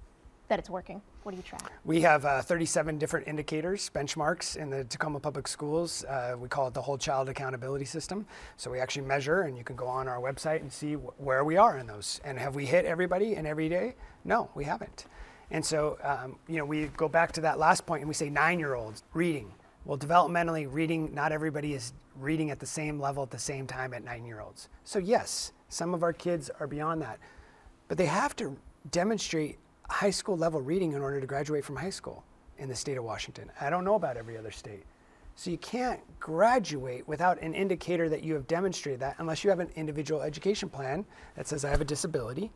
that 0.46 0.60
it's 0.60 0.70
working? 0.70 1.02
What 1.24 1.32
do 1.32 1.36
you 1.38 1.42
track? 1.42 1.72
We 1.84 2.00
have 2.02 2.24
uh, 2.24 2.42
37 2.42 2.98
different 2.98 3.26
indicators, 3.26 3.90
benchmarks 3.92 4.56
in 4.56 4.70
the 4.70 4.84
Tacoma 4.84 5.18
Public 5.18 5.48
Schools. 5.48 6.04
Uh, 6.04 6.36
we 6.38 6.46
call 6.48 6.68
it 6.68 6.74
the 6.74 6.82
Whole 6.82 6.98
Child 6.98 7.28
Accountability 7.28 7.84
System. 7.84 8.26
So 8.56 8.70
we 8.70 8.78
actually 8.78 9.06
measure, 9.06 9.40
and 9.42 9.58
you 9.58 9.64
can 9.64 9.74
go 9.74 9.88
on 9.88 10.06
our 10.06 10.20
website 10.20 10.60
and 10.60 10.72
see 10.72 10.94
wh- 10.94 11.20
where 11.20 11.42
we 11.42 11.56
are 11.56 11.78
in 11.78 11.88
those. 11.88 12.20
And 12.24 12.38
have 12.38 12.54
we 12.54 12.64
hit 12.64 12.84
everybody 12.84 13.34
and 13.34 13.44
every 13.44 13.68
day? 13.68 13.96
No, 14.24 14.48
we 14.54 14.62
haven't. 14.62 15.06
And 15.52 15.64
so, 15.64 15.98
um, 16.02 16.36
you 16.48 16.56
know, 16.56 16.64
we 16.64 16.86
go 16.96 17.08
back 17.08 17.30
to 17.32 17.42
that 17.42 17.58
last 17.58 17.84
point 17.84 18.00
and 18.00 18.08
we 18.08 18.14
say 18.14 18.30
nine 18.30 18.58
year 18.58 18.74
olds 18.74 19.04
reading. 19.12 19.52
Well, 19.84 19.98
developmentally, 19.98 20.66
reading, 20.68 21.14
not 21.14 21.30
everybody 21.30 21.74
is 21.74 21.92
reading 22.16 22.50
at 22.50 22.58
the 22.58 22.66
same 22.66 22.98
level 22.98 23.22
at 23.22 23.30
the 23.30 23.38
same 23.38 23.66
time 23.66 23.92
at 23.92 24.02
nine 24.02 24.24
year 24.24 24.40
olds. 24.40 24.68
So, 24.84 24.98
yes, 24.98 25.52
some 25.68 25.92
of 25.92 26.02
our 26.02 26.12
kids 26.12 26.50
are 26.58 26.66
beyond 26.66 27.02
that. 27.02 27.18
But 27.88 27.98
they 27.98 28.06
have 28.06 28.34
to 28.36 28.56
demonstrate 28.90 29.58
high 29.90 30.10
school 30.10 30.38
level 30.38 30.62
reading 30.62 30.92
in 30.92 31.02
order 31.02 31.20
to 31.20 31.26
graduate 31.26 31.64
from 31.64 31.76
high 31.76 31.90
school 31.90 32.24
in 32.56 32.68
the 32.68 32.74
state 32.74 32.96
of 32.96 33.04
Washington. 33.04 33.50
I 33.60 33.68
don't 33.68 33.84
know 33.84 33.96
about 33.96 34.16
every 34.16 34.38
other 34.38 34.50
state. 34.50 34.84
So 35.34 35.50
you 35.50 35.58
can't 35.58 36.00
graduate 36.18 37.06
without 37.06 37.40
an 37.42 37.54
indicator 37.54 38.08
that 38.08 38.22
you 38.22 38.32
have 38.34 38.46
demonstrated 38.46 39.00
that 39.00 39.16
unless 39.18 39.44
you 39.44 39.50
have 39.50 39.60
an 39.60 39.70
individual 39.76 40.22
education 40.22 40.70
plan 40.70 41.04
that 41.36 41.46
says 41.46 41.64
I 41.64 41.70
have 41.70 41.80
a 41.82 41.86
disability 41.86 42.50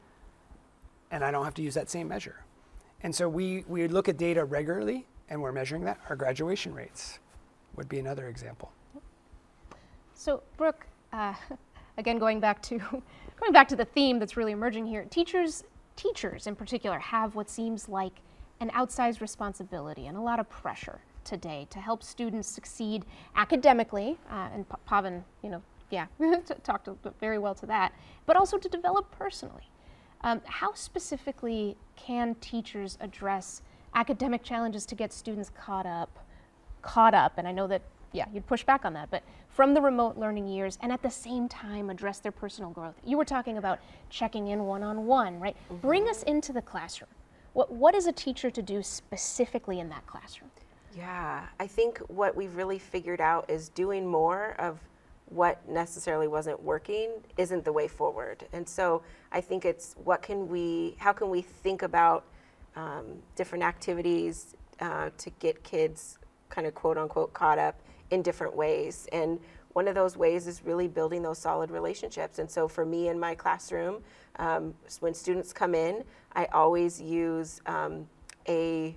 and 1.10 1.22
I 1.22 1.30
don't 1.30 1.44
have 1.44 1.54
to 1.54 1.62
use 1.62 1.74
that 1.74 1.90
same 1.90 2.08
measure. 2.08 2.36
And 3.02 3.14
so 3.14 3.28
we, 3.28 3.64
we 3.68 3.86
look 3.88 4.08
at 4.08 4.16
data 4.16 4.44
regularly 4.44 5.06
and 5.28 5.40
we're 5.40 5.52
measuring 5.52 5.84
that. 5.84 5.98
Our 6.08 6.16
graduation 6.16 6.74
rates 6.74 7.18
would 7.76 7.88
be 7.88 7.98
another 7.98 8.28
example. 8.28 8.72
So, 10.14 10.42
Brooke, 10.56 10.86
uh, 11.12 11.34
again, 11.98 12.18
going 12.18 12.40
back 12.40 12.62
to 12.62 12.78
going 13.40 13.52
back 13.52 13.68
to 13.68 13.76
the 13.76 13.84
theme 13.84 14.18
that's 14.18 14.36
really 14.36 14.52
emerging 14.52 14.86
here, 14.86 15.04
teachers, 15.04 15.64
teachers 15.94 16.46
in 16.46 16.56
particular, 16.56 16.98
have 16.98 17.34
what 17.34 17.50
seems 17.50 17.88
like 17.88 18.20
an 18.60 18.70
outsized 18.70 19.20
responsibility 19.20 20.06
and 20.06 20.16
a 20.16 20.20
lot 20.20 20.40
of 20.40 20.48
pressure 20.48 21.00
today 21.24 21.66
to 21.70 21.78
help 21.78 22.02
students 22.02 22.48
succeed 22.48 23.04
academically. 23.34 24.16
Uh, 24.30 24.48
and 24.54 24.68
Pa- 24.68 24.78
Pavan, 24.88 25.22
you 25.42 25.50
know, 25.50 25.62
yeah, 25.90 26.06
talked 26.64 26.88
very 27.20 27.38
well 27.38 27.54
to 27.54 27.66
that, 27.66 27.92
but 28.24 28.36
also 28.36 28.56
to 28.56 28.68
develop 28.68 29.10
personally. 29.10 29.68
Um, 30.22 30.40
how 30.44 30.74
specifically 30.74 31.76
can 31.96 32.34
teachers 32.36 32.98
address 33.00 33.62
academic 33.94 34.42
challenges 34.42 34.84
to 34.86 34.94
get 34.94 35.12
students 35.12 35.50
caught 35.56 35.86
up? 35.86 36.18
caught 36.86 37.14
up, 37.14 37.32
and 37.36 37.46
I 37.46 37.52
know 37.52 37.66
that, 37.66 37.82
yeah, 38.12 38.26
you'd 38.32 38.46
push 38.46 38.64
back 38.64 38.84
on 38.84 38.94
that, 38.94 39.10
but 39.10 39.22
from 39.50 39.74
the 39.74 39.80
remote 39.80 40.16
learning 40.16 40.46
years 40.46 40.78
and 40.80 40.92
at 40.92 41.02
the 41.02 41.10
same 41.10 41.48
time 41.48 41.90
address 41.90 42.20
their 42.20 42.32
personal 42.32 42.70
growth. 42.70 42.94
You 43.04 43.18
were 43.18 43.24
talking 43.24 43.58
about 43.58 43.80
checking 44.08 44.48
in 44.48 44.64
one 44.64 44.82
on 44.82 45.06
one, 45.06 45.40
right? 45.40 45.56
Bring 45.82 46.08
us 46.08 46.22
into 46.22 46.52
the 46.52 46.62
classroom. 46.62 47.10
What, 47.54 47.72
what 47.72 47.94
is 47.94 48.06
a 48.06 48.12
teacher 48.12 48.50
to 48.50 48.62
do 48.62 48.82
specifically 48.82 49.80
in 49.80 49.88
that 49.88 50.06
classroom? 50.06 50.50
Yeah, 50.94 51.46
I 51.58 51.66
think 51.66 51.98
what 52.08 52.36
we've 52.36 52.54
really 52.54 52.78
figured 52.78 53.20
out 53.20 53.50
is 53.50 53.68
doing 53.70 54.06
more 54.06 54.54
of 54.58 54.78
what 55.26 55.68
necessarily 55.68 56.28
wasn't 56.28 56.62
working 56.62 57.10
isn't 57.36 57.64
the 57.64 57.72
way 57.72 57.88
forward. 57.88 58.46
And 58.52 58.68
so 58.68 59.02
I 59.32 59.40
think 59.40 59.64
it's 59.64 59.94
what 60.04 60.22
can 60.22 60.48
we, 60.48 60.94
how 60.98 61.12
can 61.12 61.30
we 61.30 61.42
think 61.42 61.82
about 61.82 62.24
um, 62.76 63.22
different 63.34 63.64
activities 63.64 64.54
uh, 64.80 65.10
to 65.18 65.30
get 65.38 65.62
kids 65.64 66.18
kind 66.48 66.66
of 66.66 66.74
quote 66.74 66.98
unquote 66.98 67.32
caught 67.32 67.58
up 67.58 67.80
in 68.10 68.22
different 68.22 68.54
ways. 68.54 69.08
And 69.12 69.40
one 69.72 69.88
of 69.88 69.94
those 69.94 70.16
ways 70.16 70.46
is 70.46 70.62
really 70.64 70.88
building 70.88 71.22
those 71.22 71.38
solid 71.38 71.70
relationships. 71.70 72.38
And 72.38 72.50
so 72.50 72.68
for 72.68 72.86
me 72.86 73.08
in 73.08 73.18
my 73.18 73.34
classroom, 73.34 74.02
um, 74.38 74.74
when 75.00 75.12
students 75.12 75.52
come 75.52 75.74
in, 75.74 76.04
I 76.34 76.46
always 76.46 77.00
use 77.00 77.60
um, 77.66 78.08
a 78.48 78.94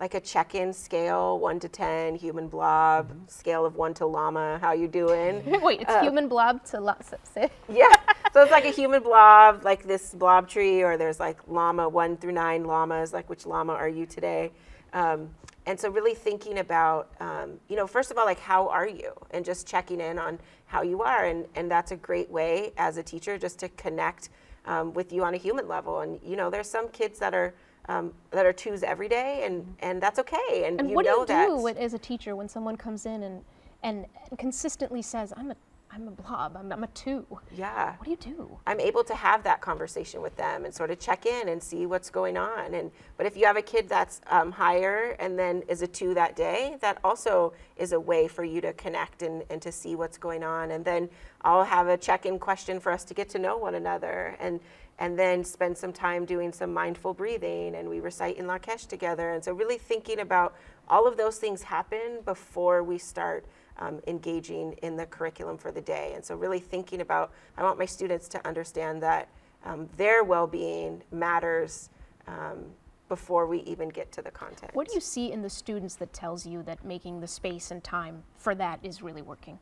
like 0.00 0.14
a 0.14 0.20
check-in 0.20 0.72
scale, 0.72 1.38
one 1.38 1.60
to 1.60 1.68
ten, 1.68 2.14
human 2.16 2.48
blob, 2.48 3.10
scale 3.28 3.64
of 3.64 3.76
one 3.76 3.94
to 3.94 4.06
llama. 4.06 4.58
How 4.60 4.72
you 4.72 4.88
doing? 4.88 5.42
Wait, 5.62 5.80
it's 5.82 5.94
human 6.02 6.28
blob 6.28 6.64
to 6.66 6.80
lo- 6.80 6.96
s- 6.98 7.14
say. 7.34 7.48
yeah. 7.68 7.96
So 8.32 8.42
it's 8.42 8.50
like 8.50 8.64
a 8.64 8.70
human 8.80 9.02
blob, 9.02 9.64
like 9.64 9.84
this 9.86 10.12
blob 10.14 10.48
tree, 10.48 10.82
or 10.82 10.96
there's 10.96 11.20
like 11.20 11.38
llama 11.46 11.88
one 11.88 12.16
through 12.16 12.32
nine 12.32 12.64
llamas, 12.64 13.12
like 13.12 13.30
which 13.30 13.46
llama 13.46 13.72
are 13.72 13.88
you 13.88 14.04
today? 14.06 14.50
Um, 14.92 15.30
and 15.66 15.78
so 15.80 15.88
really 15.88 16.14
thinking 16.14 16.58
about, 16.58 17.10
um, 17.20 17.52
you 17.68 17.76
know, 17.76 17.86
first 17.86 18.10
of 18.10 18.18
all, 18.18 18.26
like 18.26 18.40
how 18.40 18.68
are 18.68 18.86
you, 18.88 19.12
and 19.30 19.44
just 19.44 19.66
checking 19.66 20.00
in 20.00 20.18
on 20.18 20.38
how 20.66 20.82
you 20.82 21.02
are, 21.02 21.24
and 21.26 21.46
and 21.54 21.70
that's 21.70 21.92
a 21.92 21.96
great 21.96 22.28
way 22.30 22.72
as 22.76 22.96
a 22.96 23.02
teacher 23.02 23.38
just 23.38 23.60
to 23.60 23.68
connect 23.70 24.28
um, 24.66 24.92
with 24.92 25.12
you 25.12 25.22
on 25.24 25.34
a 25.34 25.38
human 25.38 25.68
level. 25.68 26.00
And 26.00 26.18
you 26.22 26.36
know, 26.36 26.50
there's 26.50 26.68
some 26.68 26.88
kids 26.88 27.18
that 27.20 27.32
are 27.32 27.54
um, 27.88 28.12
that 28.30 28.46
are 28.46 28.52
twos 28.52 28.82
every 28.82 29.08
day, 29.08 29.42
and 29.46 29.74
and 29.80 30.02
that's 30.02 30.18
okay. 30.18 30.64
And, 30.66 30.80
And 30.80 30.88
you 30.90 30.96
what 30.96 31.04
know 31.04 31.24
do 31.24 31.32
you 31.32 31.38
that. 31.38 31.48
do 31.48 31.56
when- 31.58 31.76
as 31.76 31.94
a 31.94 31.98
teacher 31.98 32.34
when 32.36 32.48
someone 32.48 32.76
comes 32.76 33.06
in 33.06 33.22
and, 33.22 33.44
and 33.82 34.06
consistently 34.38 35.02
says, 35.02 35.32
I'm 35.36 35.50
a, 35.50 35.56
I'm 35.92 36.08
a 36.08 36.10
blob, 36.10 36.56
I'm, 36.56 36.72
I'm 36.72 36.82
a 36.82 36.86
two? 36.88 37.24
yeah. 37.54 37.94
What 37.98 38.04
do 38.06 38.10
you 38.10 38.16
do? 38.16 38.58
I'm 38.66 38.80
able 38.80 39.04
to 39.04 39.14
have 39.14 39.42
that 39.44 39.60
conversation 39.60 40.22
with 40.22 40.34
them 40.36 40.64
and 40.64 40.74
sort 40.74 40.90
of 40.90 40.98
check 40.98 41.24
in 41.26 41.48
and 41.50 41.62
see 41.62 41.86
what's 41.86 42.10
going 42.10 42.36
on. 42.36 42.74
And 42.74 42.90
but 43.16 43.26
if 43.26 43.36
you 43.36 43.44
have 43.46 43.56
a 43.56 43.62
kid 43.62 43.88
that's 43.88 44.20
um, 44.28 44.50
higher 44.50 45.14
and 45.20 45.38
then 45.38 45.62
is 45.68 45.82
a 45.82 45.86
two 45.86 46.14
that 46.14 46.34
day, 46.34 46.76
that 46.80 46.98
also 47.04 47.52
is 47.76 47.92
a 47.92 48.00
way 48.00 48.26
for 48.26 48.42
you 48.44 48.60
to 48.62 48.72
connect 48.72 49.22
and, 49.22 49.44
and 49.50 49.60
to 49.62 49.70
see 49.70 49.94
what's 49.94 50.18
going 50.18 50.42
on. 50.42 50.70
And 50.72 50.84
then 50.84 51.08
I'll 51.42 51.62
have 51.64 51.86
a 51.88 51.96
check-in 51.98 52.38
question 52.38 52.80
for 52.80 52.90
us 52.90 53.04
to 53.04 53.14
get 53.14 53.28
to 53.30 53.38
know 53.38 53.56
one 53.58 53.74
another 53.74 54.36
and 54.40 54.58
and 54.98 55.18
then 55.18 55.44
spend 55.44 55.76
some 55.76 55.92
time 55.92 56.24
doing 56.24 56.52
some 56.52 56.72
mindful 56.72 57.14
breathing 57.14 57.74
and 57.74 57.88
we 57.88 58.00
recite 58.00 58.36
in 58.36 58.46
Lakesh 58.46 58.86
together. 58.86 59.32
And 59.32 59.42
so 59.42 59.52
really 59.52 59.78
thinking 59.78 60.20
about 60.20 60.54
all 60.88 61.06
of 61.06 61.16
those 61.16 61.38
things 61.38 61.62
happen 61.62 62.20
before 62.24 62.82
we 62.82 62.98
start 62.98 63.44
um, 63.78 64.00
engaging 64.06 64.72
in 64.82 64.96
the 64.96 65.06
curriculum 65.06 65.58
for 65.58 65.72
the 65.72 65.80
day. 65.80 66.12
And 66.14 66.24
so, 66.24 66.36
really 66.36 66.60
thinking 66.60 67.00
about, 67.00 67.32
I 67.56 67.62
want 67.62 67.78
my 67.78 67.86
students 67.86 68.28
to 68.28 68.46
understand 68.46 69.02
that 69.02 69.28
um, 69.64 69.88
their 69.96 70.22
well 70.24 70.46
being 70.46 71.02
matters 71.10 71.90
um, 72.26 72.66
before 73.08 73.46
we 73.46 73.60
even 73.60 73.88
get 73.88 74.12
to 74.12 74.22
the 74.22 74.30
content. 74.30 74.74
What 74.74 74.88
do 74.88 74.94
you 74.94 75.00
see 75.00 75.32
in 75.32 75.42
the 75.42 75.50
students 75.50 75.96
that 75.96 76.12
tells 76.12 76.46
you 76.46 76.62
that 76.64 76.84
making 76.84 77.20
the 77.20 77.26
space 77.26 77.70
and 77.70 77.82
time 77.82 78.22
for 78.36 78.54
that 78.54 78.78
is 78.82 79.02
really 79.02 79.22
working? 79.22 79.58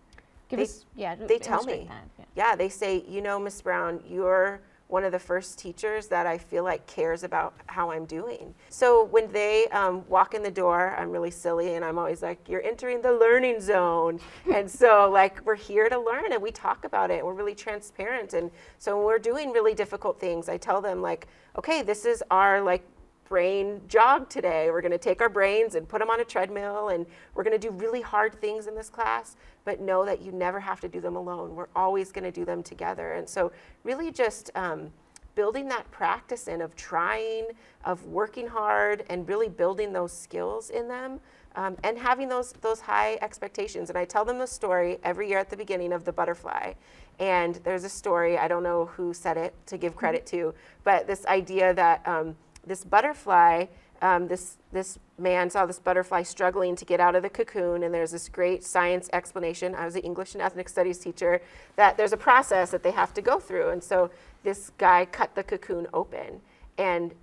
Give 0.49 0.59
They- 0.59 0.65
us, 0.65 0.85
yeah, 0.95 1.15
they 1.15 1.39
tell 1.39 1.65
me. 1.65 1.89
That, 1.89 2.09
yeah. 2.19 2.25
Yeah, 2.51 2.57
they 2.57 2.69
say, 2.69 3.05
you 3.09 3.23
know, 3.23 3.39
Miss 3.39 3.61
Brown, 3.63 4.03
you're 4.07 4.61
one 4.93 5.05
of 5.05 5.11
the 5.13 5.19
first 5.19 5.59
teachers 5.59 6.07
that 6.09 6.27
I 6.27 6.37
feel 6.37 6.65
like 6.65 6.87
cares 6.87 7.25
about 7.25 7.55
how 7.65 7.91
I'm 7.91 8.05
doing. 8.05 8.55
So 8.69 9.07
when 9.07 9.33
they 9.33 9.67
um, 9.69 10.07
walk 10.07 10.35
in 10.35 10.43
the 10.43 10.51
door, 10.51 10.95
I'm 10.99 11.11
really 11.11 11.31
silly 11.31 11.77
and 11.77 11.85
I'm 11.85 11.99
always 11.99 12.21
like, 12.21 12.47
you're 12.47 12.63
entering 12.63 13.01
the 13.01 13.13
learning 13.13 13.63
zone. 13.63 14.21
and 14.55 14.71
so, 14.71 15.09
like, 15.11 15.41
we're 15.47 15.55
here 15.55 15.89
to 15.89 15.99
learn 15.99 16.35
and 16.35 16.43
we 16.43 16.51
talk 16.51 16.85
about 16.85 17.11
it. 17.11 17.25
We're 17.25 17.33
really 17.33 17.55
transparent. 17.55 18.35
And 18.35 18.51
so 18.79 18.99
when 18.99 19.07
we're 19.07 19.19
doing 19.19 19.51
really 19.51 19.73
difficult 19.73 20.21
things, 20.21 20.51
I 20.51 20.59
tell 20.59 20.83
them, 20.83 21.01
like, 21.01 21.27
okay, 21.57 21.81
this 21.81 22.05
is 22.05 22.23
our, 22.31 22.61
like, 22.61 22.85
brain 23.33 23.81
jog 23.89 24.29
today. 24.29 24.71
We're 24.71 24.83
going 24.83 24.93
to 24.93 24.99
take 24.99 25.23
our 25.23 25.31
brains 25.31 25.75
and 25.75 25.89
put 25.89 26.01
them 26.01 26.11
on 26.11 26.21
a 26.21 26.25
treadmill, 26.25 26.91
and 26.91 27.07
we're 27.35 27.45
going 27.45 27.59
to 27.59 27.67
do 27.69 27.71
really 27.71 28.03
hard 28.03 28.39
things 28.43 28.67
in 28.67 28.75
this 28.75 28.91
class, 28.91 29.37
but 29.65 29.81
know 29.81 30.05
that 30.05 30.21
you 30.21 30.33
never 30.33 30.61
have 30.61 30.83
to 30.83 30.89
do 30.89 31.01
them 31.01 31.17
alone. 31.17 31.57
We're 31.57 31.73
always 31.75 32.13
going 32.13 32.25
to 32.25 32.31
do 32.31 32.45
them 32.45 32.63
together. 32.63 33.13
And 33.13 33.27
so, 33.27 33.51
really, 33.85 34.11
just 34.11 34.51
um, 34.55 34.91
building 35.35 35.67
that 35.69 35.91
practice 35.91 36.47
in 36.47 36.61
of 36.61 36.77
trying, 36.77 37.47
of 37.87 38.05
working 38.05 38.47
hard, 38.47 39.07
and 39.09 39.27
really 39.27 39.49
building 39.49 39.95
those 39.95 40.13
skills 40.13 40.69
in 40.69 40.87
them. 40.87 41.19
Um, 41.55 41.79
and 41.85 41.97
having 41.97 42.29
those 42.29 42.53
those 42.61 42.81
high 42.81 43.19
expectations, 43.23 43.89
and 43.89 43.99
I 43.99 44.05
tell 44.05 44.27
them 44.27 44.37
the 44.37 44.47
story 44.47 44.99
every 45.05 45.27
year 45.27 45.39
at 45.39 45.49
the 45.49 45.57
beginning 45.57 45.95
of 45.95 46.05
the 46.05 46.13
butterfly. 46.13 46.75
And 47.19 47.55
there's 47.65 47.85
a 47.85 47.89
story 47.89 48.37
I 48.37 48.47
don't 48.47 48.63
know 48.63 48.91
who 48.95 49.15
said 49.15 49.39
it 49.39 49.55
to 49.69 49.79
give 49.79 49.97
credit 49.97 50.27
to, 50.27 50.53
but 50.85 51.07
this 51.07 51.25
idea 51.27 51.73
that 51.73 52.07
um, 52.07 52.37
this 52.67 52.85
butterfly, 52.85 53.67
um, 54.01 54.29
this 54.29 54.57
this 54.73 54.99
man 55.19 55.51
saw 55.51 55.67
this 55.67 55.79
butterfly 55.79 56.23
struggling 56.23 56.75
to 56.77 56.85
get 56.85 56.99
out 57.01 57.15
of 57.15 57.23
the 57.23 57.31
cocoon, 57.31 57.83
and 57.83 57.95
there's 57.95 58.11
this 58.11 58.29
great 58.29 58.65
science 58.65 59.09
explanation. 59.13 59.75
I 59.75 59.85
was 59.85 59.97
an 59.97 60.03
English 60.03 60.35
and 60.35 60.43
ethnic 60.43 60.69
studies 60.69 60.99
teacher 60.99 61.41
that 61.77 61.97
there's 61.97 62.13
a 62.13 62.17
process 62.17 62.71
that 62.71 62.83
they 62.83 62.91
have 62.91 63.15
to 63.15 63.23
go 63.23 63.39
through, 63.39 63.71
and 63.71 63.83
so 63.83 64.11
this 64.43 64.71
guy 64.79 65.05
cut 65.05 65.35
the 65.35 65.43
cocoon 65.43 65.87
open, 65.93 66.41
and 66.79 67.15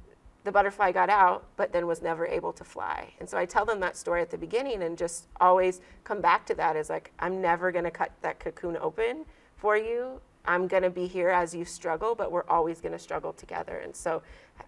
the 0.46 0.52
butterfly 0.52 0.92
got 0.92 1.10
out, 1.10 1.46
but 1.58 1.74
then 1.74 1.86
was 1.86 2.02
never 2.02 2.26
able 2.26 2.54
to 2.54 2.64
fly. 2.64 3.14
And 3.20 3.30
so 3.30 3.38
I 3.38 3.46
tell 3.46 3.66
them 3.66 3.82
that 3.82 3.98
story 3.98 4.22
at 4.22 4.30
the 4.30 4.38
beginning, 4.38 4.84
and 4.84 4.98
just 4.98 5.28
always 5.42 5.82
come 6.06 6.22
back 6.22 6.46
to 6.46 6.56
that 6.56 6.76
as 6.78 6.90
like, 6.90 7.12
I'm 7.20 7.42
never 7.42 7.72
to 7.72 7.92
cut 7.92 8.12
that 8.22 8.40
cocoon 8.40 8.78
open 8.78 9.26
for 9.58 9.76
you. 9.76 10.22
I'm 10.46 10.68
going 10.68 10.84
to 10.84 10.90
be 10.90 11.08
here 11.08 11.30
as 11.30 11.54
you 11.54 11.66
struggle, 11.66 12.16
but 12.16 12.32
we're 12.32 12.48
always 12.48 12.80
going 12.80 12.94
to 12.94 13.00
struggle 13.00 13.34
together. 13.34 13.78
And 13.78 13.94
so 13.96 14.22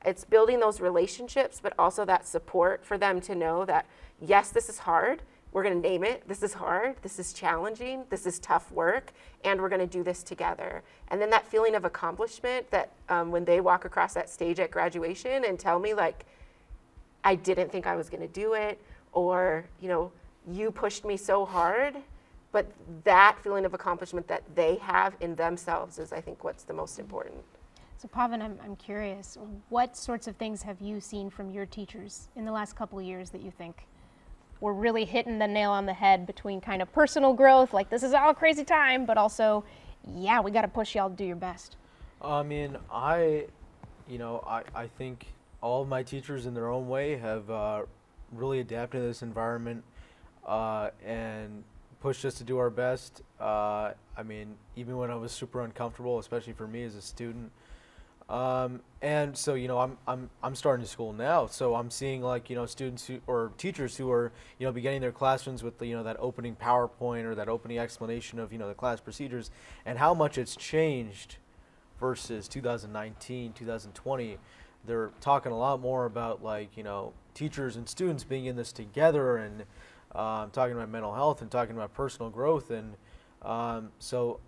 it's 0.05 0.25
building 0.25 0.59
those 0.59 0.79
relationships, 0.79 1.59
but 1.61 1.73
also 1.77 2.05
that 2.05 2.27
support 2.27 2.85
for 2.85 2.97
them 2.97 3.21
to 3.21 3.35
know 3.35 3.65
that, 3.65 3.85
yes, 4.19 4.49
this 4.49 4.69
is 4.69 4.79
hard. 4.79 5.21
We're 5.51 5.63
going 5.63 5.81
to 5.81 5.87
name 5.87 6.03
it. 6.03 6.27
This 6.27 6.43
is 6.43 6.53
hard. 6.53 6.95
This 7.01 7.19
is 7.19 7.33
challenging. 7.33 8.05
This 8.09 8.25
is 8.25 8.39
tough 8.39 8.71
work. 8.71 9.11
And 9.43 9.61
we're 9.61 9.69
going 9.69 9.81
to 9.81 9.87
do 9.87 10.03
this 10.03 10.23
together. 10.23 10.81
And 11.09 11.21
then 11.21 11.29
that 11.31 11.45
feeling 11.45 11.75
of 11.75 11.83
accomplishment 11.83 12.69
that 12.71 12.91
um, 13.09 13.31
when 13.31 13.43
they 13.43 13.59
walk 13.59 13.85
across 13.85 14.13
that 14.13 14.29
stage 14.29 14.59
at 14.59 14.71
graduation 14.71 15.43
and 15.45 15.59
tell 15.59 15.79
me, 15.79 15.93
like, 15.93 16.25
I 17.23 17.35
didn't 17.35 17.71
think 17.71 17.85
I 17.85 17.95
was 17.95 18.09
going 18.09 18.21
to 18.21 18.27
do 18.27 18.53
it, 18.53 18.81
or, 19.11 19.65
you 19.79 19.89
know, 19.89 20.11
you 20.49 20.71
pushed 20.71 21.05
me 21.05 21.17
so 21.17 21.45
hard 21.45 21.97
but 22.51 22.69
that 23.03 23.37
feeling 23.41 23.65
of 23.65 23.73
accomplishment 23.73 24.27
that 24.27 24.43
they 24.55 24.75
have 24.75 25.15
in 25.19 25.35
themselves 25.35 25.99
is, 25.99 26.11
I 26.11 26.21
think, 26.21 26.43
what's 26.43 26.63
the 26.63 26.73
most 26.73 26.99
important. 26.99 27.43
So, 28.01 28.07
Pavan, 28.07 28.41
I'm, 28.41 28.57
I'm 28.63 28.75
curious, 28.77 29.37
what 29.69 29.95
sorts 29.95 30.27
of 30.27 30.35
things 30.37 30.63
have 30.63 30.81
you 30.81 30.99
seen 30.99 31.29
from 31.29 31.51
your 31.51 31.67
teachers 31.67 32.29
in 32.35 32.45
the 32.45 32.51
last 32.51 32.75
couple 32.75 32.97
of 32.97 33.05
years 33.05 33.29
that 33.29 33.43
you 33.43 33.51
think 33.51 33.85
were 34.59 34.73
really 34.73 35.05
hitting 35.05 35.37
the 35.37 35.45
nail 35.45 35.69
on 35.69 35.85
the 35.85 35.93
head 35.93 36.25
between 36.25 36.61
kind 36.61 36.81
of 36.81 36.91
personal 36.91 37.31
growth, 37.35 37.75
like 37.75 37.91
this 37.91 38.01
is 38.01 38.13
all 38.13 38.33
crazy 38.33 38.63
time, 38.63 39.05
but 39.05 39.19
also, 39.19 39.63
yeah, 40.15 40.41
we 40.41 40.49
got 40.49 40.63
to 40.63 40.67
push 40.67 40.95
y'all 40.95 41.11
to 41.11 41.15
do 41.15 41.23
your 41.23 41.35
best? 41.35 41.75
I 42.23 42.41
mean, 42.41 42.75
I, 42.91 43.45
you 44.09 44.17
know, 44.17 44.43
I, 44.47 44.63
I 44.73 44.87
think 44.87 45.27
all 45.61 45.83
of 45.83 45.87
my 45.87 46.01
teachers 46.01 46.47
in 46.47 46.55
their 46.55 46.69
own 46.69 46.89
way 46.89 47.17
have 47.17 47.51
uh, 47.51 47.83
really 48.31 48.61
adapted 48.61 49.01
to 49.01 49.05
this 49.05 49.21
environment 49.21 49.83
uh, 50.47 50.89
and 51.05 51.63
pushed 51.99 52.25
us 52.25 52.33
to 52.33 52.43
do 52.43 52.57
our 52.57 52.71
best. 52.71 53.21
Uh, 53.39 53.91
I 54.17 54.23
mean, 54.25 54.55
even 54.75 54.97
when 54.97 55.11
I 55.11 55.15
was 55.15 55.31
super 55.31 55.61
uncomfortable, 55.61 56.17
especially 56.17 56.53
for 56.53 56.65
me 56.65 56.83
as 56.83 56.95
a 56.95 57.01
student. 57.03 57.51
Um, 58.31 58.79
and 59.01 59.35
so, 59.37 59.55
you 59.55 59.67
know, 59.67 59.79
I'm, 59.79 59.97
I'm, 60.07 60.29
I'm 60.41 60.55
starting 60.55 60.85
school 60.85 61.11
now, 61.11 61.47
so 61.47 61.75
I'm 61.75 61.91
seeing 61.91 62.21
like, 62.21 62.49
you 62.49 62.55
know, 62.55 62.65
students 62.65 63.05
who, 63.05 63.19
or 63.27 63.51
teachers 63.57 63.97
who 63.97 64.09
are, 64.09 64.31
you 64.57 64.65
know, 64.65 64.71
beginning 64.71 65.01
their 65.01 65.11
classrooms 65.11 65.63
with, 65.63 65.79
the, 65.79 65.87
you 65.87 65.97
know, 65.97 66.03
that 66.03 66.15
opening 66.17 66.55
PowerPoint 66.55 67.25
or 67.25 67.35
that 67.35 67.49
opening 67.49 67.77
explanation 67.77 68.39
of, 68.39 68.53
you 68.53 68.57
know, 68.57 68.69
the 68.69 68.73
class 68.73 69.01
procedures 69.01 69.51
and 69.85 69.97
how 69.97 70.13
much 70.13 70.37
it's 70.37 70.55
changed 70.55 71.37
versus 71.99 72.47
2019, 72.47 73.51
2020. 73.51 74.37
They're 74.85 75.11
talking 75.19 75.51
a 75.51 75.57
lot 75.57 75.81
more 75.81 76.05
about 76.05 76.41
like, 76.41 76.77
you 76.77 76.83
know, 76.83 77.11
teachers 77.33 77.75
and 77.75 77.89
students 77.89 78.23
being 78.23 78.45
in 78.45 78.55
this 78.55 78.71
together 78.71 79.35
and, 79.35 79.63
um, 80.15 80.51
talking 80.51 80.77
about 80.77 80.87
mental 80.87 81.13
health 81.13 81.41
and 81.41 81.51
talking 81.51 81.75
about 81.75 81.93
personal 81.93 82.29
growth. 82.29 82.71
And 82.71 82.95
um, 83.41 83.89
so 83.99 84.39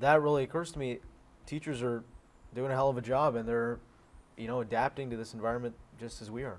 that 0.00 0.22
really 0.22 0.44
occurs 0.44 0.72
to 0.72 0.78
me. 0.78 1.00
Teachers 1.44 1.82
are 1.82 2.04
doing 2.54 2.70
a 2.70 2.74
hell 2.74 2.88
of 2.88 2.96
a 2.96 3.02
job 3.02 3.34
and 3.36 3.48
they're, 3.48 3.78
you 4.36 4.46
know, 4.46 4.60
adapting 4.60 5.10
to 5.10 5.16
this 5.16 5.34
environment 5.34 5.74
just 5.98 6.22
as 6.22 6.30
we 6.30 6.44
are. 6.44 6.58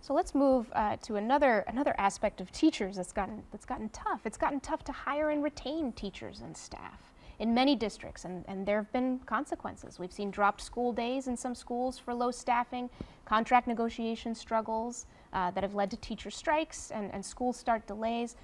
So 0.00 0.12
let's 0.12 0.34
move 0.34 0.70
uh, 0.74 0.98
to 1.04 1.16
another 1.16 1.64
another 1.66 1.94
aspect 1.96 2.42
of 2.42 2.52
teachers 2.52 2.96
that's 2.96 3.12
gotten 3.12 3.42
that's 3.50 3.64
gotten 3.64 3.88
tough. 3.88 4.26
It's 4.26 4.36
gotten 4.36 4.60
tough 4.60 4.84
to 4.84 4.92
hire 4.92 5.30
and 5.30 5.42
retain 5.42 5.92
teachers 5.92 6.40
and 6.40 6.54
staff 6.54 7.14
in 7.38 7.54
many 7.54 7.74
districts, 7.74 8.24
and, 8.24 8.44
and 8.46 8.64
there 8.66 8.76
have 8.76 8.92
been 8.92 9.18
consequences. 9.20 9.98
We've 9.98 10.12
seen 10.12 10.30
dropped 10.30 10.60
school 10.60 10.92
days 10.92 11.26
in 11.26 11.36
some 11.36 11.54
schools 11.54 11.98
for 11.98 12.14
low 12.14 12.30
staffing, 12.30 12.90
contract 13.24 13.66
negotiation 13.66 14.34
struggles 14.34 15.06
uh, 15.32 15.50
that 15.52 15.64
have 15.64 15.74
led 15.74 15.90
to 15.90 15.96
teacher 15.96 16.30
strikes 16.30 16.90
and, 16.90 17.12
and 17.12 17.24
school 17.24 17.52
start 17.52 17.86
delays. 17.86 18.36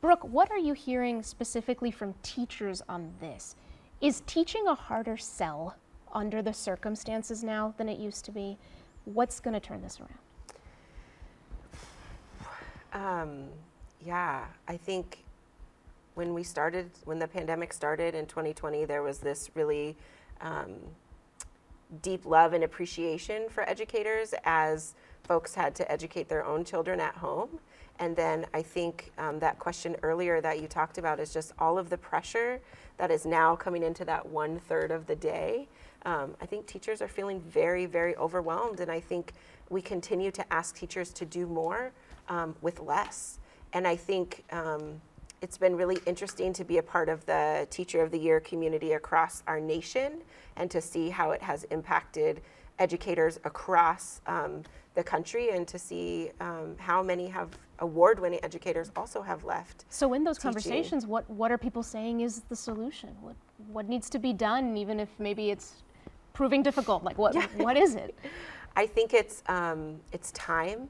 Brooke, 0.00 0.22
what 0.22 0.50
are 0.50 0.58
you 0.58 0.74
hearing 0.74 1.22
specifically 1.22 1.90
from 1.90 2.14
teachers 2.22 2.82
on 2.88 3.12
this? 3.20 3.56
Is 4.00 4.22
teaching 4.26 4.66
a 4.68 4.74
harder 4.74 5.16
sell 5.16 5.76
under 6.12 6.40
the 6.40 6.52
circumstances 6.52 7.42
now 7.42 7.74
than 7.78 7.88
it 7.88 7.98
used 7.98 8.24
to 8.26 8.30
be? 8.30 8.56
What's 9.04 9.40
going 9.40 9.54
to 9.54 9.60
turn 9.60 9.82
this 9.82 9.98
around? 10.00 10.14
Um, 12.92 13.44
yeah, 14.04 14.44
I 14.68 14.76
think 14.76 15.24
when 16.14 16.32
we 16.32 16.44
started, 16.44 16.90
when 17.04 17.18
the 17.18 17.26
pandemic 17.26 17.72
started 17.72 18.14
in 18.14 18.26
2020, 18.26 18.84
there 18.84 19.02
was 19.02 19.18
this 19.18 19.50
really 19.54 19.96
um, 20.40 20.74
deep 22.02 22.24
love 22.24 22.52
and 22.52 22.62
appreciation 22.62 23.48
for 23.48 23.68
educators 23.68 24.32
as 24.44 24.94
folks 25.24 25.54
had 25.54 25.74
to 25.74 25.90
educate 25.90 26.28
their 26.28 26.44
own 26.44 26.64
children 26.64 27.00
at 27.00 27.14
home. 27.16 27.58
And 27.98 28.14
then 28.14 28.46
I 28.54 28.62
think 28.62 29.10
um, 29.18 29.38
that 29.40 29.58
question 29.58 29.96
earlier 30.02 30.40
that 30.40 30.60
you 30.60 30.68
talked 30.68 30.98
about 30.98 31.18
is 31.18 31.32
just 31.32 31.52
all 31.58 31.78
of 31.78 31.90
the 31.90 31.98
pressure 31.98 32.60
that 32.96 33.10
is 33.10 33.26
now 33.26 33.56
coming 33.56 33.82
into 33.82 34.04
that 34.04 34.26
one 34.26 34.58
third 34.58 34.90
of 34.90 35.06
the 35.06 35.16
day. 35.16 35.68
Um, 36.04 36.36
I 36.40 36.46
think 36.46 36.66
teachers 36.66 37.02
are 37.02 37.08
feeling 37.08 37.40
very, 37.40 37.86
very 37.86 38.16
overwhelmed. 38.16 38.80
And 38.80 38.90
I 38.90 39.00
think 39.00 39.32
we 39.68 39.82
continue 39.82 40.30
to 40.30 40.52
ask 40.52 40.76
teachers 40.76 41.12
to 41.14 41.24
do 41.24 41.46
more 41.46 41.92
um, 42.28 42.54
with 42.62 42.80
less. 42.80 43.38
And 43.72 43.86
I 43.86 43.96
think 43.96 44.44
um, 44.52 45.00
it's 45.42 45.58
been 45.58 45.76
really 45.76 45.98
interesting 46.06 46.52
to 46.54 46.64
be 46.64 46.78
a 46.78 46.82
part 46.82 47.08
of 47.08 47.24
the 47.26 47.66
Teacher 47.70 48.02
of 48.02 48.10
the 48.10 48.18
Year 48.18 48.40
community 48.40 48.92
across 48.92 49.42
our 49.46 49.60
nation 49.60 50.22
and 50.56 50.70
to 50.70 50.80
see 50.80 51.10
how 51.10 51.32
it 51.32 51.42
has 51.42 51.64
impacted 51.64 52.40
educators 52.78 53.38
across 53.44 54.20
um, 54.26 54.62
the 54.94 55.02
country 55.02 55.50
and 55.50 55.66
to 55.68 55.78
see 55.78 56.30
um, 56.40 56.74
how 56.78 57.02
many 57.02 57.28
have 57.28 57.50
award-winning 57.80 58.40
educators 58.42 58.90
also 58.96 59.22
have 59.22 59.44
left. 59.44 59.84
So 59.88 60.14
in 60.14 60.24
those 60.24 60.36
teaching. 60.36 60.48
conversations, 60.48 61.06
what, 61.06 61.28
what 61.30 61.50
are 61.50 61.58
people 61.58 61.82
saying 61.82 62.20
is 62.20 62.42
the 62.48 62.56
solution? 62.56 63.10
What, 63.20 63.36
what 63.72 63.88
needs 63.88 64.10
to 64.10 64.18
be 64.18 64.32
done, 64.32 64.76
even 64.76 65.00
if 65.00 65.08
maybe 65.18 65.50
it's 65.50 65.74
proving 66.32 66.62
difficult? 66.62 67.04
Like 67.04 67.18
what, 67.18 67.34
yeah. 67.36 67.46
what 67.56 67.76
is 67.76 67.94
it? 67.94 68.18
I 68.76 68.86
think 68.86 69.14
it's, 69.14 69.42
um, 69.46 69.96
it's 70.12 70.32
time. 70.32 70.88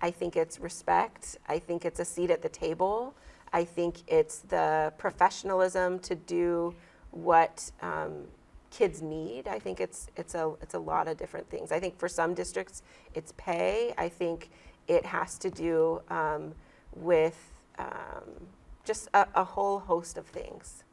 I 0.00 0.10
think 0.10 0.36
it's 0.36 0.60
respect. 0.60 1.38
I 1.48 1.58
think 1.58 1.84
it's 1.84 2.00
a 2.00 2.04
seat 2.04 2.30
at 2.30 2.42
the 2.42 2.48
table. 2.48 3.14
I 3.52 3.64
think 3.64 4.02
it's 4.08 4.38
the 4.40 4.92
professionalism 4.98 6.00
to 6.00 6.14
do 6.14 6.74
what 7.12 7.70
um, 7.80 8.24
kids 8.70 9.00
need. 9.00 9.46
I 9.46 9.58
think 9.58 9.80
it's 9.80 10.08
it's 10.16 10.34
a 10.34 10.52
it's 10.60 10.74
a 10.74 10.78
lot 10.78 11.06
of 11.06 11.16
different 11.16 11.48
things. 11.48 11.70
I 11.70 11.78
think 11.78 11.96
for 11.98 12.08
some 12.08 12.34
districts 12.34 12.82
it's 13.14 13.32
pay. 13.36 13.94
I 13.96 14.08
think 14.08 14.50
it 14.88 15.06
has 15.06 15.38
to 15.38 15.50
do 15.50 16.00
um, 16.08 16.54
with 16.94 17.52
um, 17.78 18.48
just 18.84 19.08
a, 19.14 19.26
a, 19.34 19.44
whole 19.44 19.80
host 19.80 20.16
of 20.16 20.26
things. 20.26 20.84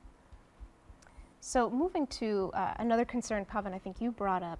So 1.42 1.70
moving 1.70 2.08
to 2.08 2.52
uh, 2.54 2.74
another 2.80 3.06
concern, 3.06 3.46
Pavan, 3.46 3.74
I 3.74 3.78
think 3.78 4.02
you 4.02 4.12
brought 4.12 4.44
up 4.44 4.60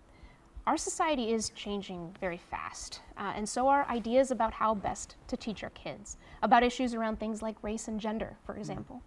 our 0.68 0.78
society 0.78 1.32
is 1.34 1.50
changing 1.50 2.16
very 2.20 2.38
fast, 2.38 3.02
uh, 3.18 3.34
and 3.36 3.50
so 3.50 3.68
are 3.68 3.88
ideas 3.90 4.30
about 4.30 4.54
how 4.54 4.76
best 4.76 5.16
to 5.28 5.36
teach 5.36 5.64
our 5.64 5.72
kids, 5.72 6.18
about 6.44 6.64
issues 6.64 6.94
around 6.94 7.20
things 7.20 7.42
like 7.42 7.56
race 7.64 7.88
and 7.88 8.00
gender, 8.00 8.38
for 8.46 8.54
mm-hmm. 8.54 8.62
example. 8.62 9.02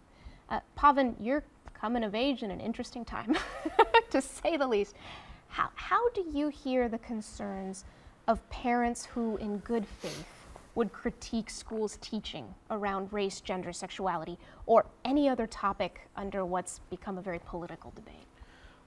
Uh, 0.50 0.60
Pavan, 0.76 1.14
you're 1.20 1.44
coming 1.72 2.02
of 2.02 2.14
age 2.14 2.42
in 2.42 2.50
an 2.50 2.60
interesting 2.60 3.04
time, 3.04 3.36
to 4.10 4.20
say 4.20 4.56
the 4.56 4.66
least. 4.66 4.96
How, 5.48 5.70
how 5.76 6.08
do 6.10 6.24
you 6.32 6.48
hear 6.48 6.88
the 6.88 6.98
concerns 6.98 7.84
of 8.26 8.48
parents 8.50 9.04
who, 9.04 9.36
in 9.36 9.58
good 9.58 9.86
faith, 9.86 10.26
would 10.74 10.92
critique 10.92 11.50
schools' 11.50 11.98
teaching 12.00 12.52
around 12.70 13.12
race, 13.12 13.40
gender, 13.40 13.72
sexuality, 13.72 14.38
or 14.66 14.86
any 15.04 15.28
other 15.28 15.46
topic 15.46 16.08
under 16.16 16.44
what's 16.44 16.80
become 16.90 17.18
a 17.18 17.22
very 17.22 17.38
political 17.38 17.92
debate? 17.94 18.26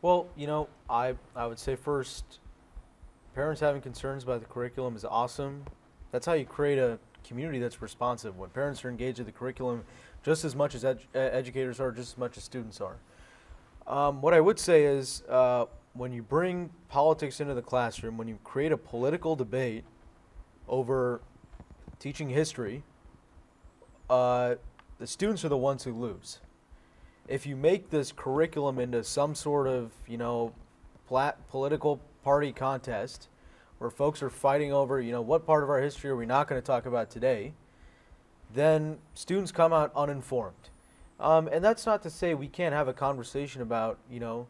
Well, 0.01 0.27
you 0.35 0.47
know, 0.47 0.67
I, 0.89 1.15
I 1.35 1.47
would 1.47 1.59
say 1.59 1.75
first, 1.75 2.39
parents 3.33 3.61
having 3.61 3.81
concerns 3.81 4.23
about 4.23 4.41
the 4.41 4.47
curriculum 4.47 4.95
is 4.95 5.05
awesome. 5.05 5.63
That's 6.11 6.25
how 6.25 6.33
you 6.33 6.45
create 6.45 6.77
a 6.77 6.99
community 7.23 7.59
that's 7.59 7.81
responsive. 7.81 8.37
When 8.37 8.49
parents 8.49 8.83
are 8.83 8.89
engaged 8.89 9.19
in 9.19 9.25
the 9.25 9.31
curriculum 9.31 9.83
just 10.23 10.43
as 10.43 10.55
much 10.55 10.75
as 10.75 10.83
ed- 10.83 10.99
educators 11.13 11.79
are, 11.79 11.91
just 11.91 12.13
as 12.13 12.17
much 12.17 12.37
as 12.37 12.43
students 12.43 12.81
are. 12.81 12.97
Um, 13.87 14.21
what 14.21 14.33
I 14.33 14.41
would 14.41 14.59
say 14.59 14.83
is 14.83 15.23
uh, 15.29 15.65
when 15.97 16.11
you 16.11 16.21
bring 16.21 16.69
politics 16.89 17.39
into 17.39 17.53
the 17.53 17.61
classroom, 17.61 18.17
when 18.17 18.27
you 18.27 18.39
create 18.43 18.71
a 18.71 18.77
political 18.77 19.35
debate 19.35 19.83
over 20.67 21.21
teaching 21.99 22.29
history, 22.29 22.83
uh, 24.09 24.55
the 24.99 25.07
students 25.07 25.43
are 25.43 25.49
the 25.49 25.57
ones 25.57 25.83
who 25.83 25.93
lose. 25.93 26.39
If 27.27 27.45
you 27.45 27.55
make 27.55 27.89
this 27.89 28.11
curriculum 28.11 28.79
into 28.79 29.03
some 29.03 29.35
sort 29.35 29.67
of, 29.67 29.91
you 30.07 30.17
know, 30.17 30.53
plat- 31.07 31.47
political 31.49 31.99
party 32.23 32.51
contest 32.51 33.27
where 33.79 33.89
folks 33.89 34.23
are 34.23 34.29
fighting 34.29 34.71
over, 34.71 35.01
you 35.01 35.11
know, 35.11 35.21
what 35.21 35.45
part 35.45 35.63
of 35.63 35.69
our 35.69 35.81
history 35.81 36.09
are 36.09 36.15
we 36.15 36.25
not 36.25 36.47
going 36.47 36.59
to 36.61 36.65
talk 36.65 36.85
about 36.85 37.09
today, 37.09 37.53
then 38.53 38.97
students 39.13 39.51
come 39.51 39.73
out 39.73 39.91
uninformed. 39.95 40.69
Um, 41.19 41.47
and 41.51 41.63
that's 41.63 41.85
not 41.85 42.01
to 42.03 42.09
say 42.09 42.33
we 42.33 42.47
can't 42.47 42.73
have 42.73 42.87
a 42.87 42.93
conversation 42.93 43.61
about, 43.61 43.99
you 44.09 44.19
know, 44.19 44.47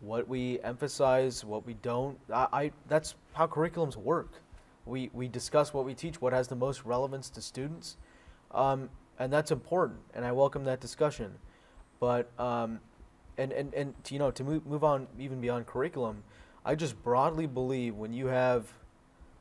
what 0.00 0.28
we 0.28 0.60
emphasize, 0.60 1.44
what 1.44 1.66
we 1.66 1.74
don't. 1.74 2.18
I, 2.32 2.48
I 2.52 2.72
that's 2.88 3.14
how 3.32 3.46
curriculums 3.46 3.96
work. 3.96 4.42
We, 4.86 5.10
we 5.12 5.28
discuss 5.28 5.74
what 5.74 5.84
we 5.84 5.92
teach, 5.92 6.20
what 6.20 6.32
has 6.32 6.48
the 6.48 6.56
most 6.56 6.86
relevance 6.86 7.28
to 7.30 7.42
students, 7.42 7.98
um, 8.52 8.88
and 9.18 9.30
that's 9.30 9.50
important, 9.50 9.98
and 10.14 10.24
I 10.24 10.32
welcome 10.32 10.64
that 10.64 10.80
discussion. 10.80 11.34
But 12.00 12.30
um, 12.38 12.80
and 13.36 13.52
and 13.52 13.74
and 13.74 14.04
to, 14.04 14.14
you 14.14 14.18
know 14.18 14.30
to 14.30 14.44
move 14.44 14.66
move 14.66 14.84
on 14.84 15.06
even 15.18 15.40
beyond 15.40 15.66
curriculum, 15.66 16.22
I 16.64 16.74
just 16.74 17.02
broadly 17.02 17.46
believe 17.46 17.96
when 17.96 18.12
you 18.12 18.26
have 18.26 18.72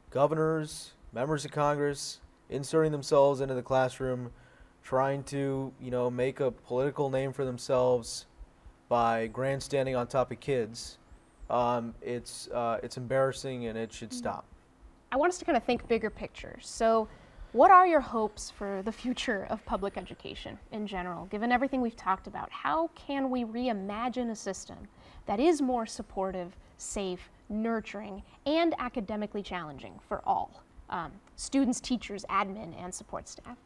governors, 0.10 0.93
members 1.14 1.45
of 1.45 1.51
Congress 1.51 2.20
inserting 2.49 2.91
themselves 2.91 3.41
into 3.41 3.53
the 3.53 3.62
classroom, 3.62 4.32
trying 4.84 5.24
to 5.26 5.72
you 5.80 5.91
know 5.91 6.10
make 6.10 6.39
a 6.39 6.51
political 6.51 7.10
name 7.10 7.32
for 7.32 7.45
themselves 7.45 8.26
by 8.90 9.28
grandstanding 9.28 9.96
on 9.96 10.08
top 10.08 10.32
of 10.32 10.40
kids, 10.40 10.98
um, 11.50 11.94
it's 12.02 12.48
uh, 12.50 12.80
it's 12.84 12.98
embarrassing 12.98 13.68
and 13.68 13.78
it 13.78 13.92
should 13.92 14.14
stop. 14.14 14.46
I 15.12 15.18
want 15.18 15.32
us 15.32 15.38
to 15.40 15.46
kind 15.46 15.58
of 15.58 15.64
think 15.64 15.88
bigger 15.88 16.10
picture. 16.10 16.58
So, 16.62 17.08
what 17.54 17.72
are 17.72 17.88
your 17.88 18.02
hopes 18.02 18.50
for 18.50 18.82
the 18.84 18.92
future 18.92 19.48
of 19.50 19.66
public 19.66 19.98
education 19.98 20.60
in 20.72 20.86
general? 20.86 21.26
Given 21.28 21.52
everything 21.52 21.82
we've 21.82 21.96
talked 21.96 22.28
about, 22.28 22.52
how 22.52 22.90
can 22.96 23.30
we 23.30 23.46
reimagine 23.46 24.32
a 24.32 24.36
system 24.36 24.78
that 25.26 25.40
is 25.40 25.62
more 25.62 25.86
supportive, 25.86 26.56
safe, 26.78 27.30
nurturing, 27.50 28.22
and 28.46 28.76
academically 28.80 29.42
challenging 29.42 29.94
for 30.08 30.22
all 30.26 30.64
um, 30.90 31.12
students, 31.38 31.80
teachers, 31.80 32.26
admin, 32.30 32.74
and 32.82 32.94
support 32.94 33.30
staff? 33.30 33.58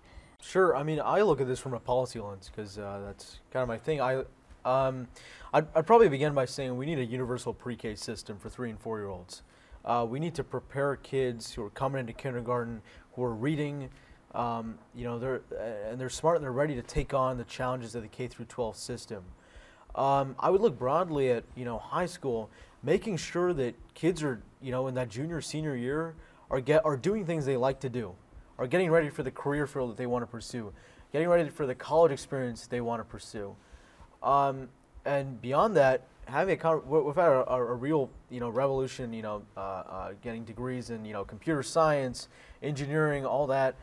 Sure. 0.41 0.75
I 0.75 0.83
mean, 0.83 0.99
I 1.03 1.21
look 1.21 1.41
at 1.41 1.47
this 1.47 1.59
from 1.59 1.73
a 1.73 1.79
policy 1.79 2.19
lens 2.19 2.51
because 2.53 2.77
uh, 2.77 3.01
that's 3.05 3.39
kind 3.51 3.61
of 3.61 3.67
my 3.67 3.77
thing. 3.77 4.01
I, 4.01 4.23
um, 4.65 5.07
I'd, 5.53 5.67
I'd, 5.75 5.87
probably 5.87 6.09
begin 6.09 6.33
by 6.33 6.45
saying 6.45 6.75
we 6.77 6.85
need 6.85 6.99
a 6.99 7.05
universal 7.05 7.53
pre-K 7.53 7.95
system 7.95 8.37
for 8.37 8.49
three 8.49 8.69
and 8.69 8.79
four-year-olds. 8.79 9.43
Uh, 9.83 10.05
we 10.07 10.19
need 10.19 10.35
to 10.35 10.43
prepare 10.43 10.95
kids 10.97 11.53
who 11.53 11.63
are 11.63 11.69
coming 11.71 11.99
into 11.99 12.13
kindergarten 12.13 12.81
who 13.13 13.23
are 13.23 13.33
reading, 13.33 13.89
um, 14.35 14.77
you 14.95 15.03
know, 15.03 15.19
they're 15.19 15.41
and 15.89 15.99
they're 15.99 16.09
smart 16.09 16.37
and 16.37 16.43
they're 16.43 16.51
ready 16.51 16.75
to 16.75 16.81
take 16.81 17.13
on 17.13 17.37
the 17.37 17.43
challenges 17.43 17.95
of 17.95 18.03
the 18.03 18.07
K 18.07 18.27
through 18.27 18.45
12 18.45 18.75
system. 18.75 19.23
Um, 19.95 20.35
I 20.39 20.49
would 20.49 20.61
look 20.61 20.77
broadly 20.77 21.31
at 21.31 21.43
you 21.55 21.65
know 21.65 21.77
high 21.77 22.05
school, 22.05 22.49
making 22.83 23.17
sure 23.17 23.53
that 23.53 23.75
kids 23.93 24.23
are 24.23 24.41
you 24.61 24.71
know 24.71 24.87
in 24.87 24.95
that 24.95 25.09
junior 25.09 25.41
senior 25.41 25.75
year 25.75 26.15
are 26.49 26.61
get 26.61 26.85
are 26.85 26.95
doing 26.95 27.25
things 27.25 27.45
they 27.45 27.57
like 27.57 27.79
to 27.81 27.89
do, 27.89 28.13
are 28.57 28.67
getting 28.67 28.89
ready 28.91 29.09
for 29.09 29.23
the 29.23 29.31
career 29.31 29.67
field 29.67 29.89
that 29.91 29.97
they 29.97 30.05
want 30.05 30.23
to 30.23 30.27
pursue, 30.27 30.71
getting 31.11 31.27
ready 31.27 31.49
for 31.49 31.65
the 31.65 31.75
college 31.75 32.11
experience 32.11 32.67
they 32.67 32.81
want 32.81 33.01
to 33.01 33.03
pursue, 33.03 33.55
um, 34.23 34.69
and 35.05 35.41
beyond 35.41 35.75
that, 35.77 36.03
having 36.25 36.59
a 36.61 36.77
we've 36.77 37.15
had 37.15 37.27
a, 37.27 37.51
a, 37.51 37.73
real 37.73 38.09
you 38.29 38.39
know 38.39 38.49
revolution 38.49 39.11
you 39.11 39.21
know 39.21 39.41
uh, 39.57 39.59
uh, 39.59 40.11
getting 40.21 40.43
degrees 40.43 40.89
in 40.89 41.03
you 41.03 41.13
know 41.13 41.23
computer 41.23 41.63
science 41.63 42.27
engineering 42.61 43.25
all 43.25 43.47
that. 43.47 43.75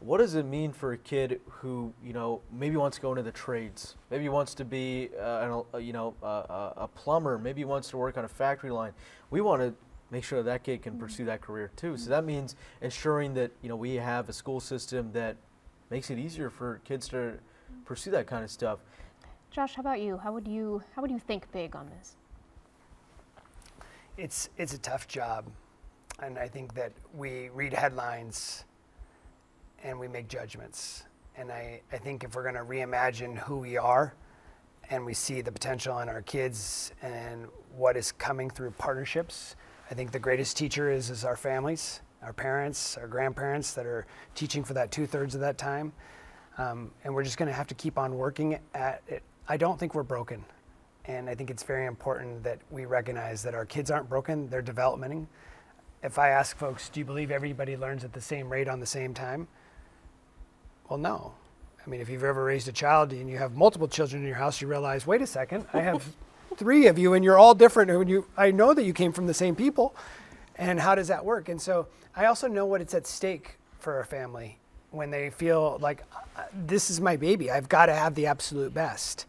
What 0.00 0.18
does 0.18 0.34
it 0.34 0.44
mean 0.44 0.72
for 0.72 0.92
a 0.92 0.98
kid 0.98 1.40
who 1.48 1.92
you 2.04 2.12
know 2.12 2.40
maybe 2.52 2.76
wants 2.76 2.96
to 2.96 3.02
go 3.02 3.10
into 3.10 3.22
the 3.22 3.32
trades 3.32 3.96
maybe 4.10 4.28
wants 4.28 4.54
to 4.54 4.64
be 4.64 5.10
uh, 5.18 5.64
an, 5.74 5.84
you 5.84 5.92
know 5.92 6.14
a 6.22 6.88
plumber 6.94 7.38
maybe 7.38 7.64
wants 7.64 7.88
to 7.90 7.96
work 7.96 8.16
on 8.16 8.24
a 8.24 8.28
factory 8.28 8.70
line? 8.70 8.92
We 9.30 9.40
want 9.40 9.62
to 9.62 9.74
make 10.10 10.24
sure 10.24 10.42
that 10.42 10.62
kid 10.62 10.82
can 10.82 10.98
pursue 10.98 11.24
that 11.24 11.40
career 11.40 11.70
too. 11.76 11.96
So 11.96 12.10
that 12.10 12.24
means 12.24 12.54
ensuring 12.80 13.34
that 13.34 13.50
you 13.62 13.68
know 13.68 13.76
we 13.76 13.94
have 13.96 14.28
a 14.28 14.32
school 14.32 14.60
system 14.60 15.10
that 15.12 15.36
makes 15.90 16.10
it 16.10 16.18
easier 16.18 16.50
for 16.50 16.80
kids 16.84 17.08
to 17.08 17.34
pursue 17.84 18.10
that 18.10 18.26
kind 18.26 18.44
of 18.44 18.50
stuff 18.50 18.78
Josh, 19.54 19.74
how 19.74 19.82
about 19.82 20.00
you? 20.00 20.16
How 20.16 20.32
would 20.32 20.48
you 20.48 20.82
how 20.96 21.02
would 21.02 21.12
you 21.12 21.20
think 21.20 21.50
big 21.52 21.76
on 21.76 21.88
this? 21.88 22.16
It's 24.16 24.48
it's 24.58 24.74
a 24.74 24.78
tough 24.78 25.06
job, 25.06 25.44
and 26.20 26.36
I 26.36 26.48
think 26.48 26.74
that 26.74 26.90
we 27.16 27.50
read 27.50 27.72
headlines 27.72 28.64
and 29.84 29.96
we 29.96 30.08
make 30.08 30.26
judgments. 30.26 31.04
And 31.36 31.52
I, 31.52 31.80
I 31.92 31.98
think 31.98 32.24
if 32.24 32.34
we're 32.34 32.42
going 32.42 32.56
to 32.56 32.62
reimagine 32.64 33.38
who 33.38 33.58
we 33.58 33.76
are 33.76 34.14
and 34.90 35.06
we 35.06 35.14
see 35.14 35.40
the 35.40 35.52
potential 35.52 36.00
in 36.00 36.08
our 36.08 36.22
kids 36.22 36.92
and 37.00 37.46
what 37.76 37.96
is 37.96 38.10
coming 38.10 38.50
through 38.50 38.72
partnerships, 38.72 39.54
I 39.88 39.94
think 39.94 40.10
the 40.10 40.18
greatest 40.18 40.56
teacher 40.56 40.90
is, 40.90 41.10
is 41.10 41.24
our 41.24 41.36
families, 41.36 42.00
our 42.22 42.32
parents, 42.32 42.96
our 42.96 43.06
grandparents 43.06 43.72
that 43.74 43.86
are 43.86 44.06
teaching 44.34 44.64
for 44.64 44.74
that 44.74 44.90
two 44.90 45.06
thirds 45.06 45.34
of 45.36 45.40
that 45.42 45.58
time. 45.58 45.92
Um, 46.56 46.90
and 47.04 47.14
we're 47.14 47.24
just 47.24 47.36
going 47.36 47.48
to 47.48 47.54
have 47.54 47.66
to 47.68 47.74
keep 47.74 47.98
on 47.98 48.16
working 48.16 48.58
at 48.74 49.02
it 49.06 49.22
I 49.48 49.56
don't 49.56 49.78
think 49.78 49.94
we're 49.94 50.02
broken. 50.02 50.44
And 51.06 51.28
I 51.28 51.34
think 51.34 51.50
it's 51.50 51.62
very 51.62 51.86
important 51.86 52.42
that 52.44 52.58
we 52.70 52.86
recognize 52.86 53.42
that 53.42 53.54
our 53.54 53.66
kids 53.66 53.90
aren't 53.90 54.08
broken, 54.08 54.48
they're 54.48 54.62
developmenting. 54.62 55.26
If 56.02 56.18
I 56.18 56.30
ask 56.30 56.56
folks, 56.56 56.88
do 56.88 57.00
you 57.00 57.06
believe 57.06 57.30
everybody 57.30 57.76
learns 57.76 58.04
at 58.04 58.12
the 58.12 58.20
same 58.20 58.50
rate 58.50 58.68
on 58.68 58.80
the 58.80 58.86
same 58.86 59.12
time? 59.12 59.48
Well, 60.88 60.98
no. 60.98 61.32
I 61.84 61.90
mean, 61.90 62.00
if 62.00 62.08
you've 62.08 62.24
ever 62.24 62.44
raised 62.44 62.68
a 62.68 62.72
child 62.72 63.12
and 63.12 63.28
you 63.28 63.36
have 63.36 63.54
multiple 63.54 63.88
children 63.88 64.22
in 64.22 64.28
your 64.28 64.36
house, 64.36 64.60
you 64.60 64.68
realize, 64.68 65.06
wait 65.06 65.20
a 65.20 65.26
second, 65.26 65.66
I 65.74 65.80
have 65.80 66.04
three 66.56 66.86
of 66.86 66.98
you 66.98 67.12
and 67.14 67.24
you're 67.24 67.38
all 67.38 67.54
different. 67.54 67.90
And 67.90 68.08
you, 68.08 68.26
I 68.36 68.50
know 68.50 68.72
that 68.72 68.84
you 68.84 68.94
came 68.94 69.12
from 69.12 69.26
the 69.26 69.34
same 69.34 69.54
people. 69.54 69.94
And 70.56 70.80
how 70.80 70.94
does 70.94 71.08
that 71.08 71.24
work? 71.24 71.48
And 71.48 71.60
so 71.60 71.88
I 72.16 72.26
also 72.26 72.48
know 72.48 72.64
what 72.64 72.80
it's 72.80 72.94
at 72.94 73.06
stake 73.06 73.56
for 73.78 74.00
a 74.00 74.04
family 74.04 74.58
when 74.90 75.10
they 75.10 75.28
feel 75.28 75.78
like 75.80 76.04
uh, 76.36 76.42
this 76.66 76.88
is 76.88 77.00
my 77.00 77.16
baby. 77.16 77.50
I've 77.50 77.68
got 77.68 77.86
to 77.86 77.94
have 77.94 78.14
the 78.14 78.26
absolute 78.26 78.72
best. 78.72 79.26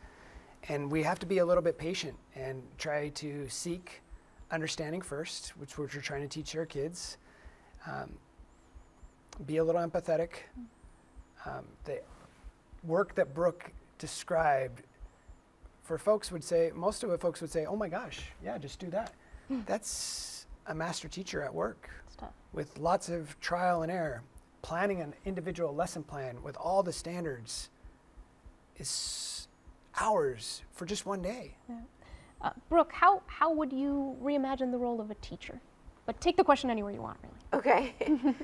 And 0.68 0.92
we 0.92 1.04
have 1.04 1.20
to 1.20 1.26
be 1.26 1.38
a 1.40 1.46
little 1.46 1.64
bit 1.64 1.78
patient 1.78 2.16
and 2.36 2.64
try 2.78 3.10
to 3.10 3.48
seek 3.50 4.02
understanding 4.52 5.02
first, 5.02 5.50
which 5.58 5.78
we're 5.78 5.88
trying 5.88 6.22
to 6.22 6.28
teach 6.28 6.56
our 6.56 6.66
kids. 6.66 7.18
Um, 7.88 8.12
be 9.46 9.58
a 9.58 9.64
little 9.64 9.82
empathetic. 9.82 10.30
Um, 11.46 11.66
the 11.84 12.02
work 12.84 13.14
that 13.16 13.34
Brooke 13.34 13.72
described, 14.00 14.82
for 15.84 15.98
folks 15.98 16.32
would 16.32 16.44
say, 16.44 16.72
most 16.74 17.04
of 17.04 17.10
the 17.10 17.18
folks 17.18 17.42
would 17.42 17.52
say, 17.52 17.66
oh 17.66 17.76
my 17.76 17.90
gosh, 17.90 18.22
yeah, 18.44 18.58
just 18.58 18.80
do 18.80 18.88
that. 18.88 19.14
Hmm. 19.48 19.60
That's 19.66 20.48
a 20.68 20.74
master 20.74 21.08
teacher 21.08 21.44
at 21.44 21.54
work 21.54 21.90
with 22.54 22.78
lots 22.80 23.10
of 23.10 23.40
trial 23.40 23.84
and 23.84 23.92
error. 23.92 24.24
Planning 24.62 25.02
an 25.02 25.14
individual 25.26 25.76
lesson 25.76 26.04
plan 26.04 26.42
with 26.42 26.58
all 26.58 26.82
the 26.82 26.94
standards 26.94 27.70
is 28.78 29.45
hours 30.00 30.64
for 30.72 30.86
just 30.86 31.06
one 31.06 31.22
day. 31.22 31.56
Yeah. 31.70 31.76
Uh, 32.42 32.50
Brooke, 32.70 32.92
how, 32.92 33.22
how 33.28 33.52
would 33.54 33.72
you 33.72 34.18
reimagine 34.22 34.72
the 34.72 34.78
role 34.78 35.02
of 35.02 35.10
a 35.10 35.16
teacher? 35.16 35.60
But 36.06 36.22
take 36.22 36.38
the 36.38 36.44
question 36.44 36.70
anywhere 36.70 36.92
you 36.92 37.02
want, 37.02 37.18
really. 37.24 37.36
Okay. 37.54 37.96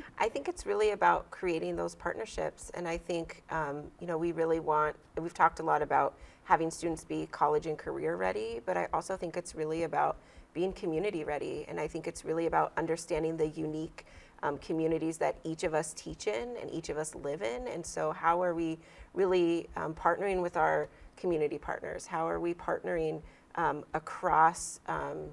I 0.18 0.30
think 0.30 0.48
it's 0.48 0.66
really 0.66 0.92
about 0.92 1.30
creating 1.30 1.76
those 1.76 1.94
partnerships. 1.94 2.72
And 2.74 2.88
I 2.88 2.98
think, 2.98 3.44
um, 3.52 3.84
you 4.00 4.08
know, 4.08 4.18
we 4.18 4.32
really 4.32 4.60
want, 4.60 4.96
we've 5.20 5.34
talked 5.34 5.60
a 5.60 5.64
lot 5.64 5.82
about 5.82 6.18
having 6.44 6.72
students 6.72 7.04
be 7.04 7.28
college 7.32 7.68
and 7.68 7.78
career 7.78 8.16
ready, 8.16 8.62
but 8.66 8.78
I 8.78 8.88
also 8.94 9.16
think 9.16 9.38
it's 9.38 9.54
really 9.54 9.84
about 9.84 10.18
being 10.54 10.74
community 10.74 11.24
ready. 11.24 11.66
And 11.68 11.80
I 11.80 11.88
think 11.88 12.08
it's 12.08 12.26
really 12.26 12.48
about 12.48 12.74
understanding 12.78 13.38
the 13.38 13.48
unique 13.50 14.06
um, 14.44 14.58
communities 14.58 15.18
that 15.20 15.38
each 15.44 15.64
of 15.64 15.74
us 15.74 15.94
teach 15.94 16.28
in 16.28 16.58
and 16.60 16.72
each 16.72 16.90
of 16.90 16.98
us 16.98 17.14
live 17.14 17.44
in. 17.44 17.68
And 17.68 17.86
so, 17.86 18.12
how 18.12 18.42
are 18.42 18.56
we 18.56 18.80
really 19.14 19.70
um, 19.76 19.94
partnering 19.94 20.42
with 20.42 20.58
our 20.58 20.90
community 21.18 21.58
partners? 21.58 22.08
How 22.08 22.28
are 22.28 22.40
we 22.40 22.54
partnering 22.54 23.22
um, 23.56 23.84
across 23.94 24.80
um, 24.88 25.32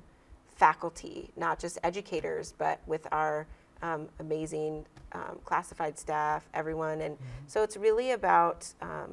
faculty, 0.57 1.31
not 1.37 1.59
just 1.59 1.79
educators, 1.83 2.55
but 2.57 2.81
with 2.87 3.07
our 3.13 3.47
um, 3.83 4.09
amazing 4.19 4.85
um, 5.13 5.39
classified 5.45 5.99
staff, 5.99 6.49
everyone? 6.55 7.01
And 7.01 7.15
mm-hmm. 7.15 7.25
so 7.47 7.63
it's 7.63 7.77
really 7.77 8.13
about, 8.13 8.73
um, 8.83 9.11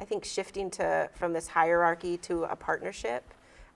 I 0.00 0.04
think, 0.04 0.24
shifting 0.24 0.70
to 0.72 1.08
from 1.14 1.32
this 1.32 1.48
hierarchy 1.48 2.16
to 2.18 2.44
a 2.44 2.56
partnership. 2.56 3.24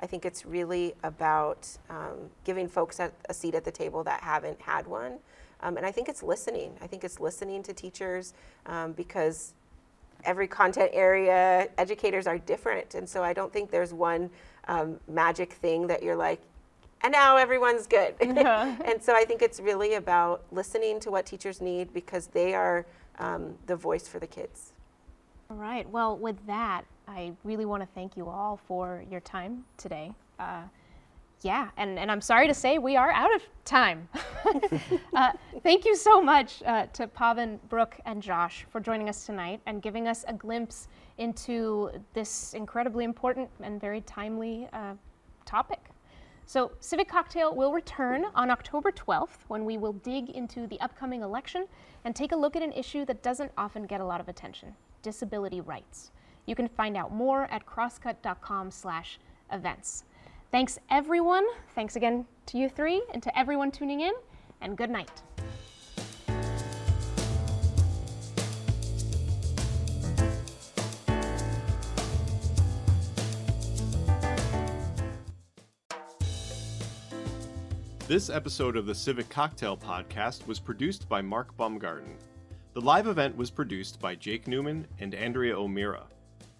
I 0.00 0.06
think 0.06 0.26
it's 0.26 0.44
really 0.44 0.94
about 1.04 1.68
um, 1.88 2.30
giving 2.44 2.68
folks 2.68 3.00
a, 3.00 3.10
a, 3.30 3.34
seat 3.34 3.54
at 3.54 3.64
the 3.64 3.70
table 3.70 4.04
that 4.04 4.20
haven't 4.20 4.60
had 4.60 4.86
one. 4.86 5.20
and 5.62 5.86
I 5.86 5.90
think 5.90 6.10
it's 6.10 6.22
listening. 6.22 6.76
I 6.82 6.86
think 6.86 7.02
it's 7.02 7.18
listening 7.18 7.62
to 7.62 7.72
teachers 7.72 8.34
because 8.94 9.54
every 10.24 10.46
content 10.48 10.90
area, 10.92 11.68
educators 11.78 12.26
are 12.26 12.38
different. 12.38 12.94
And 12.94 13.08
so 13.08 13.22
I 13.22 13.32
don't 13.32 13.52
think 13.52 13.70
there's 13.70 13.92
one 13.92 14.30
um, 14.68 14.98
magic 15.08 15.52
thing 15.52 15.86
that 15.86 16.02
you're 16.02 16.16
like, 16.16 16.40
and 17.02 17.12
now 17.12 17.36
everyone's 17.36 17.86
good. 17.86 18.14
and 18.20 19.02
so 19.02 19.14
I 19.14 19.24
think 19.24 19.42
it's 19.42 19.60
really 19.60 19.94
about 19.94 20.44
listening 20.50 20.98
to 21.00 21.10
what 21.10 21.26
teachers 21.26 21.60
need 21.60 21.92
because 21.92 22.28
they 22.28 22.54
are 22.54 22.86
um, 23.18 23.54
the 23.66 23.76
voice 23.76 24.08
for 24.08 24.18
the 24.18 24.26
kids. 24.26 24.72
All 25.50 25.56
right. 25.56 25.88
Well, 25.88 26.16
with 26.16 26.44
that, 26.46 26.82
I 27.06 27.32
really 27.44 27.64
want 27.64 27.82
to 27.82 27.88
thank 27.94 28.16
you 28.16 28.28
all 28.28 28.58
for 28.66 29.04
your 29.10 29.20
time 29.20 29.64
today. 29.76 30.12
Uh, 30.38 30.62
yeah, 31.42 31.68
and, 31.76 31.98
and 31.98 32.10
I'm 32.10 32.20
sorry 32.20 32.48
to 32.48 32.54
say 32.54 32.78
we 32.78 32.96
are 32.96 33.10
out 33.10 33.34
of 33.34 33.42
time. 33.64 34.08
uh, 35.14 35.32
thank 35.62 35.84
you 35.84 35.94
so 35.94 36.22
much 36.22 36.62
uh, 36.64 36.86
to 36.94 37.06
Pavan, 37.06 37.58
Brooke, 37.68 37.98
and 38.06 38.22
Josh 38.22 38.66
for 38.70 38.80
joining 38.80 39.08
us 39.08 39.26
tonight 39.26 39.60
and 39.66 39.82
giving 39.82 40.08
us 40.08 40.24
a 40.28 40.32
glimpse 40.32 40.88
into 41.18 41.90
this 42.14 42.54
incredibly 42.54 43.04
important 43.04 43.50
and 43.60 43.80
very 43.80 44.00
timely 44.02 44.68
uh, 44.72 44.94
topic. 45.44 45.80
So, 46.48 46.70
Civic 46.78 47.08
Cocktail 47.08 47.52
will 47.54 47.72
return 47.72 48.26
on 48.36 48.50
October 48.50 48.92
12th 48.92 49.38
when 49.48 49.64
we 49.64 49.78
will 49.78 49.94
dig 49.94 50.30
into 50.30 50.68
the 50.68 50.80
upcoming 50.80 51.22
election 51.22 51.66
and 52.04 52.14
take 52.14 52.30
a 52.30 52.36
look 52.36 52.54
at 52.54 52.62
an 52.62 52.72
issue 52.72 53.04
that 53.06 53.20
doesn't 53.22 53.50
often 53.58 53.84
get 53.84 54.00
a 54.00 54.04
lot 54.04 54.20
of 54.20 54.28
attention 54.28 54.76
disability 55.02 55.60
rights. 55.60 56.12
You 56.46 56.54
can 56.54 56.68
find 56.68 56.96
out 56.96 57.12
more 57.12 57.48
at 57.50 57.66
crosscut.com/events. 57.66 60.04
Thanks 60.52 60.78
everyone. 60.90 61.44
Thanks 61.74 61.96
again 61.96 62.24
to 62.46 62.56
you 62.56 62.68
three 62.68 63.02
and 63.12 63.22
to 63.22 63.36
everyone 63.36 63.72
tuning 63.72 64.00
in 64.00 64.12
and 64.60 64.76
good 64.76 64.90
night. 64.90 65.10
This 78.06 78.30
episode 78.30 78.76
of 78.76 78.86
the 78.86 78.94
Civic 78.94 79.28
Cocktail 79.28 79.76
Podcast 79.76 80.46
was 80.46 80.60
produced 80.60 81.08
by 81.08 81.20
Mark 81.20 81.56
Baumgarten. 81.56 82.16
The 82.72 82.80
live 82.80 83.08
event 83.08 83.36
was 83.36 83.50
produced 83.50 83.98
by 83.98 84.14
Jake 84.14 84.46
Newman 84.46 84.86
and 85.00 85.12
Andrea 85.12 85.58
O'Meara. 85.58 86.04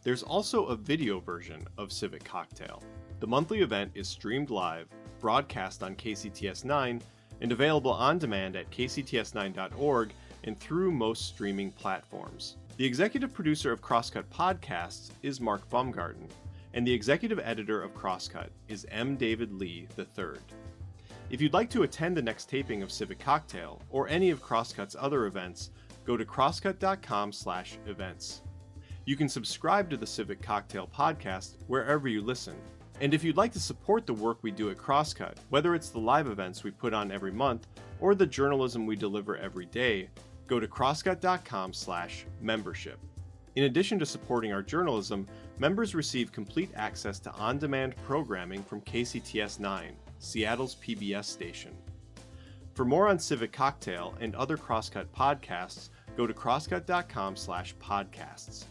There's 0.02 0.24
also 0.24 0.66
a 0.66 0.76
video 0.76 1.20
version 1.20 1.64
of 1.78 1.92
Civic 1.92 2.24
Cocktail. 2.24 2.82
The 3.18 3.26
monthly 3.26 3.60
event 3.60 3.92
is 3.94 4.08
streamed 4.08 4.50
live, 4.50 4.88
broadcast 5.20 5.82
on 5.82 5.96
KCTS 5.96 6.66
9, 6.66 7.00
and 7.40 7.52
available 7.52 7.92
on 7.92 8.18
demand 8.18 8.56
at 8.56 8.70
kcts9.org 8.70 10.12
and 10.44 10.60
through 10.60 10.92
most 10.92 11.26
streaming 11.26 11.72
platforms. 11.72 12.58
The 12.76 12.84
executive 12.84 13.32
producer 13.32 13.72
of 13.72 13.80
Crosscut 13.80 14.24
Podcasts 14.24 15.12
is 15.22 15.40
Mark 15.40 15.66
Baumgarten, 15.70 16.28
and 16.74 16.86
the 16.86 16.92
executive 16.92 17.40
editor 17.42 17.82
of 17.82 17.94
Crosscut 17.94 18.50
is 18.68 18.86
M. 18.90 19.16
David 19.16 19.50
Lee 19.50 19.88
III. 19.98 20.38
If 21.30 21.40
you'd 21.40 21.54
like 21.54 21.70
to 21.70 21.84
attend 21.84 22.18
the 22.18 22.22
next 22.22 22.50
taping 22.50 22.82
of 22.82 22.92
Civic 22.92 23.18
Cocktail 23.18 23.80
or 23.88 24.08
any 24.08 24.28
of 24.28 24.42
Crosscut's 24.42 24.94
other 24.98 25.24
events, 25.24 25.70
go 26.04 26.18
to 26.18 26.24
crosscut.com/events. 26.26 28.42
You 29.06 29.16
can 29.16 29.30
subscribe 29.30 29.88
to 29.88 29.96
the 29.96 30.06
Civic 30.06 30.42
Cocktail 30.42 30.86
podcast 30.86 31.56
wherever 31.66 32.08
you 32.08 32.20
listen. 32.20 32.56
And 33.00 33.12
if 33.12 33.22
you'd 33.22 33.36
like 33.36 33.52
to 33.52 33.60
support 33.60 34.06
the 34.06 34.14
work 34.14 34.38
we 34.42 34.50
do 34.50 34.70
at 34.70 34.78
Crosscut, 34.78 35.36
whether 35.50 35.74
it's 35.74 35.90
the 35.90 35.98
live 35.98 36.28
events 36.28 36.64
we 36.64 36.70
put 36.70 36.94
on 36.94 37.12
every 37.12 37.32
month 37.32 37.66
or 38.00 38.14
the 38.14 38.26
journalism 38.26 38.86
we 38.86 38.96
deliver 38.96 39.36
every 39.36 39.66
day, 39.66 40.08
go 40.46 40.58
to 40.58 40.66
crosscut.com/membership. 40.66 42.98
In 43.54 43.64
addition 43.64 43.98
to 43.98 44.06
supporting 44.06 44.50
our 44.52 44.62
journalism, 44.62 45.26
members 45.58 45.94
receive 45.94 46.32
complete 46.32 46.70
access 46.74 47.18
to 47.20 47.30
on-demand 47.32 47.94
programming 48.04 48.62
from 48.62 48.80
KCTS 48.82 49.60
9 49.60 49.94
Seattle's 50.18 50.76
PBS 50.76 51.26
station. 51.26 51.76
For 52.74 52.86
more 52.86 53.08
on 53.08 53.18
Civic 53.18 53.52
Cocktail 53.52 54.14
and 54.20 54.34
other 54.34 54.56
Crosscut 54.56 55.08
podcasts, 55.08 55.90
go 56.16 56.26
to 56.26 56.32
crosscut.com/podcasts. 56.34 58.64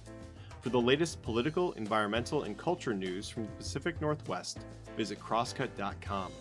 For 0.65 0.69
the 0.69 0.81
latest 0.81 1.21
political, 1.21 1.73
environmental, 1.73 2.41
and 2.41 2.57
culture 2.57 2.95
news 2.95 3.29
from 3.29 3.45
the 3.45 3.51
Pacific 3.51 4.01
Northwest, 4.01 4.61
visit 4.97 5.19
crosscut.com. 5.19 6.31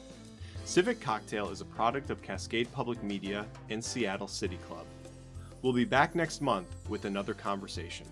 Civic 0.64 0.98
Cocktail 0.98 1.50
is 1.50 1.60
a 1.60 1.66
product 1.66 2.08
of 2.08 2.22
Cascade 2.22 2.72
Public 2.72 3.02
Media 3.02 3.44
and 3.68 3.84
Seattle 3.84 4.26
City 4.26 4.56
Club. 4.66 4.86
We'll 5.60 5.74
be 5.74 5.84
back 5.84 6.14
next 6.14 6.40
month 6.40 6.74
with 6.88 7.04
another 7.04 7.34
conversation. 7.34 8.06